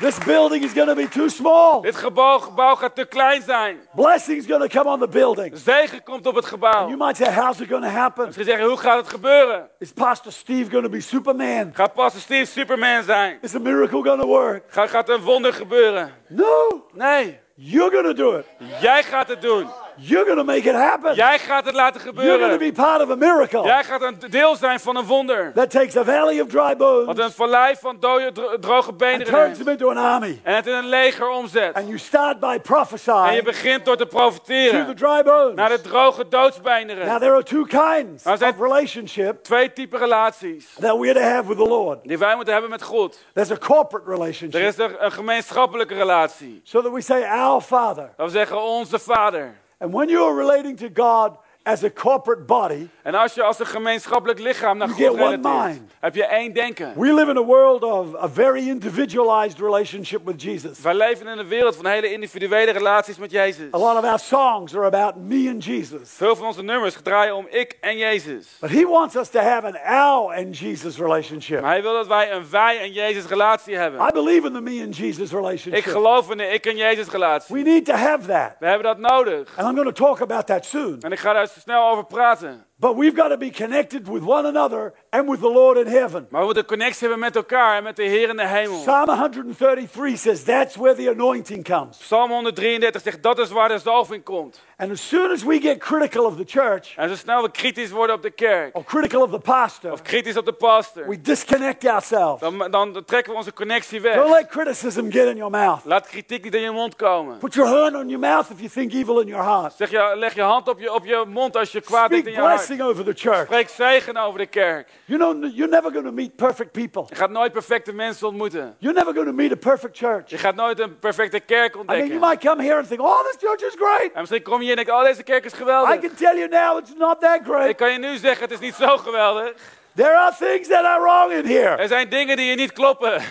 This 0.00 0.18
building 0.18 0.62
is 0.62 0.72
going 0.72 0.88
to 0.88 0.94
be 0.94 1.08
too 1.08 1.28
small. 1.28 1.80
Dit 1.80 1.96
gebouw, 1.96 2.38
gebouw 2.38 2.74
gaat 2.74 2.94
te 2.94 3.04
klein 3.04 3.42
zijn. 3.42 3.78
Blessing's 3.94 4.46
going 4.46 4.70
to 4.70 4.78
come 4.78 4.90
on 4.90 4.98
the 5.00 5.08
building. 5.08 5.56
Zegen 5.56 6.02
komt 6.02 6.26
op 6.26 6.34
het 6.34 6.44
gebouw. 6.44 6.86
You 6.86 6.96
might 6.96 7.16
say, 7.16 7.32
how's 7.32 7.60
it 7.60 7.68
going 7.68 7.84
to 7.84 7.90
happen? 7.90 8.32
Ze 8.32 8.44
zeggen, 8.44 8.66
hoe 8.66 8.76
gaat 8.76 8.96
het 8.96 9.08
gebeuren? 9.08 9.68
Is 9.78 9.92
Pastor 9.92 10.32
Steve 10.32 10.70
going 10.70 10.84
to 10.84 10.90
be 10.90 11.00
Superman? 11.00 11.70
Gaat 11.74 11.92
Pastor 11.94 12.20
Steve 12.20 12.44
Superman 12.44 13.02
zijn? 13.02 13.38
Is 13.40 13.54
a 13.54 13.58
miracle 13.58 14.02
going 14.02 14.20
to 14.20 14.26
work? 14.26 14.62
Gaat, 14.68 14.90
gaat 14.90 15.08
een 15.08 15.20
wonder 15.20 15.52
gebeuren? 15.52 16.12
No. 16.28 16.86
Nee, 16.92 17.38
You're 17.54 17.90
going 17.90 18.06
to 18.06 18.14
do 18.14 18.36
it. 18.36 18.46
jij 18.80 19.02
gaat 19.02 19.28
het 19.28 19.40
doen. 19.42 19.68
You're 20.00 20.24
to 20.36 20.44
make 20.44 20.68
it 20.68 20.74
happen. 20.74 21.14
Jij 21.14 21.38
gaat 21.38 21.64
het 21.64 21.74
laten 21.74 22.00
You're 22.02 22.16
going 22.18 22.30
to 22.30 22.36
gebeuren. 22.42 22.58
be 22.58 22.82
part 22.82 23.02
of 23.02 23.10
a 23.10 23.14
miracle 23.14 23.62
Jij 23.62 23.84
gaat 23.84 24.02
een 24.02 24.18
deel 24.30 24.56
zijn 24.56 24.80
van 24.80 24.96
een 24.96 25.04
wonder. 25.04 25.52
that 25.54 25.70
takes 25.70 25.96
a 25.96 26.04
valley 26.04 26.40
of 26.40 26.48
dry 26.48 26.60
Wat 26.60 26.76
bones 26.76 27.18
een 27.18 27.30
vallei 27.32 27.74
van 27.80 27.96
dode, 28.00 28.32
dro- 28.32 28.58
droge 28.58 28.88
and 28.88 28.98
benen 28.98 29.26
turns 29.26 29.42
neemt. 29.42 29.56
them 29.58 29.68
into 29.68 29.90
an 29.90 29.96
army. 29.96 30.40
En 30.42 30.54
het 30.54 30.66
in 30.66 30.72
een 30.74 30.88
leger 30.88 31.28
omzet. 31.28 31.74
And 31.74 31.86
you 31.86 31.98
start 31.98 32.40
by 32.40 32.46
En 32.46 32.52
je 32.52 32.60
prophesying 32.60 33.44
begint 33.44 33.84
door 33.84 33.96
te 33.96 34.02
to 34.02 34.08
the 34.10 34.16
profiteren 34.16 34.96
dry 34.96 35.22
bones. 35.22 35.54
naar 35.54 35.68
de 35.68 35.80
droge 35.80 36.22
Now 36.22 36.30
doodsbeenderen. 36.30 37.18
there 37.18 37.32
are 37.32 37.42
two 37.42 37.64
kinds 37.64 38.24
Nou, 38.24 38.36
zijn- 38.36 38.54
of 38.54 38.60
relationship 38.60 39.42
Twee 39.42 39.72
typen 39.72 39.98
relaties 39.98 40.74
that 40.80 40.98
we're 40.98 41.14
to 41.14 41.20
have 41.20 41.46
with 41.48 41.56
the 41.56 41.68
Lord. 41.68 41.98
die 42.02 42.18
wij 42.18 42.34
moeten 42.34 42.52
hebben 42.52 42.70
met 42.70 42.82
God. 42.82 43.18
There's 43.34 43.50
a 43.50 43.56
corporate 43.58 44.10
Er 44.10 44.16
relationship. 44.16 44.60
is 44.62 44.78
er 44.78 44.96
een 45.02 45.12
gemeenschappelijke 45.12 45.94
relatie. 45.94 46.60
So 46.64 46.82
that 46.82 46.92
we 46.92 47.00
say, 47.00 47.22
Our 47.28 47.60
Father. 47.60 48.10
Dat 48.16 48.26
we 48.26 48.32
zeggen 48.32 48.62
onze 48.62 48.98
Vader. 48.98 49.54
And 49.80 49.92
when 49.92 50.08
you 50.08 50.24
are 50.24 50.34
relating 50.34 50.76
to 50.76 50.88
God 50.88 51.38
as 51.62 51.84
a 51.84 51.90
corporate 51.90 52.42
body, 52.42 52.88
En 53.02 53.14
als 53.14 53.34
je 53.34 53.42
als 53.42 53.58
een 53.58 53.66
gemeenschappelijk 53.66 54.38
lichaam 54.38 54.78
naar 54.78 54.88
God 54.88 54.98
relateert, 55.16 55.80
heb 56.00 56.14
je 56.14 56.24
één 56.24 56.52
denken. 56.52 56.92
we 56.96 57.14
live 57.14 57.30
in 57.30 57.36
a 57.36 57.42
world 57.42 57.82
of 57.82 58.14
a 58.22 58.28
very 58.28 58.68
individualized 58.68 59.58
relationship 59.58 60.20
with 60.24 60.42
Jesus. 60.42 60.80
Wij 60.80 60.94
leven 60.94 61.26
in 61.26 61.38
een 61.38 61.48
wereld 61.48 61.76
van 61.76 61.86
hele 61.86 62.12
individuele 62.12 62.70
relaties 62.70 63.18
met 63.18 63.30
Jezus. 63.30 63.74
A 63.74 63.78
lot 63.78 63.96
of 63.96 64.04
our 64.04 64.18
songs 64.18 64.76
are 64.76 64.84
about 64.86 65.16
me 65.16 65.50
and 65.50 65.64
Jesus. 65.64 66.00
Veel 66.04 66.36
van 66.36 66.46
onze 66.46 66.62
nummers 66.62 66.96
draaien 67.02 67.34
om 67.34 67.46
ik 67.50 67.76
en 67.80 67.96
Jezus. 67.96 68.46
But 68.60 68.70
he 68.70 68.86
wants 68.86 69.16
us 69.16 69.28
to 69.28 69.40
have 69.40 69.66
an 69.66 69.76
our 69.94 70.34
and 70.34 70.58
Jesus 70.58 70.98
relationship. 70.98 71.60
Maar 71.60 71.70
hij 71.70 71.82
wil 71.82 71.92
dat 71.92 72.06
wij 72.06 72.32
een 72.32 72.50
wij 72.50 72.78
en 72.80 72.92
Jezus 72.92 73.26
relatie 73.26 73.76
hebben. 73.76 74.00
I 74.00 74.12
believe 74.12 74.46
in 74.46 74.52
the 74.52 74.60
me 74.60 74.82
and 74.84 74.96
Jesus 74.96 75.30
Ik 75.30 75.36
relationship. 75.36 75.84
geloof 75.84 76.30
in 76.30 76.36
de 76.36 76.46
ik 76.46 76.66
en 76.66 76.76
Jezus 76.76 77.08
relatie. 77.08 77.54
We 77.54 77.62
need 77.62 77.84
to 77.84 77.94
have 77.94 78.26
that. 78.26 78.52
We 78.58 78.66
hebben 78.66 78.82
dat 78.86 78.98
nodig. 78.98 79.56
And 79.56 79.68
I'm 79.68 79.74
going 79.76 79.94
to 79.96 80.04
talk 80.04 80.20
about 80.20 80.46
that 80.46 80.64
soon. 80.64 80.96
En 81.00 81.12
ik 81.12 81.18
ga 81.18 81.32
daar 81.32 81.48
snel 81.58 81.90
over 81.90 82.04
praten. 82.04 82.67
But 82.80 82.96
we've 82.96 83.16
got 83.16 83.28
to 83.28 83.36
be 83.36 83.50
connected 83.50 84.06
with 84.06 84.22
one 84.22 84.46
another 84.46 84.92
and 85.10 85.28
with 85.28 85.40
the 85.40 85.48
Lord 85.48 85.78
in 85.78 85.86
heaven. 85.86 86.26
Maar 86.30 86.40
we 86.40 86.46
moeten 86.46 86.64
connectie 86.64 87.00
hebben 87.00 87.18
met 87.18 87.36
elkaar 87.36 87.76
en 87.76 87.82
met 87.82 87.96
de 87.96 88.02
Heer 88.02 88.28
in 88.28 88.36
de 88.36 88.46
hemel. 88.46 88.80
Psalm 88.80 89.08
133 89.08 90.18
says 90.18 90.42
that's 90.42 90.76
where 90.76 90.94
the 90.94 91.10
anointing 91.10 91.64
comes. 91.64 91.98
Psalm 91.98 92.30
133 92.30 93.02
zegt 93.02 93.22
dat 93.22 93.38
is 93.38 93.50
waar 93.50 93.68
de 93.68 93.78
zalving 93.78 94.24
komt. 94.24 94.60
And 94.76 94.90
as 94.90 95.08
soon 95.08 95.30
as 95.30 95.42
we 95.42 95.60
get 95.60 95.78
critical 95.78 96.24
of 96.24 96.36
the 96.36 96.44
church 96.46 96.96
En 96.96 97.08
zo 97.08 97.14
snel 97.14 97.42
we 97.42 97.50
kritisch 97.50 97.90
worden 97.90 98.16
op 98.16 98.22
de 98.22 98.30
kerk, 98.30 98.76
or 98.76 98.84
critical 98.84 99.22
of 99.22 99.30
the 99.30 99.38
pastor, 99.38 99.92
of 99.92 100.02
kritisch 100.02 100.36
op 100.36 100.44
de 100.44 100.52
pastor, 100.52 101.08
we 101.08 101.20
disconnect 101.20 101.86
ourselves. 101.86 102.40
dan, 102.40 102.70
dan 102.70 103.04
trekken 103.04 103.32
we 103.32 103.38
onze 103.38 103.52
connectie 103.52 104.00
Don't 104.00 104.14
weg. 104.16 104.30
let 104.30 104.48
criticism 104.48 105.10
get 105.10 105.26
in 105.26 105.36
your 105.36 105.50
mouth. 105.50 105.80
Laat 105.84 106.06
kritiek 106.06 106.44
niet 106.44 106.54
in 106.54 106.60
je 106.60 106.70
mond 106.70 106.96
komen. 106.96 107.38
Put 107.38 107.54
your 107.54 107.70
hand 107.70 107.94
on 107.94 108.08
your 108.08 108.18
mouth 108.18 108.50
if 108.50 108.58
you 108.58 108.70
think 108.70 108.92
evil 108.92 109.20
in 109.20 109.26
your 109.26 109.44
heart. 109.44 109.72
Zeg 109.76 109.90
je, 109.90 110.12
leg 110.16 110.34
je 110.34 110.42
hand 110.42 110.68
op 110.68 110.80
je, 110.80 110.92
op 110.94 111.04
je 111.04 111.24
mond 111.28 111.56
als 111.56 111.72
je 111.72 111.80
kwaad 111.80 112.10
denkt 112.10 112.26
in 112.26 112.32
je 112.32 112.38
hart. 112.38 112.67
Blessing 112.68 112.80
over 112.80 113.04
the 113.04 113.14
church. 113.14 113.46
Spreek 113.46 113.68
zegen 113.68 114.16
over 114.16 114.38
de 114.38 114.46
kerk. 114.46 114.88
You 115.04 115.18
know, 115.18 115.50
you're 115.54 115.70
never 115.70 115.90
going 115.90 116.04
to 116.04 116.12
meet 116.12 116.36
perfect 116.36 116.72
people. 116.72 117.04
Je 117.08 117.14
gaat 117.14 117.30
nooit 117.30 117.52
perfecte 117.52 117.92
mensen 117.92 118.26
ontmoeten. 118.26 118.76
You're 118.78 118.98
never 118.98 119.14
going 119.14 119.26
to 119.26 119.32
meet 119.34 119.52
a 119.52 119.56
perfect 119.56 119.96
church. 119.96 120.30
Je 120.30 120.38
gaat 120.38 120.54
nooit 120.54 120.80
een 120.80 120.98
perfecte 120.98 121.40
kerk 121.40 121.74
I 121.74 121.78
mean, 121.78 121.86
you 121.86 122.00
ontdekken. 122.00 122.28
might 122.28 122.40
come 122.40 122.62
here 122.62 122.76
and 122.78 122.88
think, 122.88 123.00
oh, 123.00 123.22
this 123.24 123.36
church 123.40 123.62
is 123.62 123.74
great. 123.78 124.12
En 124.12 124.20
misschien 124.20 124.42
kom 124.42 124.56
je 124.56 124.60
hier 124.62 124.70
en 124.78 124.84
denkt, 124.84 124.90
oh 124.90 125.04
deze 125.04 125.22
kerk 125.22 125.44
is 125.44 125.52
I 125.52 125.56
geweldig. 125.56 126.00
can 126.00 126.14
tell 126.14 126.36
you 126.36 126.48
now 126.48 126.78
it's 126.78 126.94
not 126.98 127.20
that 127.20 127.34
Ik 127.40 127.46
great. 127.46 127.76
kan 127.76 127.92
je 127.92 127.98
nu 127.98 128.16
zeggen, 128.16 128.42
het 128.42 128.52
is 128.52 128.58
niet 128.58 128.74
zo 128.74 128.96
geweldig. 128.96 129.52
There 129.94 130.16
are 130.16 130.34
things 130.38 130.68
that 130.68 130.84
are 130.84 131.00
wrong 131.00 131.32
in 131.32 131.46
here. 131.46 131.76
Er 131.76 131.88
zijn 131.88 132.08
dingen 132.08 132.36
die 132.36 132.46
je 132.46 132.56
niet 132.56 132.72
kloppen. 132.72 133.22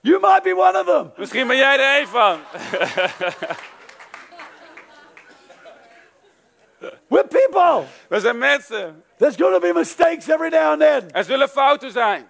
You 0.00 0.20
might 0.20 0.42
be 0.42 0.54
one 0.56 0.78
of 0.80 0.86
them. 0.86 1.12
Misschien 1.16 1.46
ben 1.46 1.56
jij 1.56 1.78
er 1.78 1.94
één 1.96 2.08
van. 2.08 2.38
We're 7.08 7.26
people. 7.26 7.84
We 8.08 8.20
zijn 8.20 8.38
mensen. 8.38 9.04
There's 9.18 9.36
going 9.36 9.52
to 9.54 9.60
be 9.60 9.72
mistakes 9.72 10.28
every 10.28 10.48
now 10.50 10.70
and 10.70 10.80
then. 10.80 11.10
Er 11.12 11.24
zullen 11.24 11.48
fouten 11.48 11.90
zijn. 11.90 12.28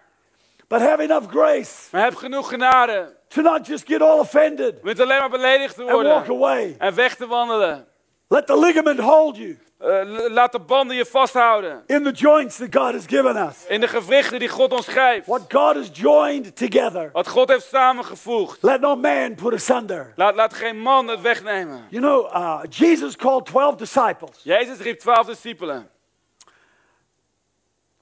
But 0.69 0.81
have 0.81 1.03
enough 1.03 1.29
grace 1.31 1.73
Maar 1.93 2.03
heb 2.05 2.15
genoeg 2.15 2.49
genade. 2.49 3.15
to 3.29 3.43
not 3.43 3.67
just 3.67 3.87
get 3.87 4.03
all 4.03 4.19
offended 4.19 4.81
Om 4.81 4.89
niet 4.89 5.01
alleen 5.01 5.19
maar 5.19 5.31
beledigd 5.31 5.75
te 5.75 5.81
and 5.83 5.91
walk 5.91 6.03
worden. 6.03 6.37
away. 6.37 6.75
En 6.79 6.95
weg 6.95 7.15
te 7.17 7.27
wandelen. 7.27 7.87
Let 8.29 8.47
the 8.47 8.59
ligament 8.59 8.99
hold 9.01 9.37
you 9.37 9.59
Eh, 9.79 10.01
laat 10.29 10.53
de 10.53 10.59
banden 10.61 10.97
je 10.97 11.07
vasthouden. 11.07 11.83
in 11.87 12.03
the 12.03 12.11
joints 12.13 12.57
that 12.57 12.75
God 12.75 12.93
has 12.93 13.07
given 13.07 13.37
us. 13.49 13.67
In 13.69 13.81
de 13.81 13.89
gewrichten 13.89 14.39
die 14.39 14.49
God 14.49 14.73
ons 14.73 14.87
geeft. 14.89 15.27
What 15.27 15.41
God 15.53 15.77
has 15.77 15.91
joined 15.93 16.57
together, 16.57 17.11
Wat 17.13 17.29
God 17.29 17.49
heeft 17.49 17.67
samengevoegd. 17.67 18.63
let 18.63 18.81
no 18.81 18.97
man 18.97 19.35
put 19.35 19.53
asunder. 19.55 20.13
Laat, 20.17 20.35
laat 20.35 20.55
geen 20.55 20.81
man 20.83 21.09
het 21.09 21.21
wegnemen. 21.21 21.87
You 21.91 22.03
know, 22.03 22.25
uh, 22.27 22.61
Jesus 22.71 23.17
called 23.17 23.47
12 23.47 23.77
disciples 23.77 24.41
Jezus 24.43 24.79
riep 24.79 24.99
twaalf 24.99 25.27
discipelen. 25.27 25.91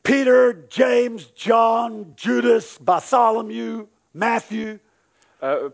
Peter, 0.03 0.65
James, 0.69 1.31
John, 1.35 2.13
Judas, 2.15 2.77
Bartholomew, 2.81 3.87
Matthew, 4.11 4.79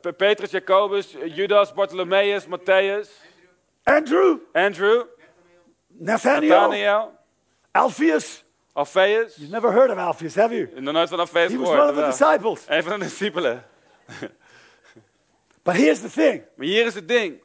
P- 0.00 0.12
Petrus, 0.16 0.50
Jacobus, 0.52 1.16
Judas, 1.34 1.72
Bartholomeus, 1.72 2.46
Matthäus, 2.46 3.08
Andrew, 3.84 4.38
Andrew, 4.52 5.04
Nathaniel, 6.02 6.50
Nathaniel, 6.60 7.12
Alphaeus. 7.74 8.42
Alphaeus. 8.74 9.36
You've 9.36 9.50
never 9.50 9.70
heard 9.70 9.90
of 9.90 9.98
Alphaeus, 9.98 10.34
have 10.34 10.52
you? 10.54 10.68
Nog 10.80 10.94
nooit 10.94 11.08
van 11.08 11.18
Alphaeus 11.18 11.50
He 11.50 11.58
was 11.58 11.68
one 11.68 11.88
of 11.90 11.94
the 11.94 12.04
disciples. 12.06 12.64
Een 12.68 12.82
van 12.82 12.98
de 12.98 13.04
discipelen. 13.04 13.64
But 15.62 15.74
here's 15.76 16.00
the 16.00 16.08
thing 16.10 16.42
Maar 16.56 16.66
hier 16.66 16.86
is 16.86 16.94
het 16.94 17.08
ding. 17.08 17.40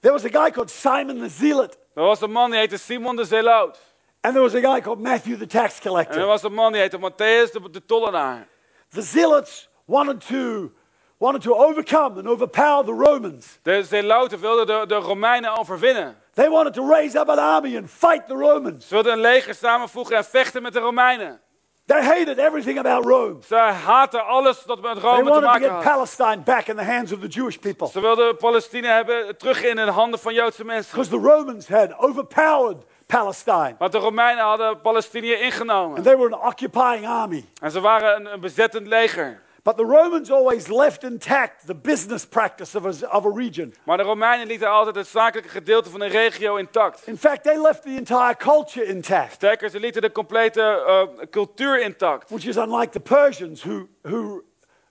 there 0.00 0.12
was 0.12 0.24
a 0.24 0.28
guy 0.28 0.50
called 0.50 0.70
Simon 0.70 1.18
the 1.18 1.28
Zealot, 1.28 1.76
Er 1.94 2.02
was 2.02 2.20
een 2.20 2.30
man 2.32 2.50
die 2.50 2.58
heette 2.58 2.76
Simon 2.78 3.16
de 3.16 3.24
Zeloot. 3.24 3.78
and 4.20 4.32
there 4.34 4.42
was 4.44 4.54
a 4.54 4.60
guy 4.60 4.80
called 4.80 5.00
Matthew 5.00 5.38
the 5.38 5.46
tax 5.46 5.72
En 5.72 5.82
er 5.84 5.88
collector. 5.90 6.26
was 6.26 6.42
een 6.42 6.54
man 6.54 6.72
die 6.72 6.80
heette 6.80 6.98
Matthäus 6.98 7.50
de, 7.52 7.70
de 7.70 7.84
tollenaar. 7.84 8.46
The 8.90 9.02
Zealots 9.02 9.68
wanted 9.84 10.26
to, 10.26 10.70
wanted 11.18 11.42
to 11.42 11.54
overcome 11.54 12.18
and 12.18 12.26
overpower 12.28 12.84
the 12.84 12.92
Romans. 12.92 13.58
De 13.62 13.82
Zeloten 13.84 14.40
wilden 14.40 14.66
de, 14.66 14.86
de 14.86 14.94
Romeinen 14.94 15.56
overwinnen. 15.58 16.16
They 16.34 16.48
wanted 16.48 16.74
to 16.74 16.88
raise 16.88 17.18
up 17.20 17.28
an 17.28 17.38
army 17.38 17.76
and 17.76 17.90
fight 17.90 18.26
the 18.26 18.34
Romans. 18.34 18.88
Ze 18.88 18.94
wilden 18.94 19.12
een 19.12 19.20
leger 19.20 19.54
samenvoegen 19.54 20.16
en 20.16 20.24
vechten 20.24 20.62
met 20.62 20.72
de 20.72 20.78
Romeinen. 20.80 21.40
They 21.86 22.02
hated 22.02 22.38
everything 22.38 22.78
about 22.78 23.04
Rome. 23.04 23.36
Ze 23.46 23.56
haatten 23.56 24.26
alles 24.26 24.62
dat 24.62 24.80
met 24.82 24.92
They 24.92 25.02
Rome 25.02 25.16
te 25.16 25.28
wanted 25.28 25.42
to 25.42 25.46
maken 25.48 25.62
get 25.62 25.70
had. 25.70 25.82
Palestine 25.82 26.36
back 26.36 26.66
in 26.66 26.76
the 26.76 26.82
hands 26.84 27.12
of 27.12 27.20
the 27.20 27.26
Jewish 27.26 27.56
people. 27.56 27.88
Ze 27.88 28.00
wilden 28.00 28.36
Palestina 28.36 28.94
hebben 28.94 29.36
terug 29.36 29.64
in 29.64 29.76
de 29.76 29.82
handen 29.82 30.20
van 30.20 30.34
Joodse 30.34 30.64
mensen. 30.64 30.90
Because 30.90 31.10
the 31.10 31.28
Romans 31.28 31.68
had 31.68 31.98
overpowered 31.98 32.84
Palestine. 33.06 33.74
Want 33.78 33.92
de 33.92 33.98
Romeinen 33.98 34.44
hadden 34.44 34.80
Palestinië 34.80 35.34
And 35.34 35.42
ingenomen. 35.42 36.02
they 36.02 36.16
were 36.16 36.34
an 36.34 36.46
occupying 36.46 37.06
army. 37.06 37.44
En 37.60 37.70
ze 37.70 37.80
waren 37.80 38.16
een, 38.16 38.32
een 38.32 38.40
bezettend 38.40 38.86
leger. 38.86 39.42
But 39.64 39.76
the 39.76 39.84
Romans 39.84 40.30
always 40.30 40.68
left 40.68 41.02
intact 41.04 41.66
the 41.66 41.74
business 41.74 42.26
practice 42.26 42.76
of 42.78 42.84
a, 42.84 43.08
of 43.16 43.24
a 43.24 43.30
region. 43.34 43.74
Maar 43.84 43.96
de 43.96 44.02
Romeinen 44.02 44.46
lieten 44.46 44.68
altijd 44.70 44.96
het 44.96 45.06
zakelijke 45.06 45.48
gedeelte 45.48 45.90
van 45.90 46.00
de 46.00 46.06
regio 46.06 46.56
intact. 46.56 47.06
In 47.06 47.16
fact, 47.18 47.42
they 47.42 47.60
left 47.60 47.82
the 47.82 47.88
entire 47.96 48.36
culture 48.36 48.84
intact, 48.86 49.32
Sterker, 49.32 49.70
ze 49.70 49.80
lieten 49.80 50.02
de 50.02 50.12
complete 50.12 50.60
eh, 50.62 51.26
cultuur 51.30 51.80
intact. 51.80 52.30
which 52.30 52.46
is 52.46 52.56
unlike 52.56 52.90
the 52.90 53.00
Persians 53.00 53.62
who, 53.62 53.86
who, 54.02 54.42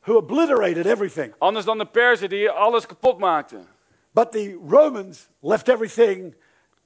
who 0.02 0.16
obliterated 0.18 0.86
everything. 0.86 1.34
Anders 1.38 1.66
dan 1.66 1.78
de 1.78 1.86
Perzen 1.86 2.30
die 2.30 2.50
alles 2.50 2.86
kapot 2.86 3.18
maakten. 3.20 3.68
But 4.12 4.32
the 4.32 4.60
Romans 4.68 5.30
left 5.40 5.68
everything 5.70 6.36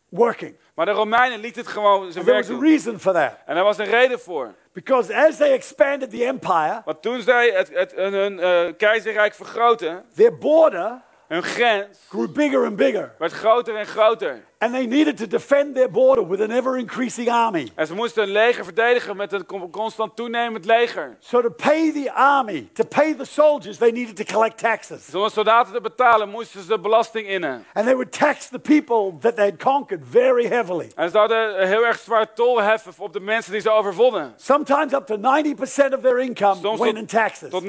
working. 0.09 0.55
Maar 0.73 0.85
de 0.85 0.91
Romeinen 0.91 1.39
lieten 1.39 1.61
het 1.61 1.71
gewoon 1.71 2.11
zijn 2.11 2.25
And 2.25 2.25
there 2.25 2.31
werk 2.31 2.47
was 2.47 2.55
a 2.55 2.59
doen. 2.59 2.69
reason 2.69 2.99
for 2.99 3.13
that. 3.13 3.33
En 3.45 3.55
daar 3.55 3.63
was 3.63 3.77
een 3.77 3.85
reden 3.85 4.19
voor. 4.19 4.53
Because 4.77 5.09
as 5.09 5.37
they 5.37 5.53
expanded 5.53 6.11
the 6.11 6.25
empire, 6.25 6.81
Want 6.85 7.01
toen 7.01 7.21
zij 7.21 7.49
het, 7.49 7.69
het, 7.73 7.93
hun, 7.95 8.13
hun, 8.13 8.39
eh, 8.39 8.73
keizerrijk 8.77 9.33
vergroten, 9.33 10.05
their 10.15 10.37
border 10.37 11.01
hun 11.27 11.43
grens 11.43 11.97
grew 12.09 12.27
bigger 12.31 12.65
and 12.65 12.75
bigger. 12.75 13.11
werd 13.17 13.31
groter 13.33 13.75
en 13.75 13.85
groter. 13.85 14.45
And 14.59 14.73
they 14.73 14.85
needed 14.85 15.17
to 15.17 15.27
defend 15.27 15.75
their 15.75 15.89
border 15.91 16.27
with 16.27 16.41
an 16.41 16.51
ever 16.51 16.77
increasing 16.77 17.29
army. 17.29 17.71
En 17.75 17.87
ze 17.87 17.93
moesten 17.93 18.23
hun 18.23 18.31
leger 18.31 18.63
verdedigen 18.63 19.17
met 19.17 19.31
een 19.31 19.45
con- 19.45 19.69
constant 19.69 20.15
toenemend 20.15 20.65
leger. 20.65 21.17
So, 21.19 21.41
to 21.41 21.49
pay 21.49 21.91
the 21.91 22.13
army, 22.13 22.69
to 22.73 22.83
pay 22.83 23.13
the 23.13 23.25
soldiers, 23.25 23.77
they 23.77 23.91
needed 23.91 24.15
to 24.15 24.33
collect 24.33 24.57
taxes. 24.57 25.05
Dus 25.05 25.15
om 25.15 25.23
de 25.23 25.29
soldaten 25.31 25.73
te 25.73 25.81
betalen 25.81 26.29
moesten 26.29 26.61
ze 26.61 26.67
de 26.67 26.79
belasting 26.79 27.27
innen. 27.27 27.65
And 27.73 27.85
they 27.85 27.93
would 27.95 28.11
tax 28.11 28.47
the 28.47 28.59
people 28.59 29.13
that 29.19 29.35
they 29.35 29.45
had 29.45 29.63
conquered 29.63 30.03
very 30.09 30.47
heavily. 30.47 30.91
En 30.95 31.05
ze 31.05 31.11
zouden 31.11 31.67
heel 31.67 31.85
erg 31.85 31.99
zwaar 31.99 32.33
tol 32.33 32.61
heffen 32.61 32.93
op 32.97 33.13
de 33.13 33.19
mensen 33.19 33.51
die 33.51 33.61
ze 33.61 33.69
overwonnen. 33.69 34.33
Sometimes 34.37 34.93
up 34.93 35.05
to 35.05 35.17
90% 35.17 35.93
of 35.93 36.01
their 36.01 36.19
income 36.19 36.55
Soms 36.61 36.79
went 36.79 36.93
tot, 36.93 36.95
in 36.95 37.05
taxes. 37.05 37.49
tot 37.49 37.63
90% 37.63 37.67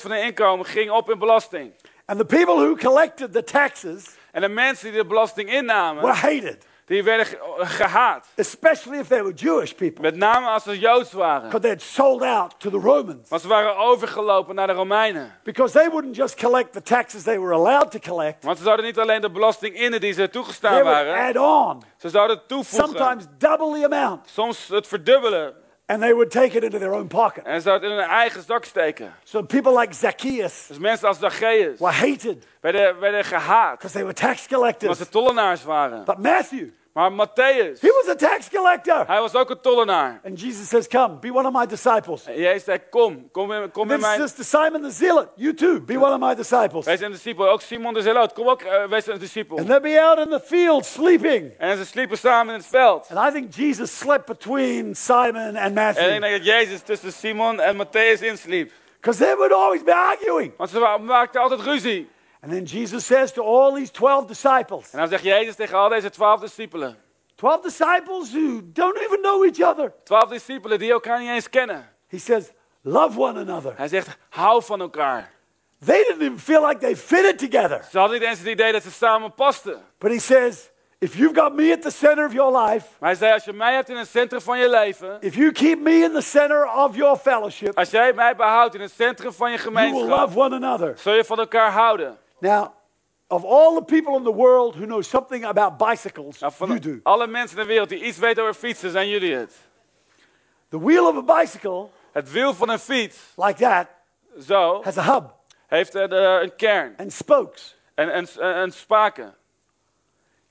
van 0.00 0.10
hun 0.10 0.22
inkomen 0.22 0.66
ging 0.66 0.90
op 0.90 1.10
in 1.10 1.18
belasting. 1.18 1.72
And 2.12 2.20
the 2.28 2.36
people 2.36 2.56
who 2.56 2.76
collected 2.76 3.32
the 3.32 3.42
taxes 3.44 4.04
En 4.32 4.40
de 4.40 4.48
mensen 4.48 4.90
die 4.90 5.00
de 5.00 5.06
belasting 5.06 5.48
were 5.48 5.58
innamen, 5.58 6.08
hated, 6.14 6.64
die 6.86 7.02
werden 7.04 7.26
ge- 7.26 7.38
gehaat. 7.58 8.26
especially 8.36 8.98
if 8.98 9.06
they 9.08 9.22
were 9.22 9.34
Jewish 9.34 9.72
people, 9.74 10.02
Met 10.02 10.16
name 10.16 10.46
als 10.46 10.62
ze 10.62 10.78
Joods 10.78 11.12
waren. 11.12 11.42
because 11.42 11.60
they 11.60 11.70
had 11.70 11.82
sold 11.82 12.22
out 12.22 12.54
to 12.60 12.70
the 12.70 12.78
Romans. 12.78 13.28
Want 13.28 13.42
ze 13.42 13.48
waren 13.48 13.76
overgelopen 13.76 14.54
naar 14.54 14.66
de 14.66 14.72
Romeinen. 14.72 15.32
Because 15.44 15.72
they 15.78 15.90
wouldn't 15.90 16.16
just 16.16 16.40
collect 16.42 16.72
the 16.72 16.82
taxes 16.82 17.22
they 17.22 17.38
were 17.40 17.54
allowed 17.54 17.90
to 17.90 17.98
collect, 17.98 18.44
Want 18.44 18.58
ze 18.58 18.64
zouden 18.64 18.84
niet 18.84 18.98
alleen 18.98 19.20
de 19.20 19.30
belasting 19.30 19.74
innen 19.74 20.00
die 20.00 20.12
ze 20.12 20.18
they 20.18 20.28
toegestaan 20.28 20.72
would 20.72 20.86
waren. 20.88 21.14
add 21.14 21.36
on, 21.36 21.82
Ze 21.96 22.08
zouden 22.08 22.40
toevoegen. 22.46 22.88
sometimes 22.88 23.24
double 23.38 23.78
the 23.78 23.84
amount, 23.84 24.28
Soms 24.30 24.68
het 24.68 24.86
verdubbelen. 24.86 25.54
And 25.92 26.00
they 26.02 26.12
would 26.12 26.30
take 26.30 26.56
it 26.56 26.62
into 26.64 26.78
their 26.78 26.92
own 26.92 27.06
pocket. 27.06 27.44
En 27.44 27.54
ze 27.54 27.60
zouden 27.60 27.90
het 27.90 27.98
in 27.98 28.04
hun 28.04 28.14
eigen 28.16 28.42
zak 28.42 28.64
steken. 28.64 29.14
So 29.24 29.42
people 29.42 29.78
like 29.78 29.94
Zacchaeus 29.94 30.66
Dus 30.68 30.78
mensen 30.78 31.08
als 31.08 31.18
Zacchaeus 31.18 31.78
were 31.78 31.92
hated 31.92 32.46
werden, 32.60 33.00
werden 33.00 33.24
gehaat. 33.24 33.72
because 33.72 33.92
they 33.94 34.02
were 34.02 34.14
tax 34.14 34.46
Omdat 34.46 34.58
collectors. 34.60 34.98
ze 34.98 35.08
tollenaars 35.08 35.64
waren. 35.64 36.04
But 36.04 36.18
Matthew, 36.18 36.68
Maar 36.92 37.10
Matthäus, 37.12 37.80
he 37.80 37.88
was 37.88 38.08
a 38.08 38.14
tax 38.14 38.50
collector. 38.50 39.06
hij 39.06 39.20
was 39.20 39.34
ook 39.34 39.50
een 39.50 39.60
tollenaar. 39.60 40.20
And 40.24 40.40
Jesus 40.40 40.68
says, 40.68 40.88
Come, 40.88 41.14
be 41.20 41.32
one 41.32 41.46
of 41.46 41.52
my 41.52 41.66
disciples. 41.66 42.26
En 42.26 42.36
Jezus 42.36 42.64
zei, 42.64 42.78
kom, 42.90 43.30
kom 43.30 43.52
in, 43.52 43.70
kom 43.70 43.90
in 43.90 44.00
mijn... 44.00 44.18
says 44.18 44.34
to 44.34 44.42
Simon 44.42 44.82
the 44.82 44.90
Zealot, 44.90 45.28
You 45.36 45.54
too, 45.54 45.80
be 45.80 45.96
one 45.96 46.12
of 46.12 46.20
my 46.20 46.34
disciples. 46.34 46.84
Wij 46.84 46.96
zijn 46.96 47.10
discipel. 47.10 47.48
Ook 47.48 47.60
Simon 47.60 47.94
de 47.94 48.02
Zeloot, 48.02 48.32
kom 48.32 48.48
ook, 48.48 48.62
uh, 48.62 48.84
wees 48.84 49.06
een 49.06 49.18
discipel. 49.18 49.58
And 49.58 49.66
they'll 49.66 49.80
be 49.80 50.02
out 50.02 50.18
in 50.18 50.28
the 50.28 50.40
field 50.40 50.86
sleeping. 50.86 51.52
En 51.58 51.76
ze 51.76 51.84
sliepen 51.84 52.18
samen 52.18 52.54
in 52.54 52.60
het 52.60 52.68
veld. 52.68 53.08
And 53.14 53.28
I 53.28 53.32
think 53.38 53.54
Jesus 53.54 53.98
slept 53.98 54.26
between 54.26 54.94
Simon 54.94 55.36
and 55.36 55.56
En 55.56 55.66
ik 55.66 55.74
Matthew. 55.74 56.20
denk 56.20 56.32
dat 56.32 56.44
Jezus 56.44 56.80
tussen 56.80 57.12
Simon 57.12 57.60
en 57.60 57.76
Matthäus 57.76 58.22
insliep. 58.22 58.72
Because 59.00 59.24
they 59.24 59.36
would 59.36 59.52
always 59.52 59.82
be 59.82 59.94
arguing. 59.94 60.52
Want 60.56 60.70
ze 60.70 60.98
maakten 61.00 61.40
altijd 61.40 61.60
ruzie. 61.60 62.08
And 62.42 62.50
then 62.52 62.64
Jesus 62.64 63.06
says 63.06 63.32
to 63.32 63.42
all 63.42 63.74
these 63.74 63.90
12 63.90 64.26
disciples, 64.26 64.92
En 64.92 64.98
dan 64.98 65.08
zegt 65.08 65.22
Jezus 65.22 65.54
tegen 65.54 65.78
al 65.78 65.88
deze 65.88 66.10
twaalf 66.10 66.40
discipelen. 66.40 66.96
12 67.34 67.60
disciples 67.60 68.32
who 68.32 68.60
don't 68.62 68.96
even 68.98 69.20
know 69.20 69.44
each 69.44 69.60
other. 69.70 69.92
Twaalf 70.04 70.28
discipelen 70.28 70.78
die 70.78 70.90
elkaar 70.92 71.18
niet 71.20 71.28
eens 71.28 71.50
kennen. 71.50 71.88
He 72.08 72.18
says, 72.18 72.50
Love 72.80 73.20
one 73.20 73.40
another. 73.40 73.72
Hij 73.76 73.88
zegt, 73.88 74.16
hou 74.28 74.62
van 74.62 74.80
elkaar. 74.80 75.30
They 75.84 76.04
didn't 76.04 76.20
even 76.22 76.38
feel 76.38 76.66
like 76.66 76.78
they 76.80 76.96
fitted 76.96 77.38
together. 77.38 77.84
Ze 77.90 77.98
hadden 77.98 78.18
niet 78.18 78.28
eens 78.28 78.38
het 78.38 78.48
idee 78.48 78.72
dat 78.72 78.82
ze 78.82 78.90
samen 78.90 79.34
pasten. 79.34 79.80
But 79.98 80.10
he 80.10 80.18
says, 80.18 80.70
If 80.98 81.14
you've 81.16 81.40
got 81.40 81.54
me 81.54 81.72
at 81.72 81.82
the 81.82 81.90
center 81.90 82.26
of 82.26 82.32
your 82.32 82.58
life, 82.58 82.86
Maar 82.98 83.08
hij 83.08 83.18
zei, 83.18 83.32
als 83.32 83.44
je 83.44 83.52
mij 83.52 83.74
hebt 83.74 83.88
in 83.88 83.96
het 83.96 84.08
centrum 84.08 84.40
van 84.40 84.58
je 84.58 84.70
leven. 84.70 85.16
if 85.20 85.34
you 85.34 85.52
keep 85.52 85.78
me 85.78 85.90
in 85.92 86.12
the 86.12 86.20
center 86.20 86.72
of 86.74 86.96
your 86.96 87.16
fellowship, 87.16 87.78
Als 87.78 87.90
jij 87.90 88.12
mij 88.12 88.36
behoudt 88.36 88.74
in 88.74 88.80
het 88.80 88.92
centrum 88.92 89.32
van 89.32 89.50
je 89.50 89.56
you 89.56 89.70
will 89.70 89.82
gemeenschap. 89.82 90.18
love 90.18 90.38
one 90.38 90.54
another. 90.54 90.94
Zul 90.98 91.14
je 91.14 91.24
van 91.24 91.38
elkaar 91.38 91.70
houden. 91.70 92.18
Now, 92.42 92.72
of 93.28 93.44
all 93.44 93.74
the 93.74 93.84
people 93.84 94.16
in 94.16 94.24
the 94.24 94.34
world 94.34 94.74
who 94.74 94.84
know 94.84 95.02
something 95.02 95.44
about 95.44 95.78
bicycles, 95.78 96.40
Nou, 96.40 96.52
van 96.52 96.68
you 96.68 96.78
do. 96.80 97.00
alle 97.02 97.26
mensen 97.26 97.56
in 97.56 97.62
de 97.62 97.68
wereld 97.68 97.88
die 97.88 98.04
iets 98.04 98.18
weten 98.18 98.42
over 98.42 98.54
fietsen, 98.54 98.90
zijn 98.90 99.08
jullie 99.08 99.34
het. 99.34 99.54
The 100.68 100.80
wheel 100.80 101.08
of 101.08 101.16
a 101.30 101.40
bicycle, 101.40 101.88
Het 102.12 102.30
wiel 102.30 102.54
van 102.54 102.68
een 102.68 102.78
fiets, 102.78 103.18
like 103.36 103.60
that, 103.62 103.86
zo, 104.46 104.82
has 104.82 104.98
a 104.98 105.12
hub 105.14 105.34
heeft 105.66 105.94
een, 105.94 106.12
eh, 106.12 106.42
een 106.42 106.56
kern 106.56 106.94
and 106.96 107.12
spokes. 107.12 107.76
en, 107.94 108.12
en, 108.12 108.26
en, 108.40 108.54
en 108.54 108.72
spaken. 108.72 109.34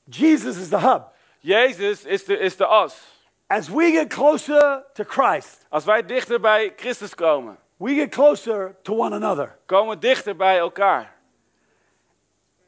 Jesus 0.04 0.58
is 0.58 0.70
the 0.70 0.80
hub. 0.80 1.04
Jezus 1.39 2.04
is 2.06 2.26
de, 2.26 2.38
is 2.38 2.56
de 2.58 2.66
as. 2.66 2.98
As 3.48 3.68
we 3.70 3.92
get 3.92 4.08
closer 4.14 4.84
to 4.94 5.04
Christ, 5.08 5.66
Als 5.70 5.84
wij 5.86 6.06
dichter 6.06 6.39
bij 6.39 6.74
Christus 6.76 7.16
komen, 7.16 7.58
we 7.78 7.94
get 7.96 8.10
closer 8.10 8.76
to 8.82 8.94
one 8.98 9.16
another. 9.16 9.58
komen 9.66 9.94
we 9.94 10.00
dichter 10.02 10.36
bij 10.36 10.58
elkaar. 10.58 11.20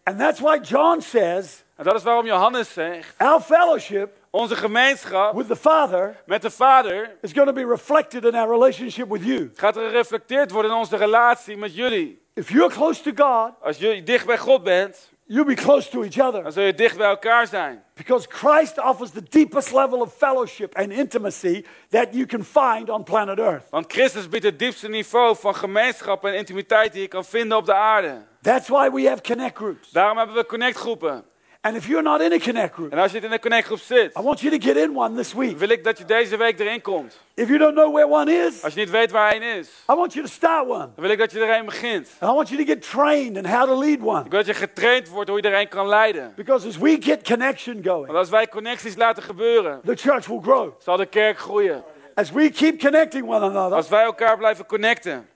And 0.03 0.19
that's 0.19 0.39
why 0.39 0.59
John 0.61 0.99
says 1.01 1.63
En 1.75 1.83
dat 1.83 1.95
is 1.95 2.03
waarom 2.03 2.25
Johannes 2.25 2.73
zegt, 2.73 3.13
our 3.17 3.41
fellowship 3.41 4.09
onze 4.29 4.55
gemeenschap 4.55 5.33
with 5.35 5.47
the 5.47 5.55
Father 5.55 6.15
met 6.25 6.41
de 6.41 6.51
Vader 6.51 7.15
is 7.21 7.31
going 7.31 7.47
to 7.47 7.53
be 7.53 7.65
reflected 7.65 8.25
in 8.25 8.35
our 8.35 8.49
relationship 8.49 9.09
with 9.09 9.23
you. 9.23 9.51
gaat 9.55 9.75
er 9.77 9.89
gereflecteerd 9.89 10.51
worden 10.51 10.71
in 10.71 10.77
onze 10.77 10.95
relatie 10.97 11.57
met 11.57 11.75
jullie. 11.75 12.21
If 12.33 12.49
you're 12.49 12.73
close 12.73 13.01
to 13.01 13.11
God, 13.25 13.51
Als 13.61 13.77
je 13.77 14.03
dicht 14.03 14.25
bij 14.25 14.37
God 14.37 14.63
bent, 14.63 15.11
you'll 15.25 15.45
be 15.45 15.53
close 15.53 15.89
to 15.89 16.01
each 16.03 16.19
other 16.19 16.43
dan 16.43 16.51
zul 16.51 16.63
je 16.63 16.73
dicht 16.73 16.97
bij 16.97 17.07
elkaar 17.07 17.47
zijn. 17.47 17.83
because 17.95 18.27
Christ 18.29 18.79
offers 18.79 19.09
the 19.11 19.23
deepest 19.29 19.71
level 19.73 19.99
of 20.01 20.13
fellowship 20.17 20.75
and 20.75 20.91
intimacy 20.91 21.65
that 21.89 22.07
you 22.11 22.25
can 22.25 22.43
find 22.43 22.89
on 22.89 23.03
planet 23.03 23.39
Earth. 23.39 23.69
Want 23.69 23.91
Christus 23.93 24.29
biedt 24.29 24.45
het 24.45 24.59
diepste 24.59 24.89
niveau 24.89 25.35
van 25.35 25.55
gemeenschap 25.55 26.25
en 26.25 26.33
intimiteit 26.33 26.91
die 26.93 27.01
je 27.01 27.07
kan 27.07 27.25
vinden 27.25 27.57
op 27.57 27.65
de 27.65 27.73
aarde. 27.73 28.21
That's 28.43 28.67
why 28.67 28.89
we 28.91 29.07
have 29.09 29.21
connect 29.21 29.57
groups. 29.57 29.91
Daarom 29.91 30.17
hebben 30.17 30.35
we 30.35 30.45
connectgroepen. 30.45 31.23
And 31.61 31.75
if 31.75 31.85
you're 31.87 32.03
not 32.03 32.21
in 32.21 32.31
a 32.33 32.37
connect 32.37 32.73
group, 32.73 32.91
En 32.91 32.97
als 32.99 33.11
je 33.11 33.19
in 33.19 33.31
een 33.31 33.39
connectgroep 33.39 33.79
zit, 33.79 34.17
I 34.17 34.21
want 34.21 34.39
you 34.39 34.59
to 34.59 34.67
get 34.67 34.75
in 34.77 34.97
one 34.97 35.15
this 35.15 35.33
week. 35.33 35.57
wil 35.57 35.69
ik 35.69 35.83
dat 35.83 35.97
je 35.97 36.05
deze 36.05 36.37
week 36.37 36.59
erin 36.59 36.81
komt. 36.81 37.19
If 37.33 37.47
you 37.47 37.57
don't 37.59 37.73
know 37.73 37.93
where 37.93 38.07
one 38.07 38.31
is, 38.33 38.63
Als 38.63 38.73
je 38.73 38.79
niet 38.79 38.89
weet 38.89 39.11
waar 39.11 39.29
hij 39.29 39.37
is, 39.57 39.67
I 39.91 39.95
want 39.95 40.13
you 40.13 40.25
to 40.25 40.31
start 40.31 40.67
one. 40.69 40.77
dan 40.77 40.91
wil 40.95 41.09
ik 41.09 41.17
dat 41.17 41.31
je 41.31 41.39
er 41.39 41.57
een 41.57 41.65
begint. 41.65 42.09
And 42.19 42.31
I 42.31 42.35
want 42.35 42.49
you 42.49 42.65
to 42.65 42.71
get 42.71 42.89
trained 42.89 43.37
in 43.37 43.45
how 43.45 43.67
to 43.67 43.79
lead 43.79 43.99
one. 44.01 44.23
Ik 44.25 44.31
wil 44.31 44.39
dat 44.39 44.45
je 44.45 44.53
getraind 44.53 45.09
wordt 45.09 45.29
hoe 45.29 45.41
je 45.41 45.49
er 45.49 45.59
een 45.59 45.67
kan 45.67 45.87
leiden. 45.87 46.33
Because 46.35 46.67
as 46.67 46.77
we 46.77 46.97
get 46.99 47.23
connection 47.27 47.79
going, 47.83 48.05
Want 48.05 48.17
als 48.17 48.29
wij 48.29 48.47
connecties 48.47 48.95
laten 48.95 49.23
gebeuren, 49.23 49.81
the 49.85 49.95
church 49.95 50.27
will 50.27 50.41
grow. 50.41 50.71
zal 50.81 50.97
de 50.97 51.05
kerk 51.05 51.37
groeien. 51.39 51.83
As 52.15 52.31
we 52.31 52.49
keep 52.49 52.79
connecting 52.79 53.27
one 53.27 53.45
another, 53.45 53.75
Als 53.77 53.89
wij 53.89 54.03
elkaar 54.03 54.37
blijven 54.37 54.65
connecten, 54.65 55.27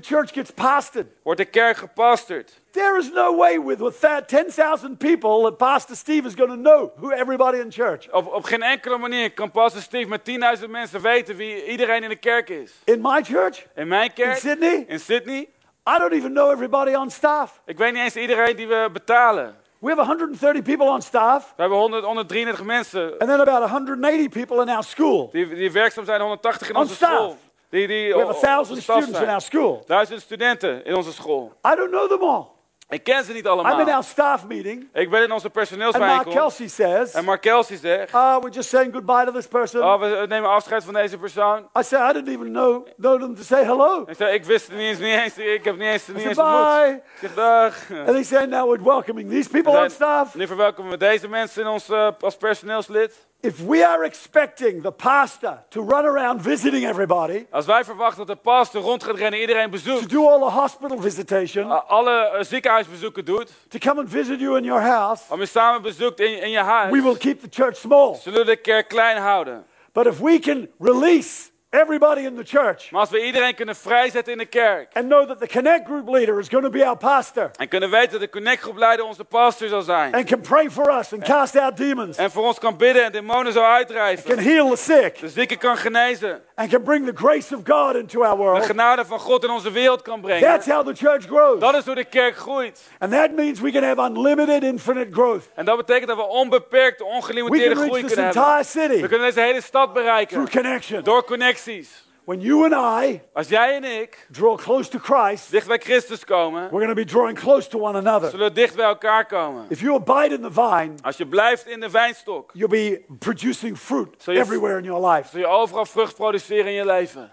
the 0.00 0.02
church 0.14 0.32
gets 0.32 0.50
pastored. 0.50 1.06
wordt 1.22 1.40
de 1.40 1.44
kerk 1.44 1.76
gepasterd. 1.76 2.60
There 2.70 2.98
is 2.98 3.10
no 3.12 3.36
way 3.36 3.58
with, 3.64 3.80
with 3.80 4.00
that 4.00 4.28
10,000 4.28 4.96
people 4.98 5.42
that 5.42 5.56
Pastor 5.56 5.96
Steve 5.96 6.26
is 6.26 6.34
going 6.34 6.50
to 6.50 6.56
know 6.56 6.90
who 6.96 7.12
everybody 7.12 7.58
in 7.58 7.70
church. 7.70 8.08
Op, 8.12 8.26
op 8.34 8.44
geen 8.44 8.62
enkele 8.62 8.98
manier 8.98 9.32
kan 9.32 9.50
Pastor 9.50 9.82
Steve 9.82 10.08
met 10.08 10.20
10.000 10.60 10.70
mensen 10.70 11.00
weten 11.00 11.36
wie 11.36 11.66
iedereen 11.66 12.02
in 12.02 12.08
de 12.08 12.16
kerk 12.16 12.48
is. 12.48 12.72
In 12.84 13.00
my 13.00 13.22
church, 13.22 13.66
In 13.74 13.88
mijn 13.88 14.08
in 14.08 14.12
kerk, 14.14 14.36
Sydney, 14.36 14.84
in 14.88 15.00
Sydney, 15.00 15.48
I 15.88 15.98
don't 15.98 16.12
even 16.12 16.32
know 16.32 16.50
everybody 16.50 16.94
on 16.94 17.10
staff. 17.10 17.60
ik 17.66 17.78
weet 17.78 17.92
niet 17.92 18.02
eens 18.02 18.16
iedereen 18.16 18.56
die 18.56 18.68
we 18.68 18.88
betalen. 18.92 19.56
We 19.78 19.88
have 19.88 20.00
130 20.00 20.62
people 20.62 20.86
on 20.86 21.02
staff 21.02 21.52
We 21.56 21.60
hebben 21.62 21.78
100, 21.78 22.04
133 22.04 22.64
mensen 22.64 23.18
and 23.18 23.28
then 23.30 23.40
about 23.40 23.70
180 23.70 24.28
people 24.28 24.62
in 24.62 24.68
our 24.68 24.82
school. 24.84 25.28
die, 25.32 25.54
die 25.54 25.72
werkzaam 25.72 26.04
zijn, 26.04 26.20
180 26.20 26.68
in 26.68 26.74
On 26.74 26.80
onze 26.80 26.94
staff. 26.94 27.12
school. 27.14 27.36
Die, 27.70 27.86
die 27.86 28.14
We 28.14 28.18
have 28.20 28.32
1,000 28.46 28.76
de 28.76 28.82
staf 28.82 29.02
students 29.02 29.20
in 29.20 29.28
our 29.28 29.40
school. 29.40 29.82
Duizend 29.86 30.20
studenten 30.20 30.84
in 30.84 30.94
onze 30.94 31.12
school. 31.12 31.52
I 31.72 31.74
don't 31.74 31.90
know 31.90 32.08
them 32.08 32.22
all. 32.22 32.54
Ik 32.88 33.04
ken 33.04 33.24
ze 33.24 33.32
niet 33.32 33.44
I'm 33.44 33.52
in 33.52 33.58
allemaal. 33.58 33.90
our 33.90 34.04
staff 34.04 34.46
meeting, 34.46 34.88
Ik 34.92 35.10
ben 35.10 35.22
in 35.22 35.32
onze 35.32 35.46
and 35.46 35.54
Mark 35.54 35.68
personeelsbijeenkomst. 35.68 36.38
Kelsey 36.38 36.68
says, 36.68 37.14
En 37.14 37.24
Mark 37.24 37.40
Kelsey 37.40 37.76
zegt, 37.76 38.14
uh, 38.14 38.36
we're 38.40 38.50
just 38.50 38.68
saying 38.68 38.92
goodbye 38.92 39.24
to 39.24 39.32
this 39.32 39.46
person. 39.46 39.82
oh, 39.82 40.00
we 40.00 40.24
nemen 40.28 40.50
afscheid 40.50 40.84
van 40.84 40.94
deze 40.94 41.18
persoon. 41.18 41.68
I 41.78 41.82
say, 41.82 42.10
I 42.10 42.12
didn't 42.12 42.28
even 42.28 42.52
know, 42.52 42.86
know 42.96 43.20
them 43.20 43.34
to 43.34 43.42
say 43.42 43.64
hello. 43.64 44.04
Ik 44.06 44.16
zeg, 44.16 44.32
ik 44.32 44.44
wist 44.44 44.66
het 44.66 44.76
niet 44.76 44.86
eens, 44.86 44.98
niet 44.98 45.20
eens 45.20 45.38
ik 45.38 45.64
heb 45.64 45.76
niet 45.76 45.88
eens, 45.88 46.06
niet 46.06 46.16
said, 46.16 46.28
eens 46.28 46.38
ontmoet. 46.38 46.88
Ik 46.88 47.02
zeg, 47.20 47.34
dag. 47.34 47.90
And 47.90 48.06
they 48.06 48.22
say, 48.22 48.44
now 48.46 48.70
we're 48.70 48.84
welcoming 48.84 49.30
these 49.30 49.50
people 49.50 49.82
on 49.82 49.90
staff. 49.90 50.34
Nu 50.34 50.46
verwelkomen 50.46 50.90
we 50.90 50.96
deze 50.96 51.28
mensen 51.28 51.62
in 51.62 51.68
ons, 51.68 51.88
eh, 51.88 52.08
als 52.20 52.36
personeelslid. 52.36 53.26
If 53.46 53.60
we 53.60 53.84
are 53.84 54.04
expecting 54.04 54.82
the 54.82 54.90
pastor 54.90 55.62
to 55.68 55.80
run 55.82 56.04
around 56.04 56.42
visiting 56.42 56.84
everybody, 56.88 57.46
Als 57.50 57.66
wij 57.66 57.84
verwachten 57.84 58.26
dat 58.26 58.36
de 58.36 58.42
pastor 58.42 58.82
rond 58.82 59.04
gaat 59.04 59.16
rennen, 59.16 59.40
iedereen 59.40 59.70
bezoekt, 59.70 60.00
to 60.08 60.08
do 60.08 60.28
all 60.28 60.38
the 60.38 60.54
hospital 60.54 61.00
visitation, 61.00 61.70
a- 61.70 61.84
alle 61.86 62.10
eh, 62.28 62.44
ziekenhuisbezoeken 62.44 63.24
doet, 63.24 63.50
to 63.68 63.78
come 63.78 64.00
and 64.00 64.08
visit 64.10 64.40
you 64.40 64.56
in 64.56 64.64
your 64.64 64.80
house, 64.82 65.22
om 65.32 65.40
je 65.40 65.46
samen 65.46 65.82
bezoekt 65.82 66.20
in, 66.20 66.42
in 66.42 66.50
je 66.50 66.58
huis, 66.58 66.90
we 66.92 67.02
will 67.02 67.16
keep 67.16 67.40
the 67.40 67.48
church 67.50 67.76
small. 67.76 68.14
zullen 68.14 68.38
we 68.38 68.44
de 68.46 68.56
kerk 68.56 68.88
klein 68.88 69.16
houden. 69.16 69.64
But 69.92 70.06
if 70.06 70.18
we 70.18 70.38
can 70.38 70.68
release 70.78 71.50
everybody 71.76 72.20
in 72.20 72.36
the 72.36 72.44
church 72.44 72.90
Maar 72.90 73.00
als 73.00 73.10
we 73.10 73.26
iedereen 73.26 73.54
kunnen 73.54 73.76
vrijzetten 73.76 74.32
in 74.32 74.38
de 74.38 74.46
kerk, 74.46 74.88
and 74.92 75.06
know 75.06 75.26
that 75.26 75.38
the 75.38 75.46
connect 75.46 75.86
group 75.86 76.08
leader 76.08 76.38
is 76.38 76.48
going 76.48 76.64
to 76.64 76.70
be 76.70 76.86
our 76.86 76.96
pastor 76.96 77.50
en 77.56 77.68
kunnen 77.68 77.90
weten 77.90 78.10
dat 78.10 78.20
de 78.20 78.28
connectgroepleider 78.28 79.04
onze 79.04 79.24
pastor 79.24 79.68
zal 79.68 79.82
zijn, 79.82 80.14
and 80.14 80.24
can 80.28 80.40
pray 80.40 80.70
for 80.70 80.98
us 80.98 81.12
and 81.12 81.22
cast 81.22 81.56
out 81.56 81.76
demons, 81.76 82.16
en 82.16 82.30
voor 82.30 82.44
ons 82.44 82.58
kan 82.58 82.76
bidden 82.76 83.04
en 83.04 83.12
demonen 83.12 83.52
zal 83.52 83.64
can 83.64 83.64
uitdrijven, 83.64 84.38
heal 84.38 84.70
the 84.70 84.76
sick, 84.76 85.18
de 85.18 85.28
zieke 85.28 85.56
kan 85.56 85.76
genezen, 85.76 86.42
and 86.56 86.70
can 86.70 86.82
bring 86.82 87.04
the 87.04 87.12
grace 87.12 87.54
of 87.54 87.64
God 87.64 87.96
into 87.96 88.22
our 88.22 88.36
de 88.36 88.42
world, 88.42 88.64
genade 88.64 89.04
van 89.04 89.18
God 89.18 89.44
in 89.44 89.50
onze 89.50 89.70
wereld 89.70 90.02
kan 90.02 90.20
brengen. 90.20 90.42
that's 90.42 90.66
how 90.66 90.84
the 90.86 90.94
church 90.94 91.26
grows. 91.26 91.60
Dat 91.60 91.74
is 91.74 91.84
hoe 91.84 91.94
de 91.94 92.04
kerk 92.04 92.36
groeit. 92.36 92.90
And 92.98 93.12
that 93.12 93.32
means 93.32 93.60
we 93.60 93.70
can 93.70 93.82
have 93.82 94.00
unlimited, 94.00 94.62
infinite 94.62 95.12
growth. 95.12 95.48
En 95.54 95.64
dat 95.64 95.76
betekent 95.76 96.08
dat 96.08 96.16
we 96.16 96.26
onbeperkte, 96.26 97.04
We 97.04 97.10
ongelimiteerde 97.10 97.74
groei 97.74 98.04
kunnen 98.04 98.24
hebben. 98.24 99.00
We 99.00 99.08
kunnen 99.08 99.26
deze 99.26 99.40
hele 99.40 99.60
stad 99.60 99.92
bereiken 99.92 100.36
through 100.36 100.52
connection. 100.52 101.04
door 101.04 101.24
connecties. 101.24 102.05
When 102.26 102.40
you 102.40 102.64
and 102.64 103.04
I 103.04 103.20
Als 103.32 103.48
jij 103.48 103.74
en 103.76 103.84
ik 103.84 104.26
draw 104.30 104.56
close 104.58 104.90
to 104.90 104.98
Christ, 104.98 105.50
dicht 105.50 105.66
bij 105.66 105.78
Christus 105.78 106.24
komen, 106.24 106.60
we're 106.62 106.70
going 106.84 106.88
to 106.88 106.94
be 106.94 107.04
drawing 107.04 107.38
close 107.38 107.68
to 107.68 107.78
one 107.80 107.98
another. 107.98 108.30
zullen 108.30 108.48
we 108.48 108.52
dicht 108.54 108.74
bij 108.74 108.84
elkaar 108.84 109.26
komen. 109.26 109.66
If 109.68 109.80
you 109.80 109.94
abide 109.94 110.34
in 110.34 110.42
the 110.42 110.52
vine, 110.52 110.92
Als 111.02 111.16
je 111.16 111.26
blijft 111.26 111.66
in 111.66 111.80
de 111.80 111.90
wijnstok, 111.90 112.50
you'll 112.54 112.68
be 112.70 113.04
producing 113.18 113.78
fruit 113.78 114.24
you- 114.24 114.38
everywhere 114.38 114.78
in 114.78 114.84
your 114.84 115.06
life. 115.08 115.28
zul 115.28 115.40
je 115.40 115.46
overal 115.46 115.84
vrucht 115.86 116.14
produceren 116.14 116.66
in 116.66 116.72
je 116.72 116.84
leven. 116.86 117.32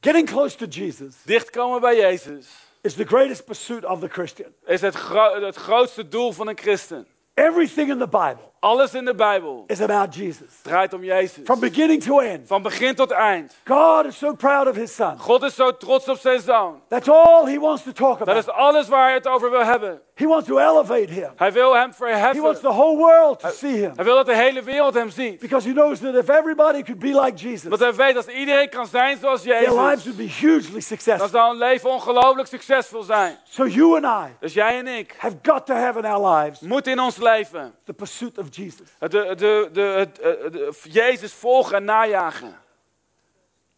Getting 0.00 0.26
close 0.30 0.56
to 0.56 0.66
Jesus 0.66 1.14
Dichtkomen 1.24 1.80
bij 1.80 1.96
Jezus 1.96 2.48
is 2.82 2.94
the 2.94 3.04
greatest 3.06 3.44
pursuit 3.44 3.84
of 3.84 4.00
the 4.00 4.08
Christian. 4.08 4.50
is 4.66 4.80
het, 4.80 4.94
gro- 4.94 5.40
het 5.44 5.56
grootste 5.56 6.08
doel 6.08 6.32
van 6.32 6.48
een 6.48 6.58
christen. 6.58 7.06
Everything 7.34 7.90
in 7.90 7.98
the 7.98 8.08
Bible 8.08 8.50
Alles 8.60 8.94
in 8.94 9.04
de 9.04 9.14
Bijbel 9.14 9.64
is 9.66 9.80
about 9.80 10.14
Jesus. 10.14 10.46
draait 10.62 10.92
om 10.94 11.04
Jezus. 11.04 11.44
From 11.44 11.60
beginning 11.60 12.02
to 12.02 12.18
end. 12.20 12.46
Van 12.46 12.62
begin 12.62 12.94
tot 12.94 13.10
eind. 13.10 13.56
God 13.64 14.04
is 14.06 14.18
so 14.18 14.34
proud 14.34 14.66
of 14.68 14.76
his 14.76 14.94
son. 14.94 15.18
God 15.18 15.42
is 15.42 15.54
zo 15.54 15.76
trots 15.76 16.08
op 16.08 16.18
zijn 16.18 16.40
zoon. 16.40 16.80
That's 16.88 17.08
all 17.08 17.46
he 17.46 17.58
wants 17.58 17.82
to 17.82 17.92
talk 17.92 18.18
Dat 18.18 18.36
is 18.36 18.48
about. 18.48 18.60
alles 18.60 18.88
waar 18.88 19.04
hij 19.04 19.14
het 19.14 19.26
over 19.26 19.50
wil 19.50 19.64
hebben. 19.64 20.00
He 20.14 20.26
wants 20.26 20.46
to 20.48 20.58
elevate 20.58 21.12
him. 21.12 21.30
Hij 21.36 21.52
wil 21.52 21.74
hem 21.74 21.88
He 21.88 21.94
verheffen. 21.94 22.42
wants 22.42 22.60
the 22.60 22.68
whole 22.68 22.96
world 22.96 23.38
to 23.40 23.48
see 23.48 23.72
him. 23.76 23.92
Hij 23.94 24.04
wil 24.04 24.14
dat 24.14 24.26
de 24.26 24.34
hele 24.36 24.62
wereld 24.62 24.94
hem 24.94 25.10
ziet. 25.10 25.38
Because 25.40 25.68
he 25.68 25.74
knows 25.74 25.98
that 26.00 26.14
if 26.14 26.28
everybody 26.28 26.82
could 26.82 26.98
be 26.98 27.20
like 27.24 27.36
Jesus, 27.36 27.68
Want 27.68 27.80
hij 27.80 27.94
weet 27.94 28.14
dat 28.14 28.26
iedereen 28.26 28.68
kan 28.68 28.86
zijn 28.86 29.18
zoals 29.20 29.42
their 29.42 29.60
lives 29.60 29.74
Jezus. 29.82 30.04
would 30.04 30.16
be 30.16 30.22
hugely 30.46 30.72
Dan 30.72 30.80
successful. 30.82 31.28
zal 31.28 31.50
een 31.50 31.58
leven 31.58 31.90
ongelooflijk 31.90 32.48
succesvol 32.48 33.02
zijn. 33.02 33.36
So 33.48 33.66
you 33.66 34.04
and 34.04 34.28
I 34.30 34.32
Dus 34.40 34.52
jij 34.54 34.78
en 34.78 34.86
ik 34.86 35.14
have 35.18 35.36
got 35.42 35.66
to 35.66 35.74
have 35.74 35.98
in 35.98 36.04
our 36.04 36.34
lives 36.36 36.60
moeten 36.60 36.92
in 36.92 37.00
ons 37.00 37.16
leven 37.16 37.74
the 37.84 37.92
pursuit 37.92 38.38
of 38.38 38.47
of 38.48 38.56
Jesus. 38.56 38.88
Het, 38.98 39.10
de, 39.10 39.34
de, 39.36 39.68
de, 39.72 39.80
het, 39.80 40.18
eh, 40.18 40.30
de- 40.52 40.74
Jezus 40.82 41.32
volgen 41.32 41.76
en 41.76 41.84
najagen. 41.84 42.58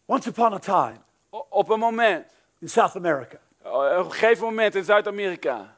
Once 0.05 0.29
upon 0.29 0.53
a 0.53 0.59
time 0.59 0.97
O- 1.29 1.45
Op 1.49 1.69
een 1.69 1.79
moment, 1.79 2.25
in 2.59 2.69
South 2.69 2.95
America, 2.95 3.37
eh, 3.63 3.71
op 3.99 4.05
een 4.05 4.11
gegeven 4.11 4.45
moment 4.45 4.75
in 4.75 4.83
Zuid-Amerika, 4.83 5.75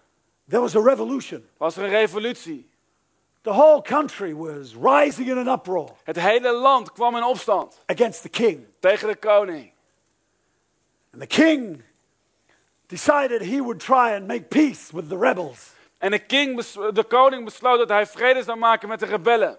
there 0.50 0.62
was 0.62 0.76
a 0.76 0.82
revolution. 0.82 1.50
was 1.58 1.78
er 1.78 1.84
een 1.84 1.89
revolutie. 1.89 2.70
The 3.41 3.50
whole 3.52 3.82
country 3.82 4.34
was 4.36 4.76
rising 4.82 5.28
in 5.30 5.38
an 5.38 5.48
uproar 5.48 5.89
Het 6.04 6.16
hele 6.20 6.52
land 6.52 6.91
kwam 6.91 7.16
in 7.16 7.24
opstand 7.24 7.84
against 7.86 8.22
the 8.22 8.30
king. 8.30 8.66
tegen 8.80 9.08
de 9.08 9.16
koning. 9.16 9.72
And 11.12 11.22
the 11.22 11.28
king 11.28 11.84
decided 12.88 13.41
he 13.41 13.58
would 13.62 13.80
try 13.80 14.14
and 14.16 14.28
make 14.28 14.41
peace 14.48 14.91
with 14.96 15.10
the 15.10 15.18
rebels. 15.18 15.72
En 16.04 16.12
de, 16.12 16.20
king 16.20 16.62
de 16.93 17.04
koning 17.04 17.45
besloot 17.45 17.78
dat 17.78 17.89
hij 17.89 18.08
vrede 18.08 18.43
zou 18.43 18.58
maken 18.58 18.88
met 18.88 18.99
de 18.99 19.06
rebellen. 19.06 19.58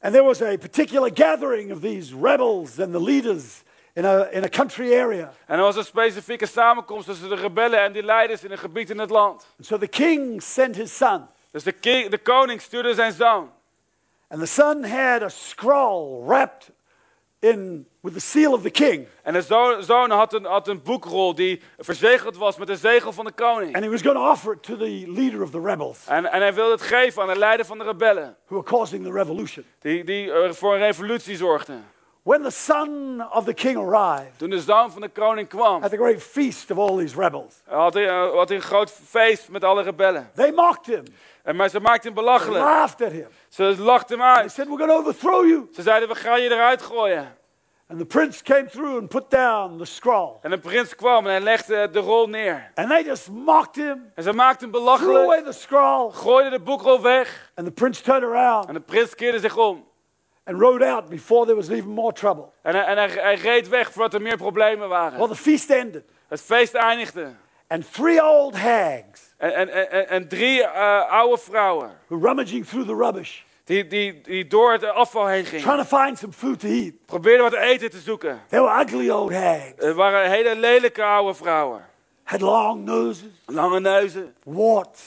And 0.00 0.12
there 0.12 0.24
was 0.24 0.42
a 0.42 0.56
particular 0.56 1.10
gathering 1.14 1.72
of 1.72 1.80
these 1.80 2.14
rebels 2.22 2.78
and 2.78 2.92
the 2.92 3.02
leaders 3.02 3.62
in 3.94 4.04
a, 4.04 4.28
in 4.30 4.44
a 4.44 4.48
country 4.48 4.92
area. 4.92 5.32
En 5.46 5.58
er 5.58 5.62
was 5.62 5.76
een 5.76 5.84
specifieke 5.84 6.46
samenkomst 6.46 7.06
tussen 7.06 7.28
de 7.28 7.34
rebellen 7.34 7.80
en 7.80 7.92
die 7.92 8.02
leiders 8.02 8.44
in 8.44 8.50
een 8.50 8.58
gebied 8.58 8.90
in 8.90 8.98
het 8.98 9.10
land. 9.10 9.46
And 9.56 9.66
so 9.66 9.78
the 9.78 9.88
king 9.88 10.42
sent 10.42 10.76
his 10.76 10.96
son. 10.96 11.26
Dus 11.50 11.62
de, 11.62 11.72
king, 11.72 12.10
de 12.10 12.18
koning 12.18 12.60
stuurde 12.60 12.94
zijn 12.94 13.12
zoon. 13.12 13.50
And 14.28 14.40
the 14.40 14.46
son 14.46 14.84
had 14.84 15.22
a 15.22 15.28
scroll 15.28 16.24
wrapped 16.26 16.70
in 17.40 17.86
with 18.00 18.12
the 18.14 18.20
seal 18.20 18.52
of 18.52 18.62
the 18.62 18.70
king. 18.70 19.06
En 19.22 19.32
de 19.32 19.42
zo- 19.42 19.80
zoon 19.80 20.10
had 20.10 20.32
een, 20.32 20.44
had 20.44 20.68
een 20.68 20.82
boekrol 20.82 21.34
die 21.34 21.60
verzegeld 21.78 22.36
was 22.36 22.56
met 22.56 22.66
de 22.66 22.76
zegel 22.76 23.12
van 23.12 23.24
de 23.24 23.32
koning. 23.32 23.74
And 23.74 23.84
he 23.84 23.90
was 23.90 24.02
going 24.02 24.16
to 24.18 24.30
offer 24.30 24.52
it 24.52 24.62
to 24.62 24.76
the 24.76 25.04
leader 25.06 25.42
of 25.42 25.50
the 25.50 25.60
rebels 25.60 26.06
En, 26.06 26.32
en 26.32 26.40
hij 26.40 26.54
wilde 26.54 26.72
het 26.72 26.82
geven 26.82 27.22
aan 27.22 27.28
de 27.28 27.38
leider 27.38 27.66
van 27.66 27.78
de 27.78 27.84
rebellen. 27.84 28.36
who 28.46 28.54
were 28.56 28.62
causing 28.68 29.04
the 29.04 29.12
revolution. 29.12 29.64
Die, 29.78 30.04
die 30.04 30.30
voor 30.50 30.72
een 30.74 30.78
revolutie 30.80 31.36
zorgden. 31.36 31.84
When 32.22 32.42
the 32.42 32.50
son 32.50 33.20
of 33.32 33.44
the 33.44 33.54
king 33.54 33.76
arrived 33.76 34.38
Toen 34.38 34.50
de 34.50 34.60
zoon 34.60 34.90
van 34.92 35.00
de 35.00 35.08
koning 35.08 35.48
kwam, 35.48 35.82
at 35.82 35.90
the 35.90 35.96
great 35.96 36.22
feast 36.22 36.70
of 36.70 36.78
all 36.78 36.96
these 36.98 37.20
rebels, 37.20 37.54
had 37.68 37.94
hij, 37.94 38.08
eh, 38.08 38.30
had 38.32 38.48
hij 38.48 38.56
een 38.56 38.62
groot 38.62 38.90
feest 38.90 39.48
met 39.48 39.64
alle 39.64 39.82
rebellen. 39.82 40.30
they 40.34 40.52
mocked 40.52 40.86
him, 40.86 41.04
En, 41.42 41.56
maar 41.56 41.68
ze 41.68 41.80
maakten 41.80 42.02
hem 42.02 42.14
they 42.14 42.24
belachelijk. 42.24 42.64
laughed 42.64 43.02
at 43.06 43.12
him. 43.12 43.26
Ze 43.48 43.74
lachten 43.78 44.18
hem 44.20 44.34
They 44.34 44.42
uit. 44.42 44.52
said, 44.52 44.66
We're 44.68 44.78
going 44.78 44.90
to 44.90 44.98
overthrow 44.98 45.46
you. 45.46 45.68
Ze 45.72 45.82
zeiden, 45.82 46.08
we 46.08 46.14
gaan 46.14 46.40
je 46.40 46.50
eruit 46.50 46.82
gooien. 46.82 47.38
And 47.88 47.98
the 47.98 48.04
prince 48.06 48.42
came 48.42 48.66
through 48.68 48.96
and 48.98 49.08
put 49.08 49.30
down 49.30 49.78
the 49.78 49.84
scroll. 49.84 50.32
En 50.42 50.50
de 50.50 50.58
prins 50.58 50.94
kwam 50.94 51.24
en 51.24 51.30
hij 51.30 51.40
legde 51.40 51.90
de 51.90 51.98
rol 51.98 52.26
neer. 52.28 52.70
And 52.74 52.88
they 52.88 53.02
just 53.04 53.30
mocked 53.30 53.76
him, 53.76 54.12
En 54.14 54.22
ze 54.22 54.32
maakten 54.32 54.60
hem 54.60 54.70
threw 54.70 54.84
belachelijk, 54.84 55.24
away 55.24 55.42
the 55.42 55.52
scroll. 55.52 56.10
gooiden 56.12 56.52
de 56.52 56.60
boekrol 56.60 57.00
weg. 57.02 57.52
And 57.54 57.66
the 57.66 57.72
prince 57.72 58.02
turned 58.02 58.24
around 58.30 58.68
En 58.68 58.74
de 58.74 58.80
prins 58.80 59.14
keerde 59.14 59.38
zich 59.38 59.56
om. 59.56 59.88
And 60.50 60.60
rode 60.60 60.82
out 60.86 61.08
before 61.08 61.44
there 61.44 61.56
was 61.56 61.68
even 61.68 61.90
more 61.90 62.12
trouble. 62.12 62.44
En, 62.62 62.74
hij, 62.74 62.84
en 62.84 62.96
hij, 62.96 63.08
hij 63.08 63.34
reed 63.34 63.68
weg 63.68 63.92
voordat 63.92 64.14
er 64.14 64.22
meer 64.22 64.36
problemen 64.36 64.88
Well, 64.88 64.98
waren. 64.98 65.28
the 65.28 65.36
feast 65.36 65.70
ended. 65.70 66.04
Het 66.28 66.40
feest 66.40 66.74
eindigde. 66.74 67.32
And 67.68 67.92
three 67.92 68.22
old 68.24 68.56
hags 68.58 69.34
En, 69.36 69.54
en, 69.54 69.90
en, 69.90 70.08
en- 70.08 70.28
drie 70.28 70.62
eh, 70.64 71.10
oude 71.10 71.38
vrouwen, 71.38 71.90
were 72.06 72.26
rummaging 72.26 72.66
through 72.66 72.86
the 72.88 72.94
rubbish, 72.94 73.40
die, 73.64 73.86
die, 73.86 74.20
die 74.20 74.46
door 74.46 74.72
het 74.72 74.84
afval 74.84 75.26
heen 75.26 75.44
gingen, 75.44 75.64
trying 75.64 75.88
to 75.88 75.96
find 75.96 76.18
some 76.18 76.32
food 76.32 76.60
to 76.60 76.68
eat. 76.68 76.92
probeerden 77.06 77.42
wat 77.50 77.52
eten 77.60 77.90
te 77.90 77.98
zoeken. 77.98 78.40
They 78.48 78.60
were 78.60 78.84
ugly 78.84 79.10
old 79.10 79.32
hags, 79.32 79.72
Het 79.76 79.94
waren 79.94 80.30
hele 80.30 80.56
lelijke 80.56 81.02
oude 81.04 81.34
vrouwen. 81.34 81.86
had 82.22 82.40
long 82.40 82.84
noses, 82.84 83.28
Lange 83.46 83.80
neuzen, 83.80 84.34
warts, 84.44 85.02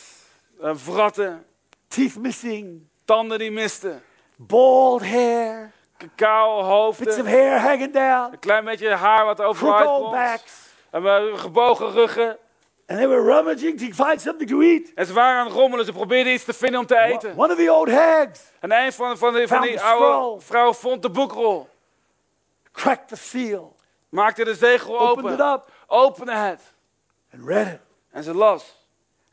eh, 0.62 0.72
vratten, 0.74 1.46
teeth 1.88 2.18
missing, 2.20 2.82
tanden 3.06 3.40
die 3.40 3.52
misten, 3.52 4.02
bald 4.48 5.02
hair, 5.02 5.72
kale 6.16 6.56
bits 6.58 6.68
of 6.68 7.06
hoofden, 7.06 7.26
hair 7.26 7.60
hanging 7.60 7.94
down, 7.94 8.34
een 8.34 8.40
klein 8.40 8.66
beetje 8.66 8.90
haar 8.90 9.26
wat 9.26 9.40
old 9.40 9.58
komt, 9.58 10.12
backs. 10.12 10.70
en 10.92 11.38
gebogen 11.40 11.92
ruggen. 11.92 12.38
And 12.88 13.00
they 13.00 13.08
were 13.08 13.22
rummaging 13.22 13.78
to 13.80 14.06
find 14.06 14.22
something 14.22 14.50
to 14.50 14.62
eat. 14.62 14.92
En 14.96 15.06
ze 15.06 15.14
waren 15.14 15.40
aan 15.40 15.46
het 15.46 15.56
rommelen, 15.56 15.86
ze 15.86 15.92
probeerden 15.92 16.34
iets 16.34 16.44
te 16.44 16.54
vinden 16.54 16.80
om 16.80 16.86
te 16.86 16.98
eten. 16.98 17.38
One 17.38 17.54
of 17.54 17.58
the 17.58 17.74
old 17.74 17.92
hags 17.92 18.42
En 18.60 18.72
een 18.72 18.94
van, 18.94 19.18
van, 19.18 19.34
die, 19.34 19.48
van 19.48 19.62
die 19.62 19.82
oude 19.82 20.42
vrouwen 20.42 20.76
vond 20.76 21.02
de 21.02 21.10
boekrol, 21.10 21.70
cracked 22.72 23.08
the 23.08 23.16
seal, 23.16 23.76
maakte 24.10 24.44
de 24.44 24.56
zegel 24.56 25.00
opened 25.00 25.34
it 25.34 25.42
open, 25.42 25.54
up, 25.54 25.72
opende 25.88 26.34
het 26.34 26.62
and 27.34 27.48
read 27.48 27.68
it. 27.68 27.80
en 28.12 28.24
ze 28.24 28.34
las. 28.34 28.82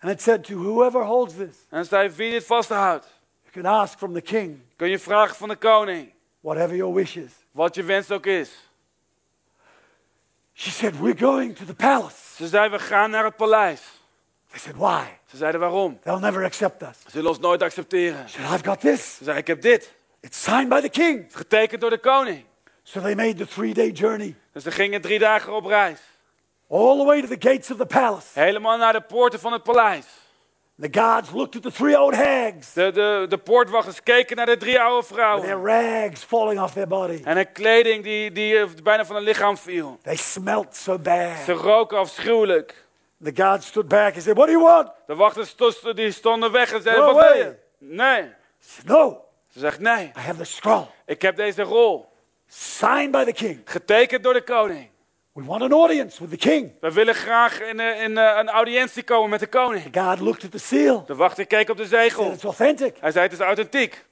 And 0.00 0.12
it 0.12 0.22
said 0.22 0.44
to 0.44 0.54
whoever 0.54 1.04
holds 1.04 1.34
this, 1.34 1.56
En 1.70 1.84
zei, 1.84 2.11
wie 2.11 2.30
dit 2.30 2.44
vasthoudt, 2.44 3.06
you 3.42 3.62
can 3.62 3.72
ask 3.72 3.98
from 3.98 4.12
the 4.12 4.20
king 4.20 4.62
kun 4.80 4.88
je 4.88 4.98
vragen 4.98 5.36
van 5.36 5.48
de 5.48 5.56
koning, 5.56 6.12
whatever 6.40 6.76
your 6.76 6.94
wish 6.94 7.16
is. 7.16 7.32
wat 7.50 7.74
je 7.74 7.82
wens 7.82 8.10
ook 8.10 8.26
is. 8.26 8.50
She 10.54 10.70
said, 10.70 11.00
We're 11.00 11.18
going 11.18 11.56
to 11.56 11.64
the 11.64 11.74
palace. 11.74 12.16
Ze 12.36 12.48
zei, 12.48 12.70
we 12.70 12.78
gaan 12.78 13.10
naar 13.10 13.24
het 13.24 13.36
paleis. 13.36 13.80
They 14.50 14.58
said, 14.58 14.76
Why? 14.76 15.04
Ze 15.26 15.36
zeiden, 15.36 15.60
waarom? 15.60 15.98
They'll 16.02 16.18
never 16.18 16.44
accept 16.44 16.82
us. 16.82 16.96
Ze 17.04 17.10
zullen 17.10 17.28
ons 17.30 17.38
nooit 17.38 17.62
accepteren. 17.62 18.28
She 18.28 18.40
said, 18.40 18.52
I've 18.52 18.64
got 18.64 18.80
this. 18.80 19.16
Ze 19.16 19.24
zei, 19.24 19.38
ik 19.38 19.46
heb 19.46 19.62
dit. 19.62 19.94
It's 20.20 20.42
signed 20.42 20.68
by 20.68 20.80
the 20.80 20.88
king. 20.88 21.26
Getekend 21.30 21.80
door 21.80 21.90
de 21.90 21.98
koning. 21.98 22.44
So 22.82 23.00
they 23.00 23.14
made 23.14 23.34
the 23.34 23.46
three 23.46 23.74
day 23.74 23.90
journey 23.90 24.36
Dus 24.52 24.62
ze 24.62 24.70
gingen 24.70 25.00
drie 25.00 25.18
dagen 25.18 25.52
op 25.52 25.64
reis. 25.64 26.00
all 26.68 26.98
the 26.98 27.04
way 27.04 27.20
to 27.20 27.26
the 27.26 27.48
gates 27.48 27.70
of 27.70 27.76
the 27.76 27.86
palace. 27.86 28.40
Helemaal 28.40 28.78
naar 28.78 28.92
de 28.92 29.00
poorten 29.00 29.40
van 29.40 29.52
het 29.52 29.62
paleis. 29.62 30.06
The 30.80 30.88
guards 30.90 31.30
looked 31.30 31.56
at 31.56 31.62
the 31.62 31.70
three 31.72 31.98
old 31.98 32.14
hags, 32.14 32.72
De, 32.72 32.90
de, 32.92 33.26
de 33.28 33.38
poortwachters 33.38 34.02
keken 34.02 34.36
naar 34.36 34.46
de 34.46 34.56
drie 34.56 34.80
oude 34.80 35.06
with 35.06 35.16
their 35.16 35.38
vrouwen. 35.38 36.00
rags 36.02 36.22
falling 36.24 36.60
off 36.60 36.72
their 36.72 36.86
body. 36.86 37.20
En 37.24 37.36
hun 37.36 37.52
kleding 37.52 38.04
die, 38.04 38.32
die 38.32 38.58
eh, 38.58 38.66
bijna 38.82 39.04
van 39.04 39.16
hun 39.16 39.24
lichaam 39.24 39.56
viel. 39.56 39.98
They 40.02 40.16
smelt 40.16 40.76
so 40.76 40.92
Ze 40.92 40.98
bad. 40.98 41.56
roken 41.58 41.98
afschuwelijk. 41.98 42.84
The 43.24 43.32
guards 43.34 43.66
stood 43.66 43.88
back 43.88 44.14
and 44.14 44.22
said, 44.22 44.36
What 44.36 44.46
do 44.48 44.52
you 44.52 44.64
want? 44.64 44.88
De 45.06 45.14
wachters 45.14 45.54
die 45.94 46.12
stonden 46.12 46.52
weg 46.52 46.72
en 46.72 46.82
zeiden, 46.82 47.04
No 47.04 47.12
wat 47.14 47.24
wil 47.28 47.36
je? 47.36 47.56
Nee. 47.78 48.32
Said, 48.60 48.86
No, 48.86 49.24
Ze 49.52 49.58
zegt, 49.58 49.78
nee. 49.78 50.04
I 50.16 50.20
have 50.20 50.36
the 50.36 50.44
scroll 50.44 50.86
Ik 51.06 51.22
heb 51.22 51.36
deze 51.36 51.62
rol. 51.62 52.08
signed 52.48 53.10
by 53.10 53.24
the 53.24 53.32
king. 53.32 53.60
Getekend 53.64 54.22
door 54.22 54.32
de 54.32 54.42
koning. 54.42 54.88
We 55.32 55.44
want 55.44 55.62
an 55.62 55.72
audience 55.72 56.20
with 56.20 56.30
the 56.30 56.36
king. 56.36 56.72
We 56.80 56.92
willen 56.92 57.14
graag 57.14 57.60
in, 57.60 57.80
eh, 57.80 58.02
in 58.02 58.18
eh, 58.18 58.36
een 58.38 58.48
audiëntie 58.48 59.02
komen 59.02 59.30
met 59.30 59.40
de 59.40 59.46
koning. 59.46 59.82
The 59.82 60.00
guard 60.00 60.20
looked 60.20 60.44
at 60.44 60.50
the 60.50 60.58
seal, 60.58 61.04
De 61.06 61.14
wachter 61.14 61.46
keek 61.46 61.68
op 61.68 61.76
de 61.76 61.86
said, 61.86 62.10
zegel. 62.10 62.32
It's 62.32 62.44
authentic. 62.44 62.96
Hij 63.00 63.10
zei, 63.10 63.24
het 63.24 63.32
is 63.32 63.38
authentiek. 63.38 64.04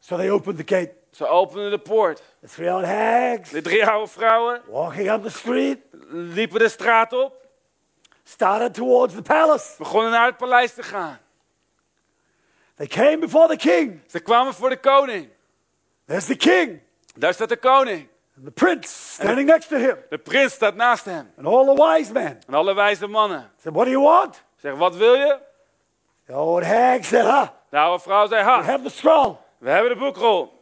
So 0.00 0.16
they 0.16 0.30
opened 0.30 0.66
the 0.66 0.74
gate. 0.74 0.94
Ze 1.10 1.26
openden 1.26 1.70
de 1.70 1.78
poort. 1.78 2.22
The 2.40 2.48
three 2.48 2.72
old 2.72 2.84
hags 2.84 3.50
De 3.50 3.62
drie 3.62 3.86
oude 3.86 4.10
vrouwen 4.10 4.62
walking 4.66 5.10
up 5.10 5.22
the 5.22 5.30
street 5.30 5.78
liepen 6.10 6.58
de 6.58 6.68
straat 6.68 7.12
op. 7.12 7.46
started 8.24 8.74
towards 8.74 9.14
the 9.14 9.22
palace. 9.22 9.74
Begonnen 9.78 10.10
naar 10.10 10.26
het 10.26 10.36
paleis 10.36 10.74
te 10.74 10.82
gaan. 10.82 11.18
They 12.76 12.86
came 12.86 13.18
before 13.18 13.48
the 13.48 13.56
king. 13.56 14.00
Ze 14.06 14.20
kwamen 14.20 14.54
voor 14.54 14.68
de 14.68 14.80
koning. 14.80 15.28
There's 16.06 16.26
the 16.26 16.36
king 16.36 16.80
Daar 17.16 17.34
staat 17.34 17.48
de 17.48 17.56
koning. 17.56 18.08
And 18.36 18.44
the 18.44 18.50
prince 18.50 18.88
standing 19.12 19.46
next 19.46 19.68
to 19.68 19.76
him 19.78 19.96
De 20.10 20.18
prins 20.18 20.52
staat 20.52 20.74
naast 20.74 21.04
hem. 21.04 21.32
and 21.36 21.46
all 21.46 21.74
the 21.74 21.82
wise 21.82 22.12
men. 22.12 22.40
En 22.46 22.54
alle 22.54 22.74
wijze 22.74 23.06
mannen. 23.06 23.50
Said, 23.62 23.72
What 23.74 23.84
do 23.84 23.90
you 23.90 24.02
want? 24.02 24.42
Zeg, 24.56 24.74
wat 24.74 24.96
wil 24.96 25.14
je? 25.14 25.38
The 26.26 26.34
old 26.34 26.64
hag 26.64 27.04
said, 27.04 27.24
Huh, 27.24 27.46
De 27.70 27.78
oude 27.78 28.02
vrouw 28.02 28.26
zei, 28.26 28.42
we 28.44 28.50
ha, 28.50 28.62
have 28.62 28.82
the 28.82 28.90
scroll. 28.90 29.36
we 29.58 29.70
hebben 29.70 29.92
de 29.92 29.98
boekrol. 29.98 30.52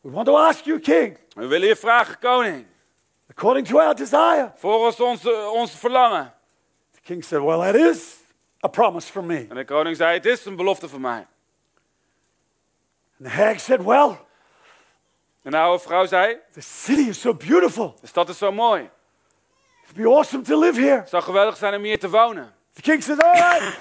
We 0.00 0.10
want 0.10 0.26
to 0.26 0.36
ask 0.36 0.64
you, 0.64 0.78
king, 0.80 1.18
We 1.34 1.46
willen 1.46 1.68
je 1.68 1.76
vragen, 1.76 2.18
koning. 2.18 2.66
according 3.30 3.66
to 3.66 3.78
our 3.78 3.94
desire. 3.94 4.52
Volgens 4.56 5.00
ons, 5.00 5.26
ons 5.52 5.70
verlangen. 5.72 6.32
The 6.92 7.00
king 7.02 7.24
said, 7.24 7.40
Well, 7.42 7.58
that 7.58 7.74
is 7.74 8.16
a 8.64 8.68
promise 8.68 9.10
from 9.10 9.26
me. 9.26 9.46
En 9.48 9.56
de 9.56 9.64
koning 9.64 9.96
zei, 9.96 10.14
het 10.14 10.26
is 10.26 10.44
een 10.44 10.56
belofte 10.56 10.88
van 10.88 11.00
mij. 11.00 11.26
And 13.18 13.28
the 13.28 13.28
hag 13.28 13.60
said, 13.60 13.82
Well, 13.82 14.18
En 15.42 15.50
de 15.50 15.56
oude 15.56 15.82
vrouw 15.82 16.06
zei, 16.06 16.38
the 16.52 16.60
city 16.60 17.08
is 17.08 17.20
so 17.20 17.34
beautiful. 17.34 17.94
de 18.00 18.06
stad 18.06 18.28
is 18.28 18.38
zo 18.38 18.52
mooi. 18.52 18.90
It'd 19.84 20.02
be 20.02 20.08
awesome 20.08 20.42
to 20.42 20.58
live 20.58 20.80
here. 20.80 20.98
Het 21.00 21.08
zou 21.08 21.22
geweldig 21.22 21.56
zijn 21.56 21.74
om 21.74 21.82
hier 21.82 21.98
te 21.98 22.10
wonen. 22.10 22.54
The 22.74 22.80
king 22.80 23.02
said, 23.02 23.22
All 23.22 23.32
right, 23.32 23.76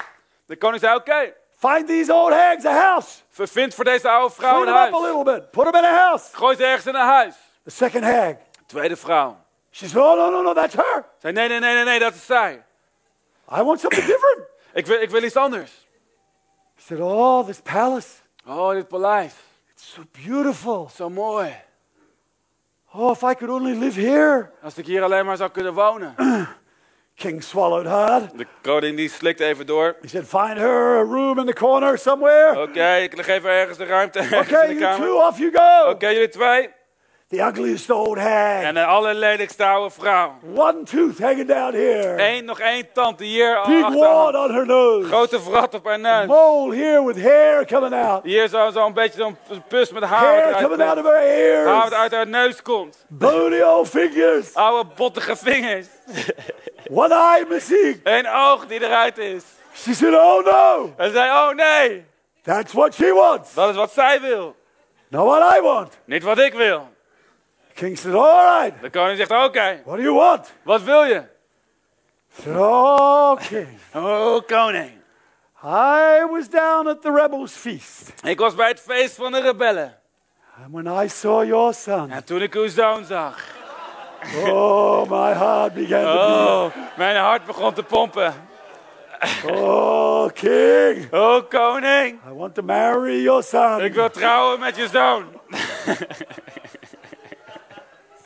De 0.46 0.58
koning 0.58 0.80
zei, 0.82 0.96
oké, 0.96 1.34
find 1.58 1.88
these 1.88 2.14
old 2.14 2.34
hags 2.34 2.66
a 2.66 2.72
house. 2.74 3.20
vind 3.30 3.74
voor 3.76 3.84
deze 3.84 4.10
oude 4.10 4.34
vrouw 4.36 4.62
Clean 4.62 4.68
een 4.68 4.74
them 4.74 4.86
up 4.88 4.94
a 4.94 4.98
huis. 5.00 5.16
little 5.16 5.34
bit. 5.34 5.52
Put 5.52 5.64
them 5.64 5.76
in 5.76 5.90
a 5.90 5.96
house. 5.96 6.36
Gooi 6.36 6.56
ze 6.56 6.66
ergens 6.66 6.86
in 6.86 6.96
een 6.96 7.06
huis. 7.08 7.36
The 7.64 7.70
second 7.72 8.04
hag, 8.04 8.34
Tweede 8.66 8.96
vrouw. 8.96 9.38
she 9.72 9.88
said, 9.88 10.02
Oh, 10.02 10.16
no, 10.18 10.30
no, 10.30 10.42
no, 10.42 10.54
that's 10.54 10.74
her. 10.76 11.06
Zei, 11.22 11.34
nee, 11.34 11.48
nee, 11.48 11.60
nee, 11.60 11.74
nee, 11.74 11.84
nee, 11.84 12.00
dat 12.00 12.14
is 12.14 12.26
zij. 12.26 12.64
I 13.58 13.62
want 13.64 13.80
something 13.80 14.06
different. 14.06 14.48
Ik 14.74 14.86
wil, 14.86 15.02
ik 15.02 15.10
wil 15.10 15.24
iets 15.24 15.36
anders. 15.36 15.88
He 16.76 16.82
said, 16.82 17.00
Oh, 17.00 17.46
this 17.46 17.60
palace, 17.62 18.08
Oh, 18.48 18.70
dit 18.72 18.88
paleis. 18.88 19.34
So 19.80 20.02
beautiful. 20.12 20.90
Zo 20.96 21.10
mooi. 21.10 21.54
Oh, 22.94 23.12
if 23.12 23.24
I 23.24 23.34
could 23.36 23.50
only 23.50 23.76
live 23.76 23.96
here. 24.02 24.52
Als 24.62 24.78
ik 24.78 24.86
hier 24.86 25.04
alleen 25.04 25.26
maar 25.26 25.38
zou 25.38 25.50
kunnen 25.52 25.74
wonen. 25.74 26.16
King 27.16 27.44
swallowed 27.44 27.86
hard. 27.86 28.38
De 28.38 28.48
koning 28.62 28.96
die 28.98 29.10
slikt 29.10 29.40
even 29.40 29.66
door. 29.66 29.96
He 30.02 30.08
said, 30.08 30.28
Find 30.28 30.58
her 30.58 31.00
a 31.00 31.04
room 31.04 31.40
in 31.40 31.46
the 31.46 31.54
corner 31.54 31.98
somewhere. 31.98 32.62
Oké, 32.62 32.96
ik 32.96 33.16
leg 33.16 33.28
even 33.28 33.50
ergens 33.50 33.78
de 33.78 33.86
ruimte 33.86 34.20
ergens 34.20 34.48
Okay, 34.48 34.68
you 34.68 34.80
kamer. 34.80 35.08
two, 35.08 35.18
off 35.28 35.38
you 35.38 35.52
go. 35.52 35.90
Oké, 35.90 36.08
jullie 36.08 36.30
twee. 36.30 36.70
The 37.30 37.42
ugliest 37.42 37.90
old 37.90 38.18
hag. 38.18 38.62
En 38.64 38.76
een 38.76 38.86
allerlelijkste 38.86 39.66
oude 39.66 39.90
vrouw. 39.90 40.34
One 40.56 40.84
tooth 40.84 41.20
hanging 41.20 41.48
down 41.48 41.74
here. 41.74 42.16
Eén, 42.18 42.46
nog 42.46 42.60
één 42.60 42.92
tand 42.94 43.20
hier 43.20 43.60
Big 43.68 43.88
wart 43.94 44.36
on 44.36 44.52
her 44.54 44.66
nose. 44.66 45.08
Grote 45.08 45.40
vrat 45.42 45.74
op 45.74 45.86
haar 45.86 46.00
neus. 46.00 46.28
Mole 46.28 46.76
here 46.76 47.06
with 47.06 47.22
hair 47.22 47.66
coming 47.66 47.94
out. 47.94 48.24
Hier 48.24 48.48
zo, 48.48 48.70
zo 48.72 48.86
een 48.86 48.94
beetje 48.94 49.20
zo'n 49.22 49.38
pus 49.68 49.92
met 49.92 50.04
haar 50.04 50.20
Hair 50.20 50.62
coming 50.64 50.82
out 50.82 50.98
of 50.98 51.04
her 51.04 51.66
Haar 51.66 51.74
wat 51.76 51.84
ears. 51.92 51.94
uit 51.94 52.12
haar 52.12 52.28
neus 52.28 52.62
komt. 52.62 53.06
Bony 53.08 53.62
old 53.62 53.90
fingers. 53.90 54.54
Oude 54.54 54.90
bottige 54.96 55.36
vingers. 55.36 55.88
One 56.92 57.14
eye 57.14 57.46
missing. 57.50 58.00
Eén 58.04 58.28
oog 58.28 58.66
die 58.68 58.84
eruit 58.84 59.18
is. 59.18 59.44
She 59.74 59.94
said, 59.94 60.14
Oh 60.14 60.46
no. 60.46 60.94
En 60.98 61.12
zei, 61.12 61.30
oh 61.30 61.56
nee, 61.56 62.06
That's 62.44 62.74
what 62.74 62.94
she 62.94 63.14
wants. 63.14 63.54
dat 63.54 63.70
is 63.70 63.76
wat 63.76 63.92
zij 63.92 64.22
wil. 64.22 64.56
Not 65.08 65.26
what 65.26 65.58
I 65.58 65.62
want. 65.62 65.98
Niet 66.06 66.24
wat 66.24 66.40
ik 66.40 66.54
wil. 66.54 66.88
King 67.80 67.98
said, 67.98 68.14
All 68.14 68.44
right. 68.60 68.82
De 68.82 68.90
koning 68.90 69.18
zegt, 69.18 69.32
oké, 69.32 69.82
What 69.86 69.96
do 69.98 70.02
you 70.04 70.14
want? 70.16 70.54
wat 70.64 70.82
wil 70.82 71.04
je? 71.04 71.24
said, 72.42 72.56
Oh, 72.58 73.38
king. 73.38 73.68
Oh, 73.96 74.42
koning. 74.48 74.92
I 75.64 76.26
was 76.32 76.50
down 76.50 76.88
at 76.88 77.02
the 77.02 77.12
rebels' 77.12 77.52
feast. 77.54 78.12
Ik 78.24 78.40
was 78.40 78.56
bij 78.56 78.68
het 78.68 78.80
feest 78.80 79.16
van 79.16 79.32
de 79.32 79.42
rebellen. 79.42 79.98
And 80.64 80.74
when 80.74 81.04
I 81.04 81.08
saw 81.10 81.44
your 81.46 81.74
son, 81.74 82.12
En 82.12 82.24
toen 82.24 82.42
ik 82.42 82.54
uw 82.56 82.68
zoon 82.68 83.06
zag. 83.06 83.44
oh, 84.46 85.10
my 85.10 85.34
heart 85.34 85.74
began 85.74 86.04
to 86.04 86.20
Oh, 86.20 86.66
mijn 86.98 87.16
hart 87.16 87.46
begon 87.46 87.74
te 87.74 87.84
pompen. 87.84 88.34
beat. 89.20 89.56
Oh, 89.58 90.30
king. 90.34 91.14
Oh, 91.14 91.50
koning. 91.50 92.20
I 92.28 92.34
want 92.34 92.56
to 92.56 92.62
marry 92.62 93.22
your 93.22 93.44
son. 93.44 93.82
Ik 93.84 93.94
wil 93.94 94.10
trouwen 94.10 94.60
met 94.60 94.76
je 94.76 94.88
zoon. 94.88 95.26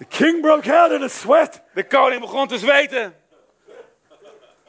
The 0.03 0.17
king 0.17 0.41
broke 0.41 0.67
out 0.67 0.91
in 0.91 1.01
a 1.01 1.09
sweat. 1.09 1.61
De 1.73 1.83
koning 1.83 2.19
begon 2.19 2.47
te 2.47 2.57
zweten. 2.57 3.15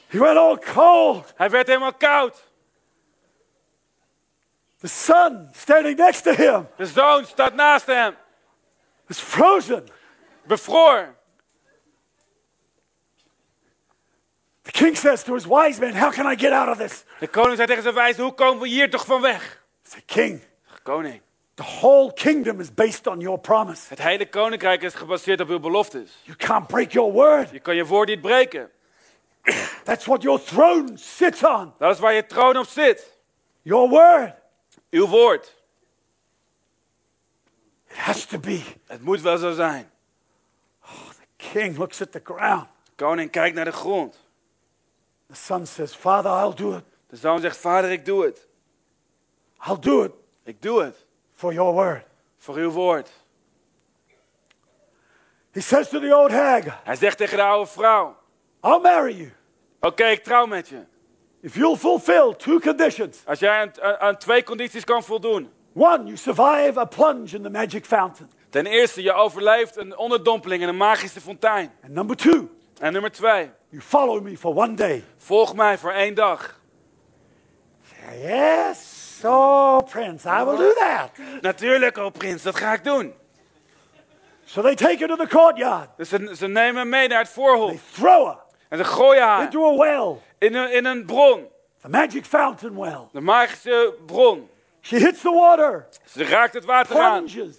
He 0.07 0.19
went 0.19 0.39
all 0.39 0.59
cold. 0.59 1.33
Hij 1.37 1.51
werd 1.51 1.67
helemaal 1.67 1.95
koud. 1.95 2.51
The 4.81 4.89
son 4.89 5.49
standing 5.53 5.97
next 5.99 6.23
to 6.23 6.33
him 6.33 6.69
De 6.77 6.87
zoon 6.87 7.25
staat 7.25 7.55
naast 7.55 7.87
hem. 7.87 8.17
was 9.07 9.21
frozen. 9.21 9.87
Bevroor. 10.47 11.15
The 14.63 14.71
king 14.71 14.97
says 14.97 15.23
to 15.23 15.35
his 15.35 15.47
wise 15.47 15.81
men, 15.81 15.95
How 15.95 16.13
can 16.13 16.33
I 16.33 16.37
get 16.37 16.53
out 16.53 16.69
of 16.69 16.77
this? 16.77 17.05
De 17.19 17.29
koning 17.29 17.57
zei 17.57 17.67
tegen 17.67 17.83
zijn 17.83 17.95
wijze, 17.95 18.23
hoe 18.23 18.35
komen 18.35 18.63
we 18.63 18.69
hier 18.69 18.91
toch 18.91 19.05
van 19.05 19.21
weg? 19.21 19.63
Said, 19.83 20.05
King, 20.05 20.43
Koning, 20.83 21.21
the 21.55 21.63
whole 21.63 22.13
kingdom 22.13 22.61
is 22.61 22.75
based 22.75 23.07
on 23.07 23.21
your 23.21 23.39
promise. 23.39 23.89
het 23.89 23.99
hele 23.99 24.29
koninkrijk 24.29 24.83
is 24.83 24.95
gebaseerd 24.95 25.41
op 25.41 25.49
uw 25.49 25.61
beloftes. 25.61 26.11
You 26.23 26.37
can't 26.37 26.67
break 26.67 26.93
your 26.93 27.13
word. 27.13 27.51
Je 27.51 27.61
kan 27.61 27.77
je 27.77 27.87
woord 27.87 28.09
niet 28.09 28.21
breken. 28.21 28.71
That's 29.85 30.05
what 30.05 30.23
your 30.23 30.41
throne 30.41 30.97
sits 30.97 31.45
on. 31.45 31.73
Dat 31.79 31.95
is 31.95 32.01
waar 32.01 32.13
je 32.13 32.27
troon 32.27 32.57
op 32.57 32.67
zit. 32.67 33.19
Your 33.63 33.89
word. 33.89 34.33
Uw 34.91 35.07
woord. 35.07 35.55
It 37.89 37.97
has 37.97 38.25
to 38.25 38.39
be. 38.39 38.63
Het 38.87 39.03
moet 39.03 39.21
wel 39.21 39.37
zo 39.37 39.53
zijn. 39.53 39.91
King 41.37 41.77
looks 41.77 42.01
at 42.01 42.13
the 42.13 42.21
ground. 42.25 42.67
De 42.85 43.05
koning 43.05 43.31
kijkt 43.31 43.57
naar 43.57 43.65
de 43.65 43.73
grond. 43.73 44.17
The 45.29 45.35
son 45.35 45.67
says, 45.67 45.95
Father, 45.95 46.31
I'll 46.31 46.55
do 46.55 46.77
it. 46.77 46.85
De 47.07 47.17
zoon 47.17 47.41
zegt, 47.41 47.57
vader, 47.57 47.91
ik 47.91 48.05
doe 48.05 48.25
het. 48.25 48.47
I'll 49.67 49.79
do 49.81 50.03
it 50.03 50.13
Ik 50.45 50.63
doe 50.63 50.83
het. 50.83 51.04
For 51.45 51.53
your 51.53 51.73
word. 51.75 52.03
Voor 52.39 52.57
uw 52.57 52.71
woord. 52.71 53.11
He 55.53 55.61
says 55.61 55.89
to 55.89 56.01
the 56.01 56.17
old 56.17 56.31
hag, 56.31 56.63
Hij 56.85 56.97
zegt 56.97 57.17
tegen 57.19 57.37
de 57.37 57.43
oude 57.43 57.71
vrouw, 57.71 58.17
I'll 58.63 58.81
marry 58.81 59.17
you 59.17 59.33
oké, 59.81 60.05
ik 60.05 60.25
trouw 60.25 60.47
met 60.47 60.69
je. 60.69 60.85
if 61.41 61.55
you'll 61.55 61.77
fulfill 61.77 62.35
two 62.37 62.59
conditions. 62.59 63.23
Als 63.27 63.39
jij 63.39 63.61
aan, 63.61 63.83
aan- 63.83 63.99
aan 63.99 64.17
twee 64.19 64.43
condities 64.43 64.85
kan 64.85 65.03
voldoen. 65.03 65.53
One, 65.75 66.05
you 66.05 66.17
survive 66.17 66.73
a 66.79 66.85
plunge 66.85 67.37
in 67.37 67.43
the 67.43 67.51
magic 67.51 67.85
fountain. 67.85 68.31
Ten 68.51 68.67
eerste, 68.67 69.03
je 69.03 69.13
overleeft 69.13 69.77
een 69.77 69.97
onderdompeling 69.99 70.63
in 70.63 70.69
een 70.69 70.77
magische 70.77 71.21
fontein. 71.21 71.71
And 71.83 71.93
number 71.93 72.17
two, 72.17 72.49
En 72.81 72.93
nummer 72.93 73.11
twee, 73.13 73.51
you 73.69 73.83
follow 73.83 74.23
me 74.23 74.37
for 74.39 74.55
one 74.57 74.75
day. 74.75 75.05
volg 75.17 75.55
mij 75.55 75.79
voor 75.79 75.93
één 75.93 76.15
dag. 76.15 76.61
Yes, 78.23 78.94
so 79.21 79.81
Prince, 79.91 80.25
I 80.27 80.43
will 80.45 80.57
do 80.57 80.75
that. 80.75 81.11
Natuurlijk, 81.41 81.97
oh 81.99 82.11
prins, 82.13 82.43
dat 82.43 82.57
ga 82.57 82.73
ik 82.73 82.85
doen. 82.85 83.15
So 84.45 84.63
they 84.63 84.75
take 84.75 84.99
her 84.99 85.09
to 85.09 85.17
the 85.17 85.27
courtyard. 85.27 85.89
Dus 85.97 86.09
ze, 86.09 86.33
ze 86.37 86.47
nemen 86.49 86.77
hem 86.77 86.89
mee 86.89 87.09
naar 87.09 87.19
het 87.19 87.35
They 87.35 87.43
voorhof. 87.45 87.81
throw 87.93 88.27
her 88.27 88.37
En 88.69 88.79
ze 88.79 88.85
gooien 88.85 89.23
haar 89.23 89.43
into 89.43 89.73
a 89.73 89.77
well, 89.77 90.17
in 90.39 90.55
een, 90.55 90.73
in 90.73 90.85
een 90.85 91.05
bron. 91.05 91.47
the 91.83 91.89
magic 91.89 92.25
fountain 92.25 92.81
well. 92.81 93.01
De 93.13 93.21
magische 93.21 93.95
bron. 94.07 94.49
She 94.81 94.97
hits 94.97 95.21
the 95.21 95.31
water, 95.31 95.87
Ze 96.05 96.25
raakt 96.25 96.55
het 96.55 96.65
water 96.65 96.99
aan. 97.01 97.25
plunges. 97.25 97.57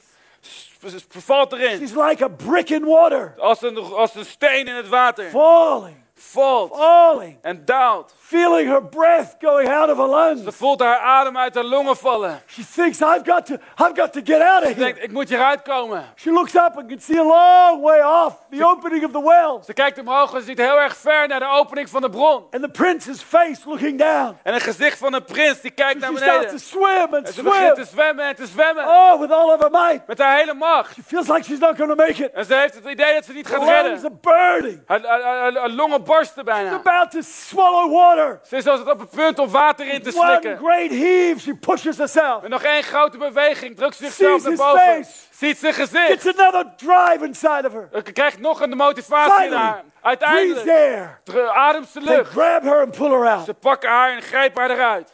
Ze 0.81 0.89
ze 0.89 1.21
valt 1.21 1.51
erin. 1.53 1.77
She's 1.77 1.93
like 1.95 2.23
a 2.23 2.27
brick 2.27 2.69
in 2.69 2.85
water, 2.85 3.33
Als 3.37 3.61
een, 3.61 3.77
als 3.77 4.15
een 4.15 4.25
steen 4.25 4.67
in 4.67 4.75
het 4.75 4.87
water. 4.87 5.29
falling, 5.29 5.97
Valt 6.31 6.75
falling, 6.75 7.37
en 7.41 7.65
daalt. 7.65 8.13
feeling 8.19 8.67
her 8.69 8.81
breath 8.83 9.35
going 9.41 9.69
out 9.69 9.89
of 9.89 9.97
her 9.97 10.07
Ze 10.07 10.15
lungs. 10.43 10.55
voelt 10.55 10.79
haar 10.79 10.97
adem 10.99 11.37
uit 11.37 11.55
haar 11.55 11.63
longen 11.63 11.97
vallen. 11.97 12.41
She 12.47 12.63
thinks, 12.75 13.01
I've 13.01 13.21
got 13.31 13.45
to, 13.45 13.53
I've 13.53 13.95
got 14.01 14.13
to 14.13 14.21
get 14.23 14.41
out 14.41 14.63
of 14.63 14.67
Ze 14.69 14.75
denkt, 14.75 14.95
here. 14.97 15.01
ik 15.07 15.11
moet 15.11 15.29
hieruit 15.29 15.61
komen. 15.61 16.05
She 16.15 16.31
looks 16.31 16.55
up 16.55 16.71
and 16.77 16.87
can 16.89 16.99
see 16.99 17.19
a 17.19 17.23
long 17.23 17.81
way 17.83 18.01
off 18.01 18.33
the 18.51 18.65
opening 18.65 19.03
of 19.05 19.11
the 19.11 19.21
well. 19.23 19.59
Ze 19.65 19.73
kijkt 19.73 19.99
omhoog 19.99 20.33
en 20.33 20.41
ziet 20.41 20.57
heel 20.57 20.79
erg 20.79 20.97
ver 20.97 21.27
naar 21.27 21.39
de 21.39 21.47
opening 21.47 21.89
van 21.89 22.01
de 22.01 22.09
bron. 22.09 22.43
And 22.51 22.61
the 22.63 22.69
prince's 22.69 23.21
face 23.21 23.61
looking 23.65 23.99
down. 23.99 24.37
En 24.43 24.53
een 24.53 24.61
gezicht 24.61 24.97
van 24.97 25.13
een 25.13 25.23
prins 25.25 25.61
die 25.61 25.71
kijkt 25.71 25.99
naar 25.99 26.09
She 26.09 26.17
starts 26.17 26.35
to 26.35 26.41
beneden. 26.41 26.59
swim 26.59 27.13
and 27.13 27.27
En 27.27 27.33
ze 27.33 27.43
begint 27.43 27.75
te 27.75 27.85
zwemmen 27.85 28.25
en 28.25 28.35
te 28.35 28.45
zwemmen. 28.45 28.83
Oh, 28.87 29.19
with 29.19 29.31
all 29.31 29.49
of 29.53 29.59
her 29.59 29.71
might. 29.71 30.07
Met 30.07 30.17
haar 30.19 30.37
hele 30.37 30.53
macht. 30.53 30.93
She 30.93 31.01
feels 31.03 31.27
like 31.27 31.43
she's 31.43 31.59
not 31.59 31.75
going 31.77 31.89
to 31.89 31.95
make 31.95 32.23
it. 32.25 32.31
En 32.31 32.45
ze 32.45 32.55
heeft 32.55 32.73
het 32.75 32.85
idee 32.85 33.13
dat 33.13 33.25
ze 33.25 33.33
niet 33.33 33.47
Her 33.49 33.59
gaat 33.59 33.67
redden. 33.69 34.83
Haar, 34.85 35.01
haar- 35.05 35.21
haar- 35.21 35.53
haar 35.57 35.69
longen 35.69 36.03
barsten 36.15 36.45
bijna. 36.45 36.71
About 36.73 37.11
to 37.11 37.19
swallow 37.21 37.93
water. 37.93 38.39
Ze 38.47 38.55
is 38.57 38.67
als 38.67 38.79
het 38.79 38.89
op 38.91 38.99
het 38.99 39.09
punt 39.09 39.39
om 39.39 39.49
water 39.49 39.87
in 39.93 40.01
te 40.01 40.13
One 40.17 40.27
slikken. 40.27 40.57
great 40.57 40.89
heave, 40.89 41.39
she 41.39 41.55
pushes 41.55 41.97
herself. 41.97 42.43
En 42.43 42.49
nog 42.49 42.63
één 42.63 42.83
grote 42.83 43.17
beweging 43.17 43.75
drukt 43.75 43.95
ze 43.95 44.03
zichzelf 44.03 44.43
naar 44.43 44.55
boven. 44.55 44.79
face. 44.79 45.11
Ziet 45.31 45.57
zijn 45.57 45.73
gezicht. 45.73 46.21
Gets 46.21 46.39
another 46.39 46.73
drive 46.75 47.25
inside 47.25 47.67
of 47.67 47.73
her. 47.73 47.89
Ze 48.05 48.11
krijgt 48.11 48.39
nog 48.39 48.61
een 48.61 48.69
motivatie 48.77 49.33
in 49.33 49.39
Finally, 49.41 49.61
haar. 49.63 49.73
breathes 50.01 50.01
Uiteindelijk 50.01 50.67
air. 50.69 51.21
ademt 51.53 51.87
ze 51.87 51.99
They 51.99 52.15
lucht. 52.15 52.31
grab 52.31 52.63
her 52.63 52.81
and 52.81 52.97
pull 52.97 53.09
her 53.11 53.27
out. 53.27 53.45
Ze 53.45 53.53
pakken 53.53 53.89
haar 53.89 54.11
en 54.15 54.21
grijpen 54.21 54.61
haar 54.61 54.71
eruit. 54.71 55.13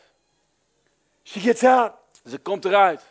She 1.24 1.40
gets 1.40 1.64
out. 1.64 1.92
Ze 2.30 2.38
komt 2.38 2.66
eruit. 2.66 3.02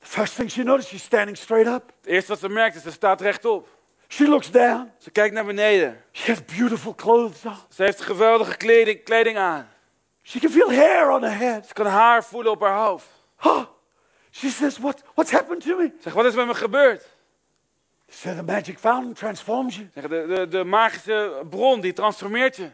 The 0.00 0.06
first 0.06 0.34
thing 0.34 0.50
she 0.50 0.62
notices, 0.62 0.90
she's 0.90 1.02
standing 1.02 1.36
straight 1.36 1.66
up. 1.66 1.82
Het 2.00 2.06
eerste 2.10 2.30
wat 2.30 2.38
ze 2.40 2.48
merkt 2.48 2.76
is, 2.76 2.82
ze 2.82 2.90
staat 2.90 3.20
rechtop. 3.20 3.68
She 4.12 4.28
looks 4.28 4.50
down. 4.50 4.90
Ze 4.98 5.10
kijkt 5.10 5.34
naar 5.34 5.44
beneden. 5.44 6.02
She 6.12 6.30
has 6.30 6.44
beautiful 6.44 6.94
clothes 6.94 7.44
on. 7.44 7.56
Ze 7.68 7.82
heeft 7.82 8.00
geweldige 8.00 8.56
kleding, 8.56 9.02
kleding 9.02 9.36
aan. 9.38 9.68
She 10.22 10.38
can 10.38 10.50
feel 10.50 10.72
hair 10.72 11.10
on 11.10 11.22
her 11.22 11.36
head. 11.38 11.66
Ze 11.66 11.72
kan 11.72 11.86
haar 11.86 12.24
voelen 12.24 12.52
op 12.52 12.60
haar 12.60 12.76
hoofd. 12.78 13.06
Oh, 13.42 13.62
she 14.30 14.48
says, 14.48 14.78
what, 14.78 15.02
What's 15.14 15.32
happened 15.32 15.62
to 15.62 15.76
me? 15.76 15.92
Zeg, 16.00 16.12
wat 16.12 16.24
is 16.24 16.34
met 16.34 16.46
me 16.46 16.54
gebeurd? 16.54 17.02
She 18.08 18.16
said, 18.16 18.36
The 18.36 18.42
magic 18.42 18.78
fountain 18.78 19.14
transforms 19.14 19.76
you. 19.76 19.90
Zeg, 19.94 20.02
de, 20.08 20.26
de, 20.26 20.48
de 20.48 20.64
magische 20.64 21.42
bron 21.50 21.80
die 21.80 21.92
transformeert 21.92 22.56
je. 22.56 22.70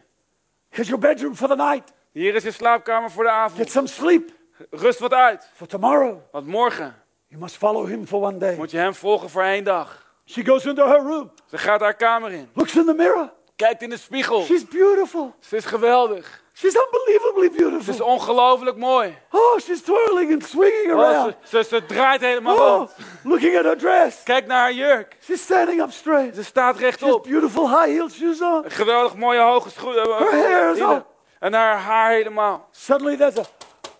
Here's 0.69 0.87
your 0.89 0.99
bedroom 1.07 1.35
for 1.35 1.47
the 1.47 1.55
night. 1.55 1.93
Hier 2.11 2.35
is 2.35 2.43
je 2.43 2.51
slaapkamer 2.51 3.11
voor 3.11 3.23
de 3.23 3.29
Get 3.29 3.37
avond. 3.39 3.71
some 3.71 3.87
sleep 3.87 4.31
Rust 4.71 4.99
wat 4.99 5.13
uit. 5.13 5.49
for 5.53 5.67
tomorrow. 5.67 6.19
Want 6.31 6.47
morgen 6.47 6.95
You 7.27 7.41
must 7.41 7.57
follow 7.57 7.87
him 7.87 8.07
for 8.07 8.21
one 8.21 8.37
day. 8.37 8.55
moet 8.55 8.71
je 8.71 8.77
hem 8.77 8.95
volgen 8.95 9.29
voor 9.29 9.43
één 9.43 9.63
dag. 9.63 10.06
She 10.29 10.43
goes 10.45 10.65
into 10.65 10.85
her 10.87 10.99
room, 11.01 11.31
Ze 11.49 11.57
gaat 11.57 11.79
haar 11.79 11.93
kamer 11.95 12.31
in. 12.31 12.49
looks 12.53 12.75
in 12.75 12.85
the 12.85 12.93
mirror. 12.93 13.33
Kijkt 13.55 13.81
in 13.81 13.89
de 13.89 13.97
spiegel. 13.97 14.43
She's 14.43 14.65
beautiful. 14.67 15.33
Ze 15.39 15.55
is 15.55 15.65
geweldig. 15.65 16.41
She's 16.53 16.75
unbelievably 16.75 17.43
Ze 17.47 17.51
is 17.51 17.57
beautiful. 17.57 18.05
ongelooflijk 18.05 18.77
mooi. 18.77 19.17
Oh, 19.31 19.59
she's 19.59 19.81
twirling 19.81 20.31
and 20.33 20.45
swinging 20.45 20.91
Oh, 20.93 20.99
around. 20.99 21.35
ze, 21.43 21.57
ze, 21.57 21.63
ze 21.63 21.85
draait 21.85 22.21
helemaal 22.21 22.55
Oh, 22.55 22.75
rond. 22.77 22.91
looking 23.23 23.57
at 23.57 23.63
her 23.63 23.77
dress. 23.77 24.23
Kijk 24.23 24.47
naar 24.47 24.57
haar 24.59 24.73
jurk. 24.73 25.17
She's 25.23 25.41
standing 25.41 25.81
up 25.81 25.91
straight. 25.91 26.35
Ze 26.35 26.43
staat 26.43 26.77
She 26.77 26.83
has 26.83 26.89
rechtop. 26.99 27.23
beautiful 27.23 27.67
high 27.69 27.85
heel 27.91 28.09
shoes 28.09 28.41
on. 28.41 28.63
Geweldig 28.67 29.15
mooie 29.15 29.39
hoge 29.41 29.69
schoenen. 29.69 30.03
Her 30.03 30.31
hair 30.31 30.71
is 30.73 30.79
up. 30.79 31.05
En 31.39 31.53
haar 31.53 31.77
haar 31.77 32.11
helemaal. 32.11 32.67
Suddenly 32.71 33.17
there's 33.17 33.37
a 33.37 33.43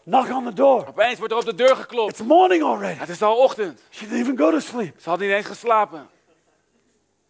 knock 0.03 0.29
on 0.31 0.43
the 0.45 0.53
door. 0.53 0.85
Opeens 0.87 1.17
wordt 1.17 1.33
er 1.33 1.39
op 1.39 1.45
de 1.45 1.55
deur 1.55 1.75
geklopt. 1.75 2.11
It's 2.11 2.21
morning 2.27 2.63
already. 2.63 2.99
Het 2.99 3.09
is 3.09 3.21
al 3.21 3.35
ochtend. 3.35 3.81
She 3.89 4.05
didn't 4.07 4.21
even 4.21 4.37
go 4.37 4.51
to 4.51 4.59
sleep. 4.59 4.99
Ze 5.01 5.09
had 5.09 5.19
niet 5.19 5.31
eens 5.31 5.45
geslapen. 5.45 6.07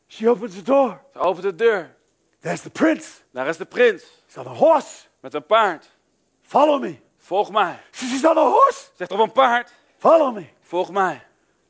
She 0.08 0.30
opens 0.30 0.56
the 0.56 0.62
door. 0.62 1.02
Ze 1.14 1.20
opent 1.20 1.42
de 1.44 1.56
deur. 1.56 1.96
There's 2.40 2.62
the 2.62 2.70
prince. 2.70 3.10
Daar 3.32 3.48
is 3.48 3.58
de 3.58 3.66
prins 3.66 4.04
He's 4.26 4.38
on 4.46 4.48
a 4.52 4.56
horse. 4.56 5.06
met 5.20 5.34
een 5.34 5.46
paard. 5.46 5.90
Follow 6.42 6.82
me. 6.82 7.00
Volg 7.18 7.52
mij. 7.52 7.80
She 7.92 8.06
says, 8.06 8.12
He's 8.12 8.30
on 8.30 8.38
a 8.38 8.42
horse. 8.50 8.86
Zegt 8.96 9.12
op 9.12 9.20
een 9.20 9.32
paard. 9.32 9.72
Follow 9.98 10.36
me. 10.36 10.46
Volg 10.62 10.92
mij. 10.92 11.22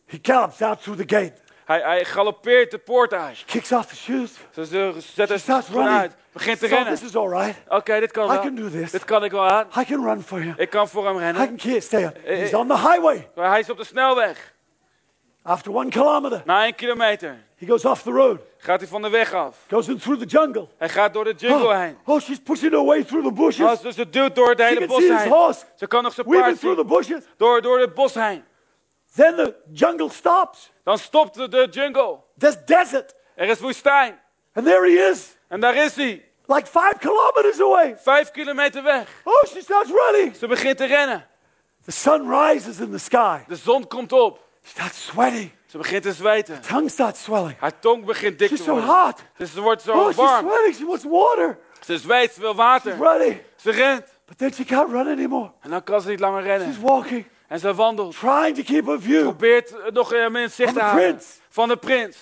He 0.06 0.20
gallops 0.22 0.62
out 0.62 0.82
through 0.82 1.02
the 1.06 1.16
gate, 1.16 1.34
Hij, 1.66 1.82
hij 1.82 2.06
galoppeert 2.06 2.72
de 2.72 2.78
poort 2.78 3.14
uit. 3.14 3.44
kicks 3.46 3.72
off 3.72 3.88
the 3.88 3.96
shoes. 3.96 4.32
Ze 4.54 4.66
ze 4.66 4.94
zet 5.16 5.30
She 5.30 5.38
starts 5.38 5.68
schoenen 5.68 5.92
uit. 6.00 6.16
Begint 6.32 6.60
te 6.60 6.68
So 6.68 6.76
rennen. 6.76 6.94
this 6.94 7.04
is 7.04 7.16
all 7.16 7.28
right. 7.30 7.56
Oké, 7.68 8.00
dit 8.00 8.12
kan 8.12 8.26
I 8.26 8.28
wel. 8.32 8.42
can 8.42 8.56
do 8.56 8.70
this. 8.70 8.92
Dit 8.92 9.06
kan 9.06 9.24
ik 9.24 9.32
wel 9.32 9.50
aan. 9.50 9.68
I 9.78 9.86
can 9.86 10.04
run 10.04 10.22
for 10.22 10.40
him. 10.40 10.54
Ik 10.58 10.70
kan 10.70 10.88
voor 10.88 11.06
hem 11.06 11.16
I 11.16 11.20
rennen. 11.20 11.46
can 11.48 11.56
keep, 11.56 11.82
stay 11.82 12.06
on. 12.06 12.14
Eh, 12.14 12.38
He's 12.38 12.52
eh. 12.52 12.60
on 12.60 12.68
the 12.68 12.78
highway. 12.78 13.30
Hij 13.36 13.60
is 13.60 13.70
op 13.70 13.78
de 13.78 13.84
snelweg. 13.84 14.54
After 15.44 15.76
one 15.76 15.90
kilometer, 15.90 16.42
Na 16.46 16.64
één 16.64 16.76
kilometer 16.76 17.46
he 17.58 17.66
goes 17.68 17.86
off 17.86 18.02
the 18.04 18.12
road, 18.12 18.40
gaat 18.58 18.80
hij 18.80 18.90
van 18.90 19.02
de 19.02 19.10
weg 19.10 19.34
af. 19.34 19.58
goes 19.70 19.88
in 19.88 19.98
through 20.00 20.20
the 20.22 20.26
jungle. 20.28 20.68
Hij 20.78 20.90
gaat 20.90 21.14
door 21.14 21.24
de 21.24 21.34
jungle 21.38 21.68
Oh, 21.68 21.80
heen. 21.80 21.98
oh, 22.06 22.20
she's 22.22 22.40
pushing 22.40 22.72
her 22.72 22.84
way 22.86 23.04
through 23.04 23.28
the 23.28 23.34
bushes. 23.34 23.78
Oh, 23.78 23.82
dus 23.84 23.96
ze 23.96 24.10
duwt 24.10 24.36
door 24.36 24.50
het 24.50 24.60
hele 24.62 24.86
bos 24.86 25.00
heen. 25.08 25.28
horse 25.30 25.66
Ze 25.76 25.88
kan 25.88 26.04
nog 26.04 26.14
zijn 26.14 26.28
paard 26.28 26.60
through 26.60 26.80
the 26.82 26.86
zien. 26.88 26.98
bushes. 26.98 27.24
Door, 27.38 27.62
door 27.62 27.80
het 27.80 27.94
bos 27.94 28.14
heen. 28.14 28.44
Then 29.16 29.36
the 29.36 29.56
jungle 29.72 30.10
stops. 30.10 30.72
Dan 30.84 30.98
stopt 30.98 31.34
de, 31.36 31.48
de 31.48 31.68
jungle. 31.72 32.20
There's 32.38 32.56
desert. 32.66 33.16
Er 33.36 33.48
is 33.50 33.60
woestijn. 33.60 34.20
And 34.54 34.66
there 34.66 34.82
he 34.92 35.10
is, 35.12 35.36
En 35.48 35.60
daar 35.60 35.76
is 35.76 35.96
hij. 35.96 36.26
like 36.46 36.66
five 36.68 36.96
kilometers 37.00 37.62
away. 37.62 37.98
Vijf 37.98 38.32
kilometer 38.32 38.84
weg. 38.84 39.08
Oh, 39.24 39.44
she 39.48 39.62
starts 39.62 39.90
running. 39.92 40.36
Ze 40.36 40.48
begint 40.48 40.78
te 40.78 40.86
rennen. 40.86 41.28
The 41.86 41.92
sun 41.92 42.30
rises 42.30 42.80
in 42.80 42.92
the 42.92 42.98
sky. 42.98 43.40
De 43.48 43.56
zon 43.56 43.88
komt 43.88 44.12
op. 44.12 44.40
She 44.64 44.70
starts 44.70 45.06
sweating. 45.06 45.52
Ze 45.68 45.78
begint 45.78 46.04
te 46.04 46.14
zweten. 46.14 46.62
Tongue 46.62 46.90
starts 46.90 47.24
swelling. 47.24 47.56
Haar 47.60 47.80
tong 47.80 48.06
begint 48.06 48.40
dik 48.40 48.48
She's 48.50 48.58
te 48.60 48.64
so 48.66 48.72
worden. 48.72 48.90
hot. 48.90 49.24
Dus 49.38 49.54
ze 49.54 49.62
wordt 49.62 49.82
zo 49.82 49.92
Oh, 49.92 50.06
she's 50.06 50.16
warm. 50.16 50.48
sweating. 50.48 50.76
She 50.76 50.86
wants 50.86 51.04
water. 51.04 51.58
Ze 51.86 51.98
zweet, 51.98 52.34
ze 52.34 52.40
wil 52.42 52.56
water. 52.56 52.98
Running. 52.98 53.42
Ze 53.56 53.72
rent. 53.72 54.04
But 54.26 54.38
then 54.38 54.54
she 54.54 54.64
can't 54.66 54.92
run 54.92 55.08
anymore. 55.08 55.52
En 55.62 55.70
dan 55.70 55.84
kan 55.84 56.02
ze 56.02 56.10
niet 56.10 56.20
langer 56.20 56.44
She's 56.44 56.58
rennen. 56.58 56.82
walking, 56.82 57.26
En 57.48 57.60
ze 57.60 57.74
wandelt. 57.74 58.18
trying 58.20 58.56
to 58.56 58.64
keep 58.64 58.86
her 58.86 59.02
view. 59.02 59.22
Probeert 59.22 59.78
eh, 59.80 59.92
nog 59.92 60.14
eh, 60.14 60.24
in 60.34 60.50
zicht 60.52 60.74
te 60.74 60.80
de 60.80 60.86
houden. 60.86 61.22
Van 61.50 61.68
de 61.68 61.78
prins. 61.78 62.18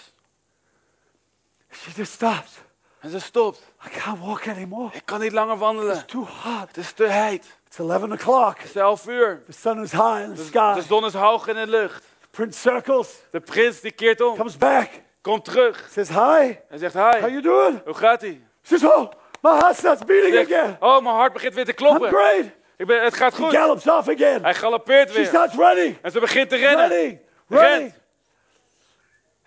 She 1.72 1.92
just 1.96 2.12
stops. 2.12 2.52
En 3.00 3.10
ze 3.10 3.20
stopt. 3.20 3.62
I 3.86 3.90
can't 4.00 4.20
walk 4.20 4.48
anymore. 4.48 4.90
Ik 4.94 5.02
kan 5.06 5.20
niet 5.20 5.32
langer 5.32 5.58
wandelen. 5.58 5.96
It's 5.96 6.06
too 6.06 6.26
hot. 6.44 6.68
Het 6.68 6.78
is 6.78 6.92
te 6.92 7.08
heet. 7.08 7.46
It's 7.68 7.80
11 7.80 8.04
o'clock. 8.12 8.58
Het 8.58 8.68
is 8.70 8.76
11 8.76 9.08
uur. 9.08 9.44
The 9.46 9.52
sun 9.52 9.82
is 9.84 9.92
high 9.92 10.20
in 10.22 10.30
the 10.30 10.36
De 10.36 10.44
sky. 10.44 10.82
zon 10.88 11.06
is 11.06 11.14
hoog 11.14 11.48
in 11.48 11.56
de 11.56 11.68
lucht. 11.68 12.06
Prince 12.36 12.60
circles, 12.60 13.10
De 13.32 13.40
prins 13.40 13.82
die 13.82 13.92
keert 13.92 14.22
om. 14.22 14.36
comes 14.38 14.58
back, 14.58 14.90
Komt 15.22 15.46
terug. 15.46 15.88
says, 15.92 16.10
Hi, 16.10 16.58
En 16.70 16.80
zegt, 16.80 16.94
how 16.94 17.12
hi, 17.14 17.28
you 17.32 17.42
doing? 17.42 17.82
hoe 17.86 17.94
gaat 17.94 18.24
ie? 18.24 18.44
She 18.64 18.78
says, 18.78 18.90
Oh, 18.92 19.12
my 19.42 19.52
heart 19.52 19.76
starts 19.78 20.06
beating 20.06 20.34
Zegt, 20.34 20.52
again. 20.54 20.78
oh, 20.80 21.02
mijn 21.04 21.16
hart 21.16 21.34
begint 21.34 21.54
weer 21.54 21.66
te 21.66 21.72
I'm 21.72 21.78
kloppen. 21.78 22.10
great. 22.10 22.46
Ik 22.78 22.86
ben, 22.88 23.04
het 23.04 23.14
gaat 23.14 23.38
He 23.38 23.44
goed. 23.44 23.54
gallops 23.54 23.88
off 23.88 24.08
again. 24.10 24.44
Hij 24.44 24.54
galoppeert 24.54 25.10
She 25.10 25.16
weer. 25.16 25.26
starts 25.26 25.56
running, 25.56 25.98
En 26.02 26.12
ze 26.12 26.20
begint 26.20 26.50
te 26.50 26.56
rennen. 26.56 26.88
running, 26.90 27.20
running. 27.48 27.94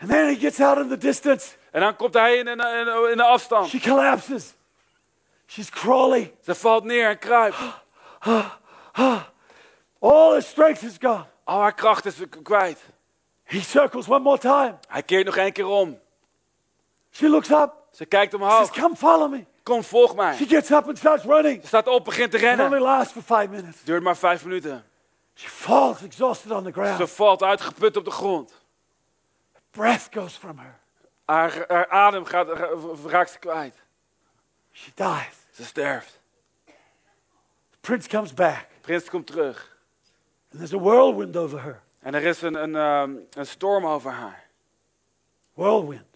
And 0.01 0.11
then 0.11 0.27
he 0.29 0.35
gets 0.35 0.61
out 0.61 0.79
in 0.79 0.89
the 0.89 0.99
distance. 0.99 1.47
En 1.71 1.81
dan 1.81 1.97
komt 1.97 2.15
hij 2.15 2.37
in, 2.37 2.47
in, 2.49 2.61
in, 2.61 3.11
in 3.11 3.17
de 3.17 3.23
afstand. 3.25 3.69
She 3.69 3.81
collapses. 3.81 4.55
She's 5.47 5.71
crawling. 5.71 6.31
Ze 6.45 6.55
valt 6.55 6.85
neer 6.85 7.09
en 7.09 7.19
kruipt. 7.19 7.57
All 10.01 10.33
her 10.33 10.43
strength 10.43 10.83
is 10.83 10.97
gone. 11.01 11.25
Al 11.49 11.61
haar 11.61 11.75
kracht 11.75 12.05
is 12.05 12.15
kwijt. 12.43 12.79
He 13.45 13.61
circles 13.61 14.09
one 14.09 14.19
more 14.19 14.39
time. 14.39 14.79
Hij 14.89 15.03
keert 15.03 15.25
nog 15.27 15.37
één 15.37 15.53
keer 15.53 15.67
om. 15.67 15.99
She 17.11 17.29
looks 17.29 17.51
up, 17.51 17.73
Ze 17.91 18.05
kijkt 18.07 18.33
says, 18.33 18.43
omhoog. 18.45 18.71
Come 18.71 18.97
follow 18.97 19.31
me. 19.31 19.45
Kom, 19.63 19.83
volg 19.85 20.15
mij. 20.15 20.37
She 20.37 20.47
gets 20.47 20.71
up 20.71 20.89
and 20.89 20.99
starts 20.99 21.25
running. 21.25 21.61
Ze 21.61 21.67
staat 21.67 21.87
op, 21.87 22.05
begint 22.05 22.31
te 22.31 22.37
It 22.37 22.43
only 22.43 22.57
rennen. 22.57 22.81
lasts 22.81 23.13
for 23.13 23.23
five 23.23 23.49
minutes. 23.49 23.83
Duurt 23.85 24.03
maar 24.03 24.17
vijf 24.17 24.45
minuten. 24.45 24.85
She 25.35 25.49
falls 25.49 26.03
exhausted 26.03 26.51
on 26.51 26.63
the 26.65 26.71
Ze 26.75 26.81
ground. 26.81 27.11
valt 27.11 27.43
uitgeput 27.43 27.97
op 27.97 28.05
de 28.05 28.11
grond. 28.11 28.53
Breath 29.71 30.09
goes 30.15 30.37
from 30.37 30.59
her. 30.59 30.79
Haar, 31.25 31.65
haar 31.69 31.89
adem 31.89 32.25
gaat, 32.25 32.49
ra- 32.49 32.69
raakt 33.07 33.31
ze 33.31 33.39
kwijt. 33.39 33.75
She 34.73 34.91
dies. 34.95 35.37
Ze 35.53 35.65
sterft. 35.65 36.21
The 36.65 37.79
prince 37.81 38.09
comes 38.09 38.35
back, 38.35 38.67
Prins 38.81 39.11
komt 39.11 39.27
terug. 39.27 39.77
And 40.51 40.59
there's 40.61 40.73
a 40.75 40.79
whirlwind 40.79 41.37
over 41.37 41.59
her. 41.63 41.83
En 42.01 42.15
er 42.15 42.23
is 42.25 42.43
een, 42.43 42.55
een, 42.55 42.77
ehm, 42.77 43.17
een 43.31 43.47
storm 43.47 43.87
over 43.87 44.11
haar. 44.11 44.47
Whirlwind. 45.55 46.07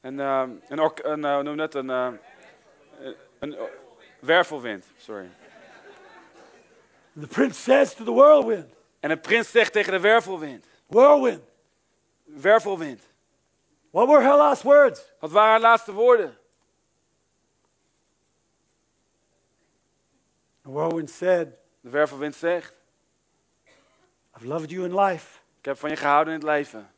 Een, 0.00 0.20
ehm, 0.20 0.50
een, 0.68 0.80
ork- 0.80 1.04
een, 1.04 1.24
hoe 1.34 1.42
noem 1.42 1.56
dat? 1.56 1.74
Een, 1.74 1.90
ehm, 1.90 2.14
een, 3.00 3.14
een 3.38 3.56
wervelwind, 4.20 4.84
sorry. 4.96 5.30
And 7.16 7.28
the 7.28 7.34
prince 7.34 7.60
says 7.60 7.94
to 7.94 8.04
the 8.04 8.12
whirlwind, 8.12 8.72
En 9.00 9.08
de 9.08 9.16
prins 9.16 9.50
zegt 9.50 9.72
tegen 9.72 9.92
de 9.92 10.00
wervelwind. 10.00 10.66
Whirlwind, 10.86 11.42
Wervelwind. 12.24 13.02
what 13.90 14.06
were 14.08 14.22
her 14.22 14.36
last 14.36 14.62
words? 14.62 15.12
Wat 15.20 15.30
waren 15.30 15.50
haar 15.50 15.60
laatste 15.60 15.92
woorden? 15.92 16.38
The 20.62 20.70
whirlwind 20.70 21.10
said, 21.10 21.48
De 21.80 21.90
wervelwind 21.90 22.34
zegt. 22.34 22.74
I've 24.40 24.46
loved 24.48 24.70
you 24.70 24.84
in 24.84 24.94
life, 24.94 25.40
Ik 25.58 25.64
heb 25.64 25.78
van 25.78 25.90
je 25.90 25.96
gehouden 25.96 26.34
in 26.34 26.40
het 26.40 26.48
leven. 26.48 26.90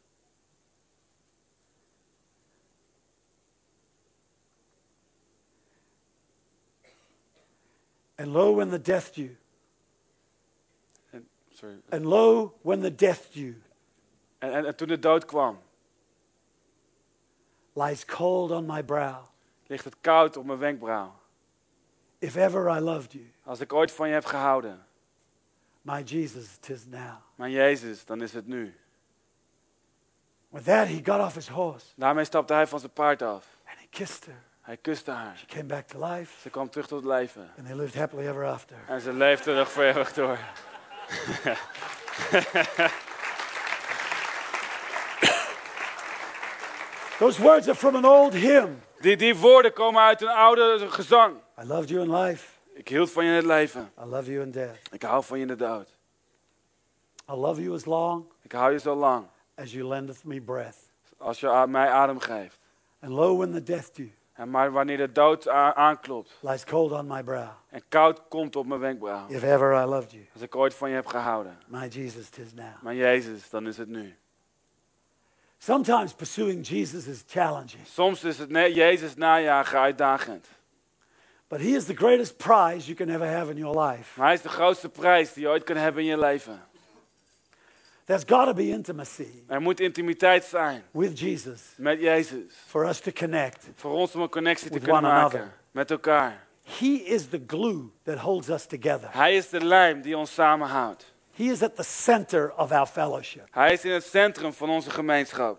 and 8.18 8.32
lo, 8.32 8.52
when 8.52 8.70
the 8.70 8.78
death 8.78 9.14
due, 9.14 9.36
En, 11.12 11.26
sorry. 11.54 11.74
and 11.90 12.06
lo, 12.06 12.54
when 12.62 12.80
the 12.80 12.90
death 12.90 13.32
due 13.32 13.54
En, 14.40 14.52
en, 14.52 14.66
en 14.66 14.76
toen 14.76 14.88
de 14.88 14.98
dood 14.98 15.24
kwam, 15.24 15.58
lies 17.74 18.04
cold 18.04 18.50
on 18.50 18.66
my 18.66 18.82
brow, 18.82 19.24
ligt 19.66 19.84
het 19.84 19.96
koud 20.00 20.36
op 20.36 20.44
mijn 20.44 20.58
wenkbrauw. 20.58 21.12
if 22.18 22.36
ever 22.36 22.68
I 22.76 22.80
loved 22.80 23.12
you, 23.12 23.24
Als 23.44 23.60
ik 23.60 23.72
ooit 23.72 23.92
van 23.92 24.08
je 24.08 24.14
heb 24.14 24.24
gehouden, 24.24 24.86
my 25.82 26.02
Jesus, 26.04 26.56
tis 26.60 26.86
now. 26.86 27.16
mijn 27.34 27.50
Jezus, 27.52 28.04
dan 28.04 28.22
is 28.22 28.32
het 28.32 28.46
nu. 28.46 28.74
With 30.48 30.64
that, 30.64 30.86
he 30.86 31.00
got 31.04 31.20
off 31.20 31.34
his 31.34 31.48
horse 31.48 31.86
Daarmee 31.96 32.24
stapte 32.24 32.52
hij 32.54 32.66
van 32.66 32.78
zijn 32.80 32.92
paard 32.92 33.22
af. 33.22 33.46
and 33.68 33.78
he 33.78 33.86
kissed 33.90 34.24
her. 34.26 34.42
Hij 34.60 34.76
kuste 34.76 35.10
haar. 35.10 35.36
She 35.36 35.46
came 35.46 35.64
back 35.64 35.86
to 35.86 36.06
life, 36.06 36.40
Ze 36.40 36.50
kwam 36.50 36.70
terug 36.70 36.86
tot 36.86 37.04
leven. 37.04 37.50
and 37.58 37.66
they 37.66 37.76
lived 37.76 37.94
happily 37.94 38.26
ever 38.28 38.44
after. 38.46 38.76
En 38.88 39.00
ze 39.00 39.12
leefde 39.12 39.54
nog 39.54 39.70
voor 39.70 39.82
eeuwig 39.82 40.12
door. 40.12 40.38
Those 47.18 47.38
words 47.42 47.68
are 47.68 47.74
from 47.74 47.96
an 47.96 48.04
old 48.04 48.32
hymn. 48.34 48.82
Die, 49.00 49.16
die 49.16 49.36
woorden 49.36 49.72
komen 49.72 50.02
uit 50.02 50.22
een 50.22 50.28
oude 50.28 50.86
gezang. 50.90 51.36
I 51.62 51.66
loved 51.66 51.88
you 51.88 52.02
in 52.02 52.14
life. 52.14 52.51
Ik 52.72 52.88
hield 52.88 53.10
van 53.10 53.24
je 53.24 53.30
in 53.30 53.36
het 53.36 53.44
leven. 53.44 53.92
I 54.02 54.04
love 54.04 54.30
you 54.32 54.42
in 54.44 54.50
death. 54.50 54.76
Ik 54.90 55.02
hou 55.02 55.24
van 55.24 55.36
je 55.36 55.42
in 55.42 55.48
de 55.48 55.56
dood. 55.56 55.96
I 57.30 57.32
love 57.34 57.62
you 57.62 57.74
as 57.74 57.84
long 57.84 58.24
Ik 58.42 58.52
hou 58.52 58.72
je 58.72 58.78
zo 58.78 58.94
lang. 58.94 59.26
as 59.54 59.72
you 59.72 59.84
lendeth 59.88 60.24
me 60.24 60.40
breath. 60.40 60.76
Als 61.16 61.40
je 61.40 61.64
mij 61.68 61.90
adem 61.90 62.18
geeft. 62.18 62.58
And 63.00 63.12
lo, 63.12 63.36
when 63.36 63.52
the 63.52 63.62
death 63.62 63.94
due 63.94 64.12
En 64.32 64.50
maar 64.50 64.72
wanneer 64.72 64.96
de 64.96 65.12
dood 65.12 65.48
aanklopt. 65.48 66.38
lies 66.40 66.64
cold 66.64 66.92
on 66.92 67.06
my 67.06 67.22
brow, 67.22 67.48
En 67.68 67.82
koud 67.88 68.22
komt 68.28 68.56
op 68.56 68.66
mijn 68.66 68.80
wenkbrauw. 68.80 69.28
if 69.28 69.42
ever 69.42 69.82
I 69.82 69.84
loved 69.84 70.10
you, 70.12 70.24
Als 70.32 70.42
ik 70.42 70.56
ooit 70.56 70.74
van 70.74 70.88
je 70.88 70.94
heb 70.94 71.06
gehouden. 71.06 71.58
my 71.66 71.86
Jesus, 71.86 72.28
tis 72.28 72.54
now. 72.54 72.82
Maar 72.82 72.94
Jezus, 72.94 73.50
dan 73.50 73.66
is 73.66 73.76
het 73.76 73.88
nu. 73.88 74.16
Sometimes 75.58 76.12
pursuing 76.12 76.66
Jesus 76.68 77.06
is 77.06 77.22
challenging, 77.26 77.86
Soms 77.86 78.24
is 78.24 78.38
het 78.38 78.50
Jezus 78.50 79.14
najagen 79.14 79.78
uitdagend. 79.78 80.48
But 81.52 81.60
he 81.60 81.74
is 81.76 81.84
the 81.84 81.94
greatest 81.94 82.38
prize 82.38 82.86
you 82.88 82.96
can 82.96 83.10
ever 83.10 83.26
have 83.26 83.50
in 83.50 83.58
your 83.58 83.80
life. 83.80 84.18
Maar 84.18 84.26
hij 84.26 84.34
is 84.34 84.42
de 84.42 84.48
grootste 84.48 84.88
prijs 84.88 85.32
die 85.32 85.42
je 85.42 85.48
ooit 85.48 85.64
kan 85.64 85.76
hebben 85.76 86.02
in 86.02 86.08
je 86.08 86.18
leven. 86.18 86.62
There's 88.04 88.24
got 88.26 88.46
to 88.46 88.54
be 88.54 88.68
intimacy 88.68 89.28
Er 89.46 89.60
moet 89.60 89.80
intimiteit 89.80 90.44
zijn 90.44 90.82
with 90.90 91.18
Jesus 91.18 91.60
met 91.76 92.00
Jezus. 92.00 92.52
for 92.66 92.88
us 92.88 93.00
to 93.00 93.10
connect. 93.12 93.68
Voor 93.74 93.92
ons 93.92 94.14
om 94.14 94.20
een 94.20 94.28
connectie 94.28 94.66
te 94.66 94.72
With 94.72 94.82
kunnen 94.82 95.02
one 95.02 95.12
maken 95.12 95.38
another. 95.38 95.56
met 95.70 95.90
elkaar. 95.90 96.46
He 96.78 96.86
is 96.86 97.28
the 97.28 97.42
glue 97.46 97.90
that 98.02 98.18
holds 98.18 98.48
us 98.48 98.66
together. 98.66 99.08
Hij 99.10 99.36
is 99.36 99.48
de 99.48 99.64
lijm 99.64 100.00
die 100.00 100.16
ons 100.16 100.34
samenhoudt. 100.34 101.12
He 101.34 101.44
is 101.44 101.62
at 101.62 101.76
the 101.76 101.82
center 101.82 102.52
of 102.56 102.70
our 102.70 102.86
fellowship. 102.86 103.46
Hij 103.50 103.72
is 103.72 103.84
in 103.84 103.90
het 103.90 104.04
centrum 104.04 104.52
van 104.52 104.70
onze 104.70 104.90
gemeenschap. 104.90 105.58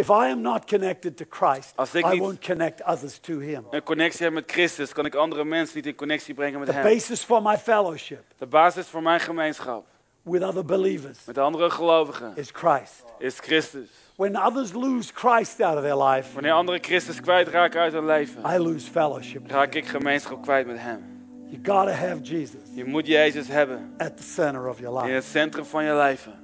If 0.00 0.08
I 0.08 0.12
am 0.30 0.40
not 0.40 0.64
connected 0.64 1.16
to 1.16 1.24
Christ, 1.28 1.72
Als 1.76 1.94
ik 1.94 2.04
I 2.06 2.08
niet- 2.10 2.20
won't 2.20 2.46
connect 2.46 2.82
others 2.84 3.18
to 3.18 3.38
him. 3.38 3.66
Een 3.70 3.82
connectie 3.82 4.22
hebben 4.22 4.40
met 4.46 4.52
Christus 4.52 4.92
kan 4.92 5.04
ik 5.06 5.14
andere 5.14 5.44
mensen 5.44 5.76
niet 5.76 5.86
in 5.86 5.94
connectie 5.94 6.34
brengen 6.34 6.58
met 6.58 6.68
The 6.68 6.74
hem. 6.74 6.82
basis 6.94 7.24
for 7.24 7.42
my 7.42 7.56
fellowship 7.58 8.22
De 8.38 8.46
basis 8.46 8.86
voor 8.86 9.02
mijn 9.02 9.20
gemeenschap 9.20 9.86
with 10.22 10.42
other 10.42 10.64
believers 10.64 11.18
met 11.26 11.38
andere 11.38 11.70
gelovigen 11.70 12.32
is 12.34 12.48
Christ. 12.52 13.04
is 13.18 13.38
Christus. 13.38 13.88
When 14.16 14.36
others 14.36 14.72
lose 14.72 15.10
Christ 15.14 15.60
out 15.60 15.76
of 15.76 15.82
their 15.82 16.02
life, 16.02 16.32
Wanneer 16.34 16.52
anderen 16.52 16.82
Christus 16.82 17.20
kwijtraken 17.20 17.80
uit 17.80 17.92
hun 17.92 18.06
leven, 18.06 18.42
I 18.54 18.58
lose 18.58 18.90
fellowship. 18.90 19.50
raak 19.50 19.74
ik 19.74 19.86
gemeenschap 19.86 20.42
kwijt 20.42 20.66
met 20.66 20.78
Hem. 20.78 21.18
You 21.46 21.60
got 21.62 21.86
to 21.86 21.92
have 22.06 22.20
Jesus 22.22 22.60
Je 22.74 22.84
moet 22.84 23.06
Jezus 23.06 23.48
hebben 23.48 23.94
at 23.98 24.16
the 24.16 24.22
center 24.22 24.68
of 24.68 24.78
your 24.80 24.96
in 24.96 25.02
life. 25.02 25.14
het 25.14 25.24
centrum 25.24 25.64
van 25.64 25.84
je 25.84 25.94
leven. 25.94 26.39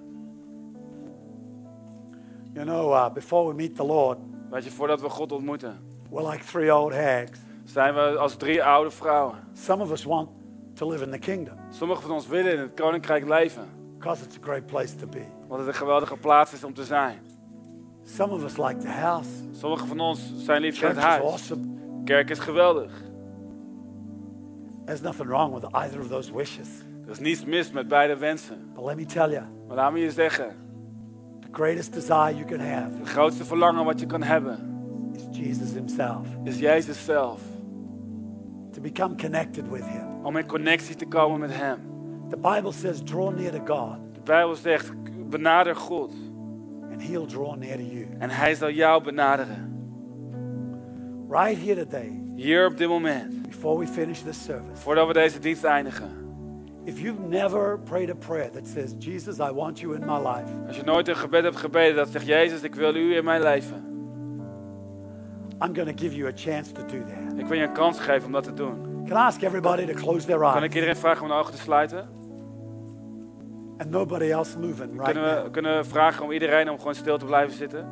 You 2.57 2.65
know, 2.65 2.93
uh, 2.93 3.13
before 3.13 3.47
we 3.49 3.55
meet 3.55 3.77
the 3.77 3.85
Lord, 3.85 4.19
Weet 4.51 4.65
je, 4.65 4.71
voordat 4.71 5.01
we 5.01 5.09
God 5.09 5.33
ontmoeten, 5.33 5.79
we're 6.11 6.31
like 6.31 6.45
three 6.45 6.75
old 6.75 6.93
hags. 6.93 7.39
zijn 7.65 7.95
we 7.95 8.01
als 8.01 8.37
drie 8.37 8.65
oude 8.65 8.91
vrouwen. 8.91 9.39
Some 9.53 9.83
of 9.83 9.91
us 9.91 10.05
want 10.05 10.29
to 10.75 10.89
live 10.89 11.05
in 11.05 11.11
the 11.11 11.19
kingdom 11.19 11.55
Sommigen 11.71 12.03
van 12.03 12.11
ons 12.11 12.27
willen 12.27 12.53
in 12.53 12.59
het 12.59 12.75
koninkrijk 12.75 13.29
leven, 13.29 13.69
because 13.99 14.25
it's 14.25 14.37
a 14.37 14.41
great 14.43 14.67
place 14.67 14.97
to 14.97 15.07
be. 15.07 15.25
want 15.49 15.61
het 15.61 15.69
een 15.69 15.75
geweldige 15.75 16.17
plaats 16.17 16.53
is 16.53 16.65
om 16.65 16.75
te 16.75 16.85
zijn. 16.85 17.19
Some 18.05 18.33
of 18.33 18.43
us 18.45 18.57
like 18.57 18.77
the 18.77 18.89
house. 18.89 19.29
Sommigen 19.53 19.87
van 19.89 20.01
ons 20.01 20.33
zijn 20.37 20.61
liefst 20.61 20.83
in 20.83 20.89
Church 20.89 21.03
het 21.05 21.13
is 21.13 21.19
huis. 21.21 21.33
awesome. 21.33 21.67
Kerk 22.05 22.31
is 22.31 22.39
geweldig. 22.39 22.93
There's 24.85 25.01
nothing 25.01 25.29
wrong 25.29 25.55
with 25.55 25.65
either 25.73 26.01
of 26.01 26.09
those 26.09 26.33
wishes. 26.33 26.69
Er 27.05 27.11
is 27.11 27.19
niets 27.19 27.45
mis 27.45 27.71
met 27.71 27.89
beide 27.89 28.17
wensen. 28.17 28.71
But 28.75 28.85
let 28.85 28.97
me 28.97 29.05
tell 29.05 29.31
you, 29.31 29.45
Maar 29.67 29.77
laat 29.77 29.93
me 29.93 29.99
je 29.99 30.11
zeggen, 30.11 30.57
greatest 31.57 31.93
desire 31.93 32.35
you 32.37 32.45
can 32.45 32.61
have 32.61 32.99
het 32.99 33.09
grootste 33.09 33.45
verlangen 33.45 33.85
wat 33.85 34.01
je 34.01 34.07
kan 34.07 34.23
hebben, 34.23 34.59
is 35.15 35.39
Jesus 35.39 35.73
Himself. 35.73 36.27
is 36.45 36.59
Jezus 36.59 37.05
zelf. 37.05 37.41
To 38.73 38.81
become 38.81 39.15
connected 39.17 39.69
with 39.71 39.85
Him. 39.85 40.25
Om 40.25 40.37
in 40.37 40.47
connectie 40.47 40.97
te 40.97 41.07
komen 41.07 41.41
met 41.41 41.51
Hem. 41.55 41.79
The 42.31 42.37
Bible 42.37 42.73
says, 42.73 43.01
draw 43.05 43.35
near 43.35 43.51
to 43.53 43.75
God, 43.75 43.97
De 44.15 44.21
Bijbel 44.25 44.55
zegt, 44.55 44.93
benader 45.31 45.77
God. 45.77 46.13
and 46.93 47.03
He'll 47.03 47.27
draw 47.27 47.55
near 47.57 47.77
to 47.77 47.83
you. 47.83 48.07
En 48.19 48.31
Hij 48.31 48.55
zal 48.55 48.71
jou 48.71 49.03
benaderen. 49.05 49.75
Right 51.29 51.59
here 51.65 51.75
today, 51.87 52.23
Hier 52.35 52.67
op 52.67 52.77
dit 52.77 52.89
moment, 52.89 53.43
before 53.43 53.79
we 53.79 53.87
finish 53.87 54.21
this 54.21 54.45
service, 54.45 54.83
voordat 54.83 55.07
we 55.07 55.13
deze 55.13 55.39
dienst 55.39 55.65
eindigen. 55.65 56.26
If 56.87 56.99
you've 57.01 57.21
never 57.29 57.79
prayed 57.79 58.11
a 58.11 58.15
prayer 58.15 58.51
that 58.51 58.67
says, 58.67 58.95
Jesus, 58.99 59.39
I 59.39 59.51
want 59.53 59.81
you 59.81 59.95
in 59.95 60.05
my 60.07 60.19
life, 60.19 60.51
Als 60.67 60.77
je 60.77 60.83
nooit 60.83 61.09
een 61.09 61.17
gebed 61.17 61.43
hebt 61.43 61.57
gebeden 61.57 61.97
dat 61.97 62.09
zegt, 62.09 62.27
Jezus, 62.27 62.63
ik 62.63 62.75
wil 62.75 62.95
u 62.95 63.17
in 63.17 63.25
mijn 63.25 63.43
leven. 63.43 63.85
I'm 65.63 65.75
going 65.75 65.89
to 65.89 66.03
give 66.03 66.15
you 66.17 66.29
a 66.29 66.33
chance 66.35 66.73
to 66.73 66.83
do 66.85 66.99
that. 67.05 67.39
Ik 67.39 67.47
wil 67.47 67.57
je 67.59 67.63
een 67.65 67.73
kans 67.73 67.99
geven 68.01 68.27
om 68.27 68.33
dat 68.33 68.45
te 68.45 68.53
doen. 68.55 69.05
Can 69.09 69.17
I 69.17 69.21
ask 69.21 69.43
everybody 69.43 69.87
to 69.87 69.93
close 69.95 70.27
their 70.27 70.39
Kan 70.39 70.53
eyes 70.53 70.65
ik 70.65 70.75
iedereen 70.75 70.97
vragen 70.97 71.23
om 71.23 71.29
de 71.29 71.35
ogen 71.35 71.53
te 71.53 71.59
sluiten? 71.59 72.09
and 73.79 73.91
nobody 73.91 74.31
else 74.31 74.59
moving 74.59 74.91
right 74.93 75.05
Kunnen 75.13 75.35
we, 75.35 75.43
now? 75.43 75.53
kunnen 75.53 75.77
we 75.77 75.85
vragen 75.85 76.25
om 76.25 76.33
iedereen 76.33 76.71
om 76.71 76.79
gewoon 76.79 76.95
stil 76.95 77.19
te 77.19 77.25
blijven 77.25 77.57
zitten? 77.57 77.87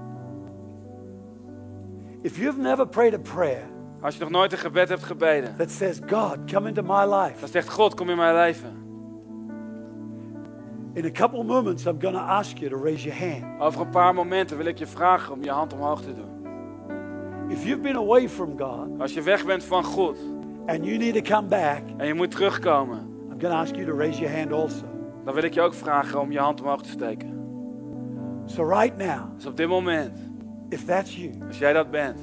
If 2.22 2.36
you've 2.38 2.61
never 2.61 2.86
prayed 2.86 3.14
a 3.14 3.18
prayer 3.18 3.62
Als 4.01 4.14
je 4.14 4.20
nog 4.20 4.30
nooit 4.30 4.53
een 4.53 4.59
gebed 4.59 4.88
hebt 4.88 5.03
gebeden, 5.05 5.57
that 5.57 5.70
says, 5.70 6.01
God, 6.07 6.38
come 6.53 6.68
into 6.68 6.82
my 6.82 7.14
life, 7.14 7.40
dan 7.40 7.49
zegt 7.49 7.68
God, 7.68 7.95
kom 7.95 8.11
in 8.11 8.16
mijn 8.16 8.34
leven. 8.34 8.84
In 10.95 11.05
a 11.05 11.11
couple 11.11 11.42
moments, 11.42 11.86
I'm 11.86 11.99
going 11.99 12.14
to 12.14 12.20
ask 12.20 12.61
you 12.61 12.68
to 12.70 12.76
raise 12.76 13.05
your 13.05 13.18
hand. 13.18 13.61
Over 13.61 13.80
een 13.80 13.90
paar 13.90 14.14
momenten 14.14 14.57
wil 14.57 14.66
ik 14.66 14.78
je 14.78 14.86
vragen 14.86 15.32
om 15.32 15.42
je 15.42 15.51
hand 15.51 15.72
omhoog 15.72 16.01
te 16.01 16.14
doen. 16.14 16.32
If 17.49 17.64
you've 17.64 17.82
been 17.82 17.97
away 17.97 18.28
from 18.28 18.59
God 18.59 19.01
Als 19.01 19.14
je 19.14 19.22
weg 19.22 19.45
bent 19.47 19.64
van 19.64 19.84
God 19.84 20.18
and 20.66 20.84
you 20.84 20.97
need 20.97 21.14
to 21.14 21.34
come 21.34 21.49
back, 21.49 21.82
en 21.97 22.07
je 22.07 22.14
moet 22.14 22.30
terugkomen, 22.30 22.99
I'm 22.99 23.40
going 23.40 23.53
to 23.53 23.61
ask 23.61 23.74
you 23.74 23.86
to 23.86 23.97
raise 23.97 24.20
your 24.20 24.36
hand 24.36 24.53
also. 24.53 24.84
dan 25.24 25.34
wil 25.34 25.42
ik 25.42 25.55
je 25.55 25.61
ook 25.61 25.74
vragen 25.74 26.20
om 26.20 26.32
je 26.32 26.38
hand 26.38 26.61
omhoog 26.61 26.82
te 26.82 26.88
steken. 26.88 27.32
So, 28.47 28.68
right 28.68 28.97
now, 28.97 29.34
Dus 29.36 29.47
op 29.47 29.57
dit 29.57 29.68
moment, 29.68 30.18
if 30.68 30.84
that's 30.84 31.16
you, 31.16 31.30
als 31.47 31.59
jij 31.59 31.72
dat 31.72 31.90
bent, 31.90 32.18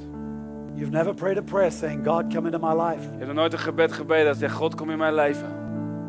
you've 0.74 0.92
never 0.92 1.14
prayed 1.14 1.38
a 1.38 1.42
prayer 1.42 1.72
saying, 1.72 2.08
God, 2.08 2.34
come 2.34 2.52
into 2.52 2.68
my 2.68 2.82
life, 2.82 3.02
je 3.02 3.18
hebt 3.18 3.26
nog 3.26 3.36
nooit 3.36 3.54
een 3.54 3.60
gebed 3.60 3.92
gebeden 3.92 4.26
dat 4.26 4.38
zegt, 4.38 4.54
God, 4.56 4.76
kom 4.76 4.90
in 4.90 4.98
mijn 4.98 5.14
leven. 5.14 5.61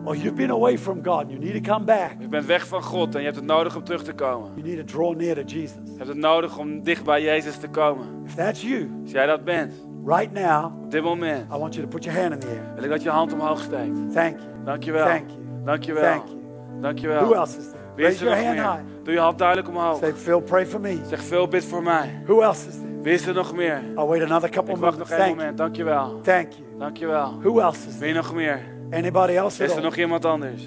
Or 0.05 0.17
you've 0.17 0.35
been 0.35 0.51
away 0.51 0.79
from 0.79 1.05
God, 1.05 1.25
you 1.31 1.39
need 1.39 1.65
to 1.65 1.73
come 1.73 1.85
back, 1.85 2.11
Je 2.19 2.29
bent 2.29 2.47
weg 2.47 2.67
van 2.67 2.83
God 2.83 3.15
en 3.15 3.19
je 3.21 3.27
hebt 3.27 3.39
het 3.39 3.47
nodig 3.47 3.77
om 3.77 3.85
terug 3.85 4.03
te 4.03 4.13
komen. 4.13 4.51
you 4.55 4.67
need 4.69 4.87
to 4.87 4.97
draw 4.97 5.17
near 5.17 5.35
to 5.35 5.43
Jesus. 5.43 5.79
Je 5.85 5.97
hebt 5.97 6.09
het 6.09 6.17
nodig 6.17 6.59
om 6.59 6.83
dicht 6.83 7.05
bij 7.05 7.23
Jezus 7.23 7.57
te 7.57 7.69
komen. 7.69 8.07
If 8.27 8.35
that's 8.35 8.63
you, 8.63 8.91
Als 9.03 9.11
jij 9.11 9.27
dat 9.27 9.45
bent, 9.45 9.73
right 10.05 10.33
now, 10.33 10.65
op 10.85 10.91
dit 10.91 11.03
moment, 11.03 11.45
I 11.55 11.59
want 11.59 11.75
you 11.75 11.87
to 11.87 11.93
put 11.97 12.05
your 12.05 12.21
hand 12.21 12.33
in 12.33 12.39
the 12.41 12.47
air. 12.47 12.75
wil 12.75 12.85
ik 12.85 12.91
dat 12.91 13.03
je 13.03 13.11
hand 13.11 13.33
omhoog 13.33 13.61
steekt. 13.61 14.13
Thank 14.13 14.37
you. 14.39 14.51
Dankjewel. 14.65 15.05
Thank 15.07 15.29
you. 15.31 15.41
Dankjewel. 15.65 16.03
Thank 16.03 16.27
you. 16.27 16.39
Dankjewel. 16.81 17.23
Who 17.25 17.35
else 17.35 17.59
is 17.59 17.65
there? 17.65 17.81
Wie 17.97 18.07
is 18.07 18.21
Raise 18.21 18.25
er 18.25 18.31
your 18.31 18.55
nog 18.57 18.65
hand 18.65 18.79
meer? 18.79 18.93
high. 18.95 19.05
Doe 19.05 19.15
je 19.15 19.21
hand 19.21 19.39
duidelijk 19.39 19.69
omhoog. 19.69 19.99
Say, 19.99 20.13
Phil, 20.13 20.41
pray 20.41 20.67
for 20.67 20.81
me. 20.81 20.99
Zeg 21.09 21.23
veel 21.23 21.49
bid 21.49 21.65
voor 21.65 21.83
mij. 21.83 22.23
Who 22.27 22.41
else 22.41 22.69
is 22.69 22.75
there? 22.75 23.01
Wie 23.03 23.13
is 23.13 23.27
er 23.27 23.35
nog 23.35 23.55
meer? 23.55 23.83
I'll 23.97 24.07
wait 24.07 24.23
another 24.23 24.51
couple 24.51 24.75
Ik 24.75 24.81
wacht 24.81 24.99
nog 24.99 25.09
you. 25.09 25.29
moment. 25.29 25.57
Dankjewel. 25.59 26.21
Thank 26.23 26.53
you. 26.53 26.79
Dankjewel. 26.79 27.39
Who 27.43 27.59
else 27.61 27.89
is 27.89 27.93
Wie 27.99 27.99
there? 27.99 28.13
nog 28.13 28.35
meer? 28.35 28.61
Anybody 28.93 29.37
else 29.37 29.65
Is 29.65 29.75
er 29.75 29.83
nog 29.83 29.97
iemand 29.97 30.25
anders? 30.25 30.63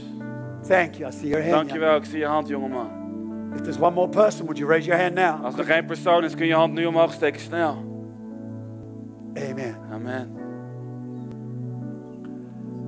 Thank 0.68 0.96
you. 0.96 1.10
I 1.10 1.12
see 1.12 1.28
your 1.28 1.42
hand. 1.42 1.56
Dankjewel. 1.56 1.96
Ik 1.96 2.06
zie 2.06 2.20
je 2.20 2.26
hand, 2.26 2.48
jongeman. 2.48 2.90
If 3.54 3.62
there's 3.62 3.80
one 3.80 3.94
more 3.94 4.10
person, 4.10 4.46
would 4.46 4.58
you 4.58 4.70
raise 4.70 4.88
your 4.88 5.02
hand 5.02 5.16
now? 5.16 5.46
Als 5.46 5.58
er 5.58 5.64
geen 5.64 5.86
persoon 5.86 6.24
is, 6.24 6.36
kun 6.36 6.46
je 6.46 6.54
hand 6.54 6.74
nu 6.74 6.86
omhoog 6.86 7.14
steken. 7.14 7.42
Snel. 7.42 7.94
Amen. 9.50 9.78
Amen. 9.92 10.30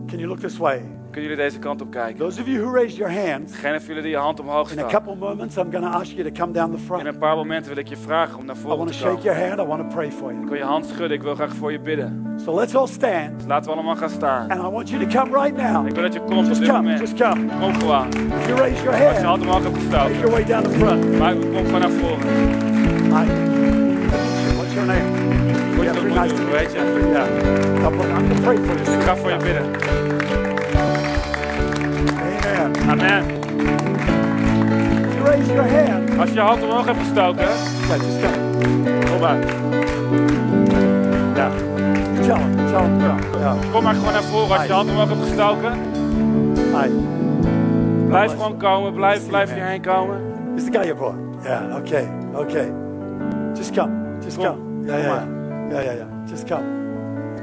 Can 0.07 0.19
you 0.19 0.27
look 0.27 0.39
this 0.39 0.57
way? 0.57 0.96
Kunnen 1.17 1.35
jullie 1.35 1.49
deze 1.49 1.59
kant 1.59 1.81
op 1.81 1.91
kijken? 1.91 2.17
Those 2.19 2.41
of 2.41 2.47
you 2.47 2.59
who 2.61 2.73
raised 2.73 2.97
your 2.97 3.13
hands, 3.13 3.51
Degene 3.51 3.77
van 3.79 3.87
jullie 3.87 4.01
die 4.01 4.11
je 4.11 4.17
hand 4.17 4.39
omhoog 4.39 4.71
in 4.71 4.79
a 4.79 4.87
couple 4.87 5.15
moments, 5.15 5.55
I'm 5.57 5.71
going 5.71 5.83
to 5.83 5.89
ask 5.99 6.11
you 6.11 6.23
to 6.31 6.39
come 6.41 6.53
down 6.53 6.71
the 6.71 6.77
In 6.77 6.83
front. 6.83 7.05
een 7.05 7.17
paar 7.17 7.35
momenten 7.35 7.69
wil 7.73 7.77
ik 7.83 7.87
je 7.87 7.97
vragen 7.97 8.37
om 8.39 8.45
naar 8.45 8.55
I 8.55 8.59
voren 8.59 8.77
want 8.77 8.89
to 8.89 8.95
te 8.95 8.99
shake 9.03 9.15
komen. 9.15 9.31
your 9.33 9.47
hand. 9.47 9.59
I 9.59 9.63
want 9.65 9.89
to 9.89 9.95
pray 9.95 10.11
for 10.11 10.29
Ik 10.31 10.35
you. 10.37 10.49
wil 10.49 10.57
je 10.57 10.63
hand 10.63 10.85
schudden. 10.85 11.11
Ik 11.17 11.21
wil 11.23 11.35
graag 11.35 11.53
voor 11.55 11.71
je 11.71 11.79
bidden. 11.79 12.25
So 12.43 12.55
let's 12.55 12.75
all 12.75 12.87
stand, 12.87 13.43
Laten 13.47 13.69
we 13.69 13.75
allemaal 13.75 13.95
gaan 13.95 14.09
staan. 14.09 14.49
and 14.51 14.59
I 14.61 14.69
want 14.69 14.89
you 14.89 15.05
to 15.07 15.19
come 15.19 15.43
right 15.43 15.57
now. 15.71 15.87
Ik 15.87 15.93
wil 15.93 16.03
dat 16.03 16.13
je 16.13 16.19
komt 16.19 16.37
op 16.39 16.45
Just 16.45 16.59
dit 16.59 16.69
come. 16.69 16.81
moment. 16.81 16.99
Just 16.99 17.21
come. 17.21 17.45
Kom 17.59 17.73
gewoon. 17.79 18.07
If 18.07 18.47
you 18.47 18.57
raise 18.59 18.83
your 18.83 18.89
Als 18.89 18.99
je 18.99 19.03
hand, 19.05 19.25
hand 19.25 19.41
omhoog 19.41 19.63
hebt 19.63 19.75
make 19.75 19.85
gestoken. 19.89 20.15
your 20.19 20.31
way 20.31 20.43
down 20.45 20.63
the 20.63 20.69
front. 20.69 21.17
Maar 21.17 21.33
kom 21.35 21.65
gewoon 21.65 21.79
naar 21.79 21.89
voren. 21.89 22.27
Hi. 23.15 23.25
What's 24.57 24.73
your 24.73 24.87
name? 24.87 25.07
Goed 25.75 25.85
te 25.85 26.01
nice 26.01 26.07
ontmoeten, 26.09 26.35
to 26.45 26.51
weet 26.51 26.71
je. 26.71 26.79
Yeah. 27.11 27.27
I'm 27.85 27.97
going 27.97 28.29
to 28.35 28.41
pray 28.41 28.57
for 28.57 28.75
you. 28.83 28.97
Ik 28.97 29.03
ga 29.03 29.15
voor 29.15 29.29
je 29.29 29.37
bidden. 29.37 29.65
Amen. 32.89 33.23
Raise 35.23 35.53
your 35.53 35.69
hand, 35.69 36.19
Als 36.19 36.29
je 36.29 36.35
je 36.35 36.41
hand 36.41 36.63
omhoog 36.63 36.85
hebt 36.85 36.99
gestoken, 36.99 37.45
yeah, 37.87 37.97
just 37.97 38.19
come. 38.21 38.37
kom 39.09 39.19
maar. 39.19 39.37
You 41.37 42.25
tell 42.25 42.37
him. 42.37 42.55
Tell 42.55 42.81
him. 42.81 42.99
Yeah. 43.39 43.55
Kom 43.71 43.83
maar 43.83 43.93
gewoon 43.95 44.13
naar 44.13 44.23
voren 44.23 44.51
als 44.51 44.61
je 44.61 44.67
je 44.67 44.73
hand 44.73 44.89
omhoog 44.89 45.09
hebt 45.09 45.21
gestoken. 45.21 45.71
Hi. 46.55 46.89
Blijf 48.07 48.31
gewoon 48.31 48.57
komen, 48.57 48.93
blijf, 48.93 49.27
blijf 49.27 49.53
hierheen 49.53 49.81
komen. 49.81 50.21
Is 50.55 50.63
the 50.63 50.71
guy 50.71 50.83
you 50.85 50.95
brought? 50.95 51.15
Yeah. 51.43 51.75
Okay. 51.75 52.07
Okay. 52.33 52.71
Just 53.55 53.71
come. 53.75 53.91
Just 54.23 54.37
come. 54.37 54.57
Yeah. 54.85 54.95
Kom 54.95 55.03
Yeah. 55.05 55.23
Yeah. 55.69 55.83
Yeah. 55.83 55.95
yeah. 55.95 56.07
Just 56.29 56.43
come. 56.43 56.63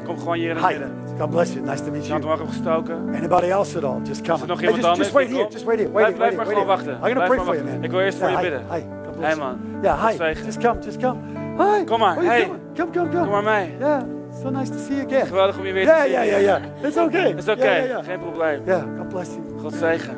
Kom 0.05 0.18
gewoon 0.18 0.35
hier 0.37 0.51
in 0.51 0.57
het 0.57 0.66
midden. 0.68 0.91
God 1.19 1.31
bless 1.31 1.55
you. 1.55 1.65
Nice 1.65 1.83
to 1.85 1.91
meet 1.91 2.09
hand 2.09 2.23
you. 2.23 2.33
omhoog 2.33 2.39
hebt 2.39 2.51
gestoken. 2.51 3.15
Anybody 3.15 3.51
else 3.51 3.77
at 3.77 3.85
all? 3.85 4.01
Just 4.05 4.23
come. 4.23 4.35
Is 4.35 4.41
er 4.43 4.49
nog 4.49 4.61
Hey, 4.61 4.69
iemand 4.69 4.83
just, 4.83 4.89
anders 4.89 4.99
just 4.99 5.12
wait 5.12 5.29
here. 5.29 5.49
Just 5.51 5.65
wait 5.65 5.79
here. 5.79 5.91
Blijf, 5.91 6.07
Wait, 6.07 6.17
blijf 6.17 6.35
wait, 6.35 6.37
maar 6.37 6.47
gewoon 6.47 6.67
wachten. 6.67 6.93
I'm 6.93 7.01
gonna 7.01 7.15
Blijf 7.15 7.29
pray 7.31 7.45
for 7.45 7.55
you, 7.55 7.65
man. 7.65 7.85
Ik 7.85 7.91
wil 7.91 8.01
eerst 8.01 8.19
voor 8.19 8.31
je 8.31 8.37
hi. 8.37 8.43
bidden. 8.43 8.61
Hi. 8.71 8.83
Hey 9.21 9.35
you. 9.35 9.39
man. 9.39 9.61
Yeah. 9.83 10.09
Hi. 10.09 10.35
Just 10.45 10.59
come. 10.59 10.81
Just 10.85 10.99
come. 10.99 11.21
Hi. 11.59 11.85
Kom 11.85 11.99
maar, 11.99 12.17
hey. 12.17 12.43
Come. 12.75 12.91
Come. 12.93 13.09
Come. 13.09 13.23
Kom 13.23 13.31
maar 13.31 13.43
mee. 13.43 13.77
Yeah. 13.79 14.03
So 14.43 14.51
nice 14.51 14.73
to 14.73 14.79
see 14.79 14.97
you 14.97 15.07
again. 15.07 15.27
Geweldig 15.27 15.59
om 15.59 15.67
je 15.67 15.73
weer 15.73 15.87
te 15.87 15.97
zien. 16.03 16.11
Yeah. 16.11 16.25
Yeah. 16.25 16.41
Yeah. 16.41 16.62
It's 16.83 16.97
okay. 16.97 17.33
Oké. 17.55 17.65
Yeah. 17.65 17.87
Yeah. 17.87 18.05
geen 18.05 18.19
probleem. 18.19 18.62
Yeah. 18.65 18.83
God 18.97 19.09
bless 19.09 19.29
you. 19.35 19.61
God 19.61 19.75
zegen. 19.75 20.17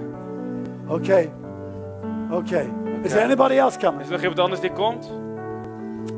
Okay. 0.88 1.30
Okay. 2.30 2.72
Is 3.02 3.10
there 3.10 3.24
anybody 3.24 3.54
else 3.54 3.78
coming? 3.78 4.00
Is 4.00 4.06
er 4.06 4.12
nog 4.12 4.20
iemand 4.20 4.40
anders 4.40 4.60
die 4.60 4.72
komt? 4.72 5.12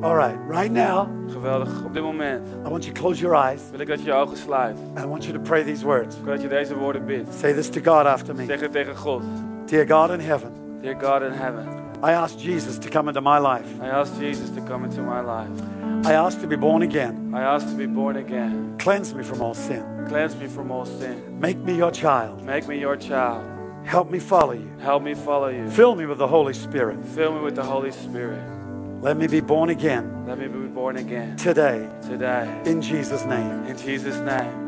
All 0.02 0.14
right. 0.16 0.36
Right 0.48 0.70
now, 0.70 1.08
Geweldig. 1.30 1.84
Op 1.84 1.94
dit 1.94 2.02
moment 2.02 2.46
I 2.66 2.68
want 2.68 2.84
you 2.84 2.94
to 2.94 3.00
close 3.00 3.20
your 3.20 3.36
eyes 3.36 3.62
wil 3.70 3.80
ik 3.80 3.86
dat 3.88 3.98
je 3.98 4.04
je 4.04 4.12
ogen 4.12 4.36
sluit. 4.36 4.76
and 4.94 5.04
I 5.04 5.08
want 5.08 5.24
you 5.24 5.36
to 5.36 5.42
pray 5.42 5.62
these 5.64 5.84
words. 5.84 6.16
Ik 6.16 6.24
wil 6.24 6.32
dat 6.32 6.42
je 6.42 6.48
deze 6.48 6.76
woorden 6.76 7.04
bidt. 7.04 7.34
Say 7.34 7.52
this 7.52 7.68
to 7.68 7.80
God 7.80 8.06
after 8.06 8.34
me. 8.34 8.44
Zeg 8.44 8.60
het 8.60 8.72
tegen 8.72 8.96
God. 8.96 9.22
Dear 9.66 9.86
God 9.88 10.10
in 10.10 10.20
heaven, 10.20 10.52
Dear 10.82 10.96
God 11.00 11.22
in 11.22 11.32
heaven, 11.32 11.66
I 12.04 12.12
ask 12.12 12.38
Jesus 12.38 12.78
to 12.78 12.88
come 12.88 13.08
into 13.08 13.20
my 13.20 13.38
life. 13.38 13.66
I 13.82 13.88
ask 13.88 14.12
Jesus 14.20 14.50
to 14.54 14.62
come 14.68 14.84
into 14.84 15.02
my 15.02 15.20
life. 15.20 16.08
I 16.08 16.12
ask 16.14 16.40
to 16.40 16.46
be 16.46 16.56
born 16.56 16.82
again. 16.82 17.32
I 17.34 17.40
ask 17.40 17.66
to 17.68 17.74
be 17.76 17.86
born 17.86 18.16
again. 18.16 18.74
Cleanse 18.78 19.14
me 19.16 19.24
from 19.24 19.40
all 19.42 19.54
sin. 19.54 19.82
Cleanse 20.08 20.36
me 20.36 20.46
from 20.48 20.70
all 20.70 20.84
sin. 20.86 21.16
Make 21.40 21.58
me 21.64 21.74
your 21.76 21.90
child. 21.90 22.42
Make 22.44 22.66
me 22.68 22.78
your 22.78 22.96
child. 22.96 23.42
Help 23.84 24.10
me 24.10 24.18
follow 24.20 24.52
you. 24.52 24.68
Help 24.78 25.02
me 25.02 25.14
follow 25.14 25.48
you. 25.48 25.68
Fill 25.70 25.94
me 25.94 26.06
with 26.06 26.18
the 26.18 26.26
Holy 26.28 26.52
Spirit. 26.54 26.98
Fill 27.14 27.32
me 27.32 27.40
with 27.40 27.54
the 27.54 27.64
Holy 27.64 27.90
Spirit. 27.90 28.57
Let 29.00 29.16
me 29.16 29.26
be 29.26 29.40
born 29.40 29.70
again 29.70 30.26
Let 30.26 30.38
me 30.38 30.48
be 30.48 30.66
born 30.66 30.96
again 30.96 31.36
today 31.36 31.88
today. 32.02 32.46
in 32.64 32.82
Jesus' 32.82 33.24
name. 33.24 33.64
In 33.66 33.76
Jesus' 33.76 34.18
name. 34.18 34.66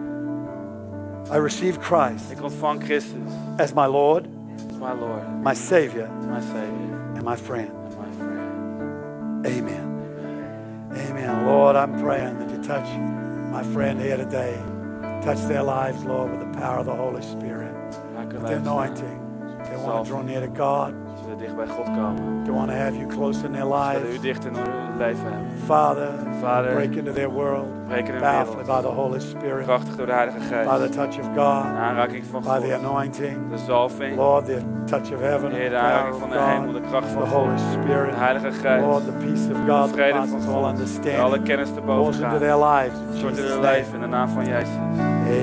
I 1.31 1.37
receive 1.37 1.79
Christ 1.81 2.33
Ik 2.33 2.39
ontvang 2.43 2.81
Christus 2.81 3.33
as 3.59 3.75
my 3.75 3.87
Lord 3.87 4.27
is 4.71 4.79
my 4.79 4.93
Lord, 4.93 5.23
my 5.43 5.55
Savior, 5.55 6.09
my 6.29 6.41
Savior, 6.41 7.15
and 7.17 7.23
my 7.25 7.37
friend. 7.37 7.71
and 7.71 7.97
my 7.97 8.11
friend. 8.19 9.47
Amen. 9.47 9.87
Amen. 10.95 11.47
Lord, 11.47 11.77
I'm 11.77 11.99
praying 12.01 12.39
that 12.39 12.51
you 12.51 12.63
touch 12.63 12.89
my 13.51 13.63
friend 13.75 14.01
here 14.01 14.17
today. 14.17 14.55
Touch 15.23 15.39
their 15.49 15.63
lives, 15.63 16.03
Lord, 16.05 16.31
with 16.31 16.41
the 16.41 16.59
power 16.61 16.79
of 16.79 16.87
the 16.87 16.95
Holy 16.95 17.23
Spirit. 17.23 17.73
Hun 18.17 18.29
The 18.29 18.57
anointing. 18.57 19.19
They 19.65 19.77
want 19.77 20.05
to 20.05 20.11
draw 20.11 20.23
near 20.23 20.41
to 20.41 20.49
God. 20.49 20.95
Dicht 21.41 21.57
bij 21.57 21.67
God 21.67 21.85
komen. 21.87 22.43
They 22.45 22.53
want 22.55 22.69
to 22.69 22.75
have 22.77 22.97
you 22.97 23.07
close 23.07 23.45
in 23.47 23.53
their 23.53 23.63
Ze 23.65 23.69
willen 23.69 24.01
u 24.03 24.09
lives. 24.09 24.21
dicht 24.21 24.45
in 24.45 24.55
hun 24.55 24.97
leven 24.99 25.23
hebben. 25.25 25.47
Father, 25.67 26.09
Vader, 26.41 26.73
break 26.73 26.95
into 26.95 27.13
their 27.13 27.31
world. 27.31 27.67
breek 27.89 28.09
in 28.09 28.15
hun 28.15 28.21
wereld. 28.23 28.57
by 28.67 28.81
the 28.81 28.95
Holy 28.95 29.21
Spirit. 29.21 29.65
Krachtig 29.65 29.97
door 29.97 30.07
de 30.07 30.13
Heilige 30.13 30.39
By 30.39 30.45
Geest. 30.55 30.81
the 30.81 30.89
touch 30.89 31.19
of 31.19 31.27
God. 31.27 31.63
De 31.63 31.79
aanraking 31.79 32.25
van 32.31 32.43
By 32.43 32.49
God. 32.49 32.61
the 32.65 32.75
anointing. 32.75 33.37
De 33.51 33.59
zalving. 33.59 34.17
Lord, 34.17 34.45
the 34.47 34.59
touch 34.85 35.13
of 35.13 35.21
heaven. 35.21 35.51
Heer, 35.53 35.69
de 35.71 35.77
aanraking 35.77 36.21
van 36.21 36.31
de 36.31 36.39
hemel. 36.39 36.73
De 36.73 36.81
kracht 36.81 37.09
van 37.09 37.23
God. 37.27 37.31
Holy 37.31 37.59
Spirit. 37.73 38.11
De 38.15 38.21
Heilige 38.21 38.51
Lord, 38.81 39.03
Geest. 39.03 39.07
the 39.07 39.27
peace 39.27 39.45
of 39.53 39.57
De 39.67 39.73
God 39.73 39.87
that 39.87 39.91
vrede 39.91 40.19
van 40.19 40.29
God. 40.29 40.41
Die 40.43 40.55
alle 40.55 40.69
understanding. 40.69 41.45
kennis 41.45 41.69
te 41.75 41.81
boven 41.81 42.03
Pours 42.03 42.19
into 42.19 42.39
their 42.39 42.59
lives. 42.59 42.95
In 43.11 43.17
Stort 43.17 43.31
in 43.37 43.43
Jesus' 43.43 43.51
hun 43.53 43.61
name. 43.61 43.75
leven 43.77 43.95
in 43.95 44.01
de 44.01 44.07
naam 44.07 44.29
van 44.29 44.45
Jezus. 44.45 44.77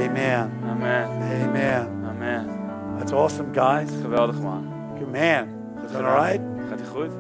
Amen. 0.06 0.52
Amen. 0.72 1.08
Amen. 1.48 1.88
Amen. 2.10 2.46
That's 2.98 3.12
awesome, 3.14 3.48
guys. 3.54 3.90
Geweldig 4.02 4.42
man. 4.42 4.64
Good 5.00 5.12
man. 5.12 5.57
Is 5.88 5.94
that 5.94 6.04
all 6.04 6.16
right? 6.16 6.42
Gaat 6.70 6.80
ie 6.80 6.86
goed? 6.86 7.12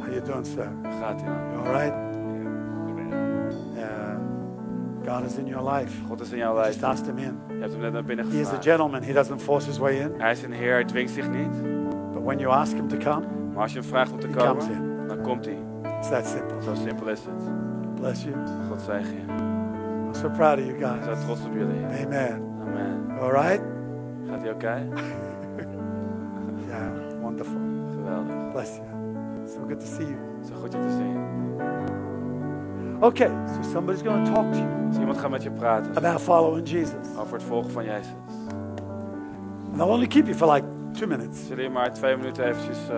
How 0.00 0.12
you 0.12 0.22
doing, 0.22 0.46
sir? 0.46 0.68
Gaat 1.00 1.20
ie. 1.20 1.26
You 1.26 1.58
all 1.66 1.72
right? 1.72 1.94
Yeah. 3.76 4.16
God 5.04 5.24
is 5.24 5.36
in 5.38 5.46
your 5.46 5.62
life. 5.74 5.92
God 6.08 6.20
is 6.20 6.32
in 6.32 6.38
jouw 6.38 6.54
Just 6.56 6.68
leven. 6.80 6.88
ask 6.88 7.04
him 7.06 7.18
in. 7.18 7.38
Je 7.48 7.54
hebt 7.60 7.72
hem 7.72 7.80
net 7.80 7.92
naar 7.92 8.04
binnen 8.04 8.24
He 8.30 8.32
is 8.32 8.36
a 8.36 8.40
gevraagd. 8.44 8.64
gentleman. 8.64 9.02
He 9.02 9.12
doesn't 9.12 9.42
force 9.42 9.66
his 9.66 9.78
way 9.78 9.94
in. 10.00 10.12
Hij 10.18 10.32
is 10.32 10.42
een 10.42 10.52
Heer, 10.52 10.72
hij 10.72 10.84
dwingt 10.84 11.10
zich 11.12 11.30
niet. 11.30 11.62
But 12.12 12.22
when 12.22 12.38
you 12.38 12.52
ask 12.52 12.72
him 12.76 12.88
to 12.88 12.96
come, 12.96 13.26
Maar 13.52 13.62
als 13.62 13.72
je 13.72 13.78
hem 13.78 13.88
vraagt 13.88 14.12
om 14.12 14.20
te 14.20 14.26
He 14.26 14.32
comes 14.34 14.64
komen, 14.66 15.06
dan 15.08 15.20
komt 15.22 15.44
hij. 15.44 15.58
it's 15.98 16.08
that 16.08 16.26
simple. 16.26 16.62
Zo 16.62 16.74
simpel 16.74 17.08
is 17.08 17.24
het. 17.24 17.42
Bless 18.00 18.24
you. 18.24 18.34
God 18.68 18.80
zegen 18.80 19.12
je. 19.14 19.20
I'm 20.06 20.14
so 20.14 20.28
proud 20.28 20.58
of 20.58 20.64
you 20.64 20.78
guys. 20.78 21.04
zo 21.04 21.24
trots 21.24 21.44
op 21.46 21.52
jullie. 21.54 21.84
Amen. 22.04 22.42
Amen. 22.66 23.18
All 23.20 23.30
right? 23.30 23.62
Gaat 24.30 24.40
hij 24.42 24.50
oké? 24.52 24.86
Bless 28.54 28.76
you. 28.76 28.84
So 29.46 29.58
good 29.68 29.80
to 29.80 29.86
see 29.86 30.04
you. 30.04 30.16
Zo 30.48 30.54
goed 30.60 30.72
je 30.72 30.78
te 30.78 30.90
zien. 30.90 31.16
Okay, 33.00 33.30
so 33.46 33.70
somebody's 33.72 34.02
going 34.02 34.24
to 34.24 34.32
talk 34.32 34.52
to 34.52 34.58
you 34.58 34.68
Dus 34.88 34.98
iemand 34.98 35.18
gaat 35.18 35.30
met 35.30 35.42
je 35.42 35.50
praten 35.50 35.96
about 35.96 36.20
following 36.20 36.68
Jesus. 36.68 37.08
over 37.18 37.32
het 37.34 37.42
volgen 37.42 37.70
van 37.70 37.84
Jezus. 37.84 38.06
And 39.70 39.76
they'll 39.76 39.90
only 39.92 40.06
keep 40.06 40.26
you 40.26 40.36
for 40.36 40.52
like 40.52 40.66
two 40.92 41.06
minutes. 41.06 41.46
Zullen 41.46 41.62
je 41.62 41.70
maar 41.70 41.92
twee 41.92 42.16
minuten 42.16 42.44
eventjes 42.44 42.78
uh, 42.90 42.96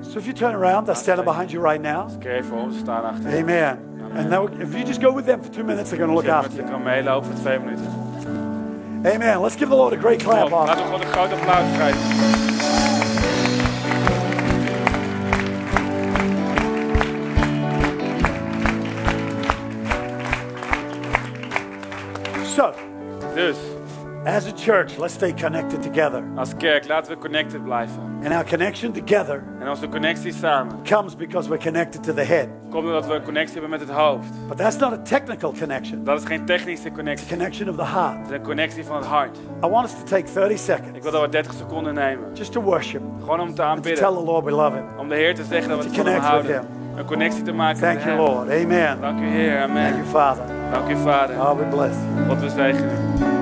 So 0.00 0.18
if 0.18 0.24
you 0.24 0.32
turn 0.34 0.54
around, 0.54 0.84
they're 0.84 1.00
standing 1.00 1.26
behind 1.28 1.50
you 1.50 1.62
right 1.62 1.82
now. 1.82 2.10
een 2.12 2.18
keer 2.18 2.34
even 2.34 2.56
om 2.56 2.72
staan 2.72 3.04
achter 3.04 3.30
je. 3.30 3.42
Amen. 3.42 3.78
And 4.16 4.28
now, 4.28 4.48
if 4.60 4.72
you 4.72 4.84
just 4.84 5.02
go 5.02 5.14
with 5.14 5.24
them 5.24 5.42
for 5.42 5.50
two 5.50 5.64
minutes, 5.64 5.90
they're 5.90 6.04
going 6.04 6.16
to 6.16 6.22
look 6.22 6.36
after 6.36 6.54
you. 6.56 6.64
je 6.66 6.72
kan 6.72 6.82
meelopen 6.82 7.30
voor 7.30 7.40
twee 7.40 7.58
minuten. 7.58 7.86
Amen. 9.04 9.40
Let's 9.40 9.56
give 9.56 9.68
the 9.68 9.76
Lord 9.76 9.92
a 9.92 9.98
great 9.98 10.22
clap 10.22 10.50
laten 10.50 10.84
we 10.84 10.90
God 10.90 11.00
een 11.00 11.06
groot 11.06 11.32
applaus 11.32 11.76
geven. 11.76 12.35
As 24.26 24.46
a 24.46 24.52
church, 24.56 24.96
let's 24.98 25.14
stay 25.14 25.32
connected 25.32 25.82
together. 25.82 26.22
als 26.36 26.56
kerk, 26.56 26.88
laten 26.88 27.12
we 27.12 27.18
connected 27.18 27.64
blijven. 27.64 28.02
And 28.24 28.32
our 28.34 28.44
connection 28.44 28.92
together 28.92 29.42
En 29.60 29.68
onze 29.68 29.88
connectie 29.88 30.32
samen 30.32 30.76
comes 30.84 31.16
because 31.16 31.48
we're 31.48 31.62
connected 31.62 32.02
to 32.02 32.14
the 32.14 32.22
head. 32.22 32.48
komt 32.70 32.84
omdat 32.84 33.06
we 33.06 33.14
een 33.14 33.22
connectie 33.22 33.52
hebben 33.60 33.70
met 33.70 33.80
het 33.80 33.90
hoofd. 33.90 34.28
But 34.48 34.56
that's 34.56 34.76
not 34.76 34.92
a 34.92 34.98
technical 35.02 35.52
connection, 35.58 36.04
Dat 36.04 36.18
is 36.20 36.24
geen 36.26 36.44
technische 36.44 36.90
connectie. 36.90 37.24
it's 37.26 37.32
a 37.32 37.36
connection 37.36 37.68
of 37.68 37.76
the 37.76 37.84
heart. 37.84 38.16
Het 38.18 38.30
is 38.30 38.36
een 38.36 38.42
connectie 38.42 38.84
van 38.84 38.96
het 38.96 39.06
hart. 39.06 39.36
I 39.64 39.68
want 39.68 39.84
us 39.86 39.92
to 39.92 40.02
take 40.04 40.32
30 40.32 40.58
seconds. 40.58 40.96
Ik 40.96 41.02
wil 41.02 41.12
dat 41.12 41.20
we 41.22 41.28
30 41.28 41.52
seconden 41.52 41.94
nemen. 41.94 42.28
just 42.34 42.52
to 42.52 42.60
worship, 42.60 43.02
Gewoon 43.20 43.40
om 43.40 43.54
te 43.54 43.62
and 43.62 43.82
to 43.82 43.92
tell 43.92 44.12
the 44.14 44.22
Lord 44.24 44.44
we 44.44 44.50
love 44.50 44.76
Him. 44.76 44.84
Om 44.98 45.08
de 45.08 45.14
Heer 45.14 45.34
te 45.34 45.44
zeggen 45.44 45.68
dat 45.68 45.84
we 45.84 45.90
To 45.90 45.96
het 45.96 45.96
van 45.96 46.06
hem 46.12 46.20
connect 46.20 46.46
with 46.46 46.54
houden. 46.56 46.84
Een 46.96 47.04
connectie 47.04 47.42
te 47.42 47.52
maken 47.52 47.80
Thank 47.80 47.94
met 47.94 48.04
you, 48.04 48.16
hem. 48.16 48.24
Lord. 48.26 48.50
Amen. 48.50 49.00
Dank 49.00 49.20
u 49.20 49.24
Heer, 49.26 49.58
Thank 49.58 49.76
you, 49.76 49.88
amen. 49.90 50.06
Father. 50.06 50.44
Dank 50.70 50.88
u 50.88 50.96
Vader. 50.96 51.66
Bless 51.70 51.96
you. 52.16 52.28
God 52.28 52.40
we 52.40 52.48
zegenen 52.48 53.35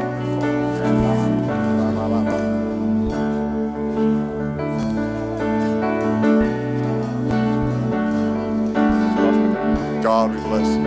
God, 10.14 10.30
we 10.30 10.40
bless 10.48 10.68
you. 10.76 10.82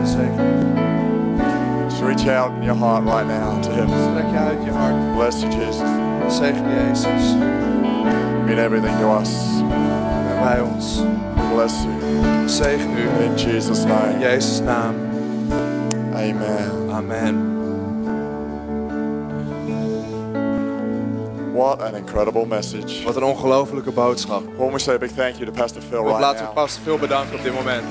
We 0.00 0.06
zegenen 0.06 0.56
u. 0.62 1.84
Just 1.84 2.02
reach 2.02 2.26
out 2.28 2.52
in 2.56 2.62
your 2.62 2.76
heart 2.76 3.04
right 3.04 3.26
now 3.26 3.60
to 3.62 3.70
Him. 3.70 3.88
Strek 3.88 4.30
je 4.30 4.38
uit 4.38 4.64
je 4.64 4.70
hart. 4.70 5.16
Bless 5.16 5.40
you, 5.40 5.52
Jesus. 5.52 5.90
Zegen 6.28 6.68
Jezus. 6.68 7.30
You 7.30 8.44
mean 8.44 8.58
everything 8.58 8.98
to 9.00 9.18
us. 9.20 9.30
En 10.30 10.42
wij 10.42 10.60
ons. 10.60 11.02
We 11.34 11.54
bless 11.54 11.74
you. 11.82 12.48
Zegen 12.48 12.90
u. 12.90 13.24
In 13.24 13.34
Jesus' 13.34 13.82
In 13.82 13.88
name. 13.88 14.18
Jezus' 14.18 14.60
naam. 14.60 14.94
Amen. 16.14 16.90
Amen. 16.90 17.54
What 21.52 21.80
an 21.80 21.94
incredible 21.94 22.46
message. 22.46 23.04
Wat 23.04 23.16
een 23.16 23.24
ongelofelijke 23.24 23.90
boodschap. 23.90 24.42
Why 24.42 24.56
don't 24.58 24.72
we 24.72 24.78
say 24.78 24.94
a 24.94 24.98
big 24.98 25.10
thank 25.10 25.34
you 25.34 25.46
to 25.46 25.52
Pastor 25.52 25.82
Phil 25.82 26.02
right 26.02 26.20
laten 26.20 26.38
we 26.38 26.44
now. 26.44 26.54
pas 26.54 26.78
veel 26.82 26.98
bedanken 26.98 27.36
op 27.36 27.42
dit 27.42 27.54
moment. 27.54 27.84